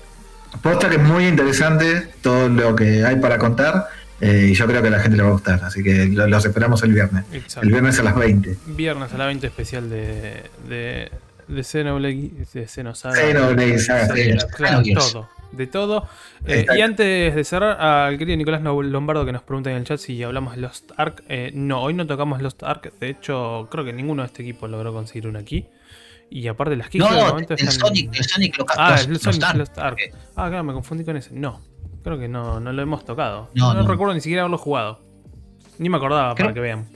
[0.62, 3.86] posta que es muy interesante todo lo que hay para contar
[4.20, 6.26] eh, y yo creo que a la gente le va a gustar, así que lo-
[6.26, 7.24] los esperamos el viernes.
[7.32, 7.66] Exacto.
[7.66, 8.56] El viernes a las 20.
[8.66, 11.10] Viernes a la 20 especial de, de,
[11.46, 13.14] de Xenoblade, de Xenosaga.
[13.14, 14.14] Xenoblade Saga,
[14.56, 15.28] claro, todo.
[15.52, 16.06] De todo.
[16.46, 19.98] Eh, y antes de cerrar, al querido Nicolás Lombardo que nos pregunta en el chat
[19.98, 21.22] si hablamos de Lost Ark.
[21.28, 22.92] Eh, no, hoy no tocamos Lost Ark.
[23.00, 25.64] De hecho, creo que ninguno de este equipo logró conseguir una aquí.
[26.30, 29.40] Y aparte las keys No, el están- Sonic, el Sonic lo Ah, los- el Sonic
[29.40, 29.58] Dark.
[29.58, 29.98] Lost Ark.
[30.36, 31.30] Ah, claro, me confundí con ese.
[31.32, 31.60] No,
[32.04, 33.50] creo que no, no lo hemos tocado.
[33.54, 33.88] No, No, no.
[33.88, 35.00] recuerdo ni siquiera haberlo jugado.
[35.78, 36.86] Ni me acordaba Creo- para que vean.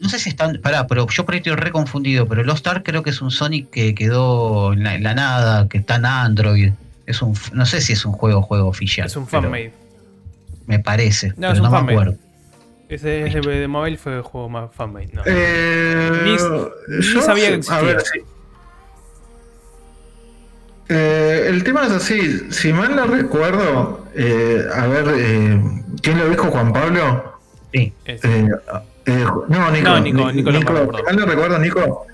[0.00, 0.60] No sé si están.
[0.62, 2.26] Pará, pero yo por ahí estoy re confundido.
[2.28, 5.68] Pero Lost Ark creo que es un Sonic que quedó en la, en la nada,
[5.68, 6.72] que está en Android.
[7.06, 9.06] Es un, no sé si es un juego juego oficial.
[9.06, 9.72] Es un fanmade.
[10.66, 11.28] Me parece.
[11.28, 12.14] No, pero es un no me acuerdo.
[12.90, 15.08] Ese es de, de mobile fue el juego más fanmade.
[15.14, 15.22] No.
[15.24, 16.36] Eh, Ni-
[17.14, 17.80] yo sabía que A existía.
[17.82, 18.20] ver, sí.
[20.88, 25.60] Eh, el tema es así, si mal no recuerdo, eh, a ver, eh,
[26.00, 27.38] ¿quién lo dijo Juan Pablo?
[27.72, 27.92] Sí.
[28.04, 28.48] Eh, eh,
[29.48, 29.90] no, Nico.
[29.90, 32.06] No, Nico, Ni- Nico Lombardo, mal no recuerdo, Nico.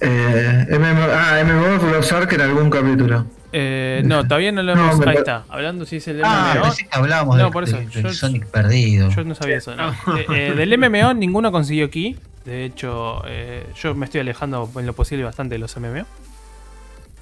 [0.00, 3.26] Eh, MMO, ah, MMO Los Ark en algún capítulo.
[3.52, 4.98] eh, no, todavía no lo No, hemos.
[4.98, 5.44] me ahí está.
[5.48, 6.62] Hablando si es el Ah, MMO.
[6.64, 9.10] pensé que hablábamos No, del- por eso, del, del yo- Sonic perdido.
[9.10, 9.74] Yo no sabía eso.
[9.76, 9.92] no.
[10.56, 12.16] Del MMO ninguno consiguió aquí.
[12.44, 16.06] De hecho, eh, yo me estoy alejando en lo posible bastante de los MMO.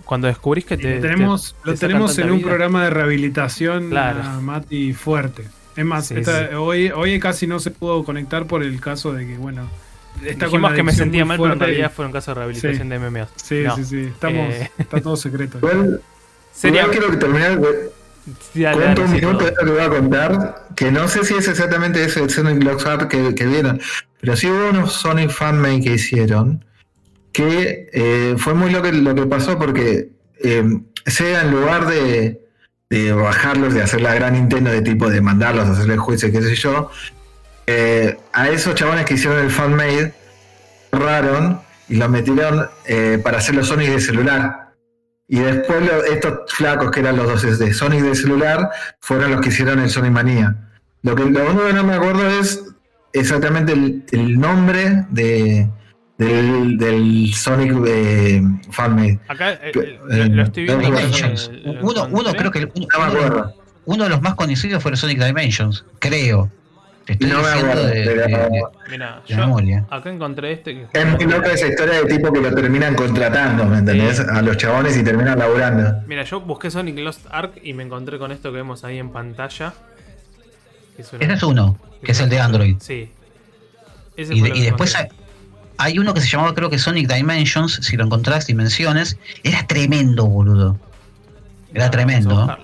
[0.09, 0.95] Cuando descubrís que te.
[0.97, 4.23] lo tenemos, te- lo te sacan tenemos en un programa de rehabilitación Claro.
[4.23, 5.45] a Mati fuerte.
[5.77, 6.55] Es más, Sí, esta- sí.
[6.55, 9.69] Hoy, hoy casi no se pudo conectar por el caso de que, bueno,
[10.25, 12.35] está Dijimos que me sentía mal, pero en fuerte y- realidad fue un caso de
[12.37, 12.89] rehabilitación Sí.
[12.89, 13.29] de MMO.
[13.37, 13.77] Sí, No.
[13.77, 14.01] sí, sí.
[14.07, 15.59] Estamos, Eh, Está todo secreto.
[15.63, 16.01] Igual,
[16.55, 16.81] Sería.
[16.81, 17.91] igual quiero que terminar de,
[18.55, 21.25] Sí, dale, cuento dale, un minuto de lo que voy a contar, que no sé
[21.25, 23.81] si es exactamente ese Sonic Lost Ark que, que vieron,
[24.21, 26.65] pero sí hubo unos Sonic fanmade que hicieron,
[27.39, 30.11] que eh, fue muy lo que, lo que pasó porque
[30.43, 30.65] eh,
[31.07, 32.45] Sega en lugar de,
[32.91, 36.43] de bajarlos, de hacer la gran Nintendo de tipo de mandarlos a hacerle juicio, qué
[36.43, 36.91] sé yo,
[37.69, 40.15] eh, a esos chabones que hicieron el fanmade,
[40.91, 42.69] borraron y los metieron
[43.23, 44.75] para hacer los Sonic de celular.
[45.29, 48.69] Y después estos flacos que eran los dos de Sonic de celular
[49.01, 50.57] fueron los que hicieron el Sonic Manía.
[51.03, 52.65] Lo que lo único que no me acuerdo es
[53.13, 55.71] exactamente el nombre de,
[56.19, 59.19] del, del Sonic eh, fanmade.
[59.29, 60.97] Acá eh, Que- lo, lo estoy eh, viendo.
[60.97, 61.51] Dimensions.
[61.55, 63.55] eh, Uno, uno creo que uno, No me uno- acuerdo.
[63.87, 66.51] uno de los más conocidos fue el Sonic Dimensions, creo.
[67.07, 69.87] Te estoy No me acuerdo, de, de- de- Mira, de yo memoria.
[69.89, 73.65] acá encontré este que Es muy loca esa historia de tipo que lo terminan contratando,
[73.65, 74.19] ¿me entendés?
[74.19, 74.25] Sí.
[74.29, 76.03] A los chabones y terminan laburando.
[76.07, 79.09] Mira, yo busqué Sonic Lost Ark y me encontré con esto que vemos ahí en
[79.11, 79.73] pantalla.
[80.99, 82.77] Ese es uno, que es el de Android.
[82.81, 83.09] Sí.
[84.17, 85.07] Ese Y, de- y después hay.
[85.79, 89.17] Hay uno que se llamaba creo que Sonic Dimensions, si lo encontrás, Dimensiones.
[89.43, 90.77] Era tremendo, boludo.
[91.73, 92.35] Era tremendo.
[92.35, 92.59] onda.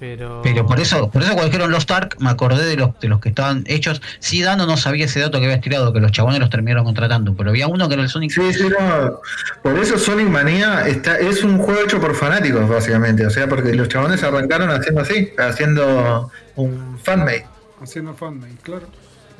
[0.00, 3.08] Pero, Pero por eso, por eso cuando dijeron Lost Ark, me acordé de los, de
[3.08, 4.02] los que estaban hechos.
[4.18, 7.34] Sí, Dano no sabía ese dato que habías tirado, que los chabones los terminaron contratando,
[7.34, 8.32] pero había uno que era el Sonic.
[8.32, 9.20] Sí, sí, no.
[9.62, 13.24] Por eso Sonic Manía está, es un juego hecho por fanáticos, básicamente.
[13.24, 17.46] O sea, porque los chabones arrancaron haciendo así, haciendo un fanmade.
[17.80, 18.86] Haciendo fanmade, claro.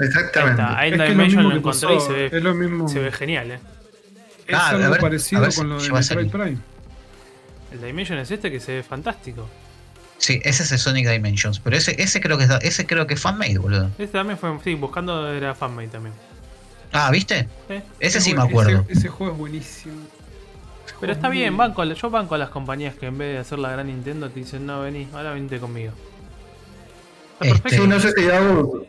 [0.00, 0.62] Exactamente.
[0.62, 2.88] está, ahí en Es que es lo Dimension encontré y se ve, es lo mismo.
[2.88, 3.58] se ve genial, eh.
[4.46, 5.90] Es Ah, algo ver, parecido ver con lo de.
[5.90, 6.58] Metroid Prime.
[7.72, 9.48] El Dimension es este que se ve fantástico.
[10.18, 13.14] Sí, ese es el Sonic Dimensions, pero ese, ese creo que es, ese creo que
[13.14, 13.86] es fanmade, boludo.
[13.98, 16.14] Este también fue, sí, buscando era fanmade también.
[16.92, 17.48] Ah, ¿viste?
[17.68, 18.84] Eh, Ese sí Ese me acuerdo.
[18.88, 19.94] Ese, ese juego es buenísimo.
[20.86, 23.38] Ese Pero está es bien, banco, yo banco a las compañías que en vez de
[23.38, 25.92] hacer la gran Nintendo te dicen, no, vení, ahora venite conmigo.
[27.40, 27.82] Está Este, perfecto.
[27.82, 28.86] Sí, no sé si hago.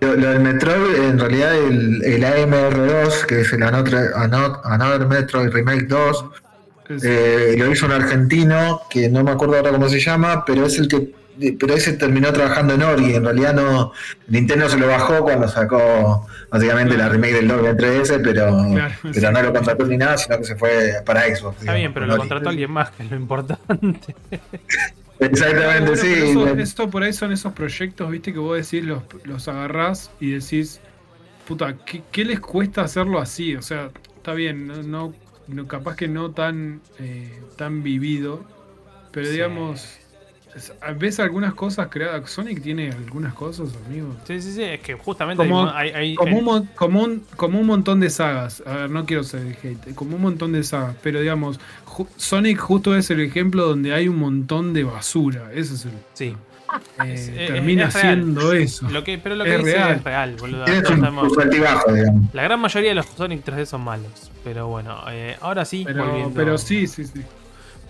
[0.00, 5.06] Lo, lo del Metroid, en realidad, el, el AMR2, que es el Another, Anot- Another
[5.06, 6.45] Metroid Remake 2, es-
[7.02, 10.78] eh, lo hizo un argentino que no me acuerdo ahora cómo se llama, pero es
[10.78, 11.12] el que.
[11.58, 13.14] Pero ese terminó trabajando en Ori.
[13.14, 13.92] En realidad, no.
[14.28, 18.94] Nintendo se lo bajó cuando sacó básicamente la remake del 2 de 3DS, pero, Claro,
[19.12, 21.58] pero no lo contrató ni nada, sino que se fue para Xbox.
[21.58, 22.20] Está digamos, bien, pero lo Ori.
[22.20, 24.14] contrató alguien más, que es lo importante.
[25.18, 26.12] Exactamente, Bueno, sí.
[26.12, 30.30] eso- esto por ahí son esos proyectos, viste, que vos decís, los, los agarrás y
[30.32, 30.80] decís,
[31.48, 33.56] puta, ¿qué, qué les cuesta hacerlo así?
[33.56, 35.14] O sea, está bien, no, no-
[35.48, 38.44] no- capaz que no tan, eh, tan vivido,
[39.12, 39.32] pero Sí.
[39.32, 39.84] digamos,
[40.54, 42.30] es- ves algunas cosas creadas.
[42.30, 44.14] Sonic tiene algunas cosas, amigo.
[44.26, 47.60] Sí, sí, sí, es que justamente Como, hay, hay- como, en- un, como, un, como
[47.60, 48.62] un montón de sagas.
[48.66, 49.94] A ver, no quiero ser el hate.
[49.94, 50.96] Como un montón de sagas.
[51.02, 55.50] Pero digamos, ju- Sonic justo es el ejemplo donde hay un montón de basura.
[55.52, 55.92] Ese es el.
[56.14, 56.36] sí.
[57.04, 58.14] eh, Es- es- termina es real.
[58.16, 58.88] siendo eso.
[58.90, 59.92] Lo que, pero lo que Es dice real.
[59.96, 60.66] es real, boludo.
[60.66, 62.34] Sabemos- sus altibajos, digamos.
[62.34, 64.30] La gran mayoría de los Sonic 3D son malos.
[64.44, 67.22] Pero bueno, eh, ahora sí, Pero, volviendo, pero sí, sí, sí.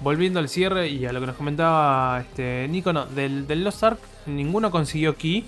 [0.00, 3.82] volviendo al cierre y a lo que nos comentaba este Nico, no, del, del Lost
[3.84, 5.44] Ark, ninguno consiguió key.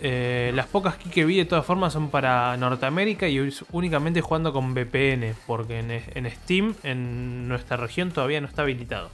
[0.00, 4.20] Eh, las pocas key que vi de todas formas son para Norteamérica y es únicamente
[4.20, 9.08] jugando con VPN, porque en, en Steam, en nuestra región, todavía no está habilitado.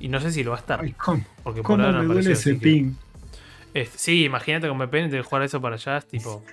[0.00, 2.06] Y no sé si lo va a estar, Ay, ¿cómo, porque por cómo ahora me
[2.08, 2.92] no duele ese así que- ping?
[3.74, 6.44] Este, sí, imagínate con VPN te jugar eso para allá, es tipo.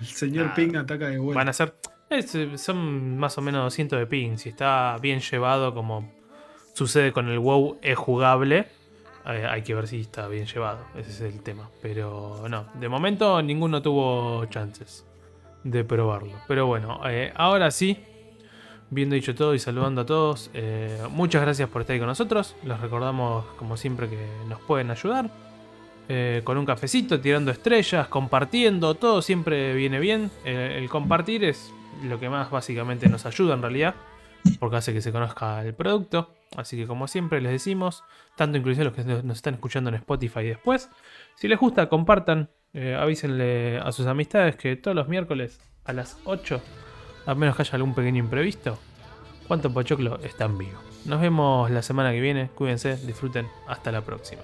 [0.00, 1.38] El señor ping ataca de vuelta.
[1.38, 1.74] Van a ser.
[2.10, 4.36] es, son más o menos 200 de ping.
[4.36, 6.12] Si está bien llevado, como
[6.74, 8.66] sucede con el WoW, es jugable.
[9.26, 10.80] eh, hay que ver si está bien llevado.
[10.96, 11.68] Ese es el tema.
[11.82, 15.04] Pero no, de momento ninguno tuvo chances
[15.64, 16.32] de probarlo.
[16.48, 17.98] Pero bueno, eh, ahora sí.
[18.90, 22.56] Viendo dicho todo y saludando a todos, eh, muchas gracias por estar ahí con nosotros.
[22.64, 25.30] Les recordamos, como siempre, que nos pueden ayudar
[26.08, 30.30] eh, con un cafecito, tirando estrellas, compartiendo, todo siempre viene bien.
[30.44, 31.70] El compartir es
[32.02, 33.94] lo que más básicamente nos ayuda en realidad,
[34.58, 36.34] porque hace que se conozca el producto.
[36.56, 38.04] Así que como siempre les decimos,
[38.36, 40.88] tanto inclusive los que nos están escuchando en Spotify después,
[41.36, 46.18] si les gusta, compartan, eh, avísenle a sus amistades que todos los miércoles a las
[46.24, 46.60] 8,
[47.28, 48.78] a menos que haya algún pequeño imprevisto,
[49.46, 50.78] Cuánto Pochoclo está en vivo.
[51.06, 54.42] Nos vemos la semana que viene, cuídense, disfruten, hasta la próxima.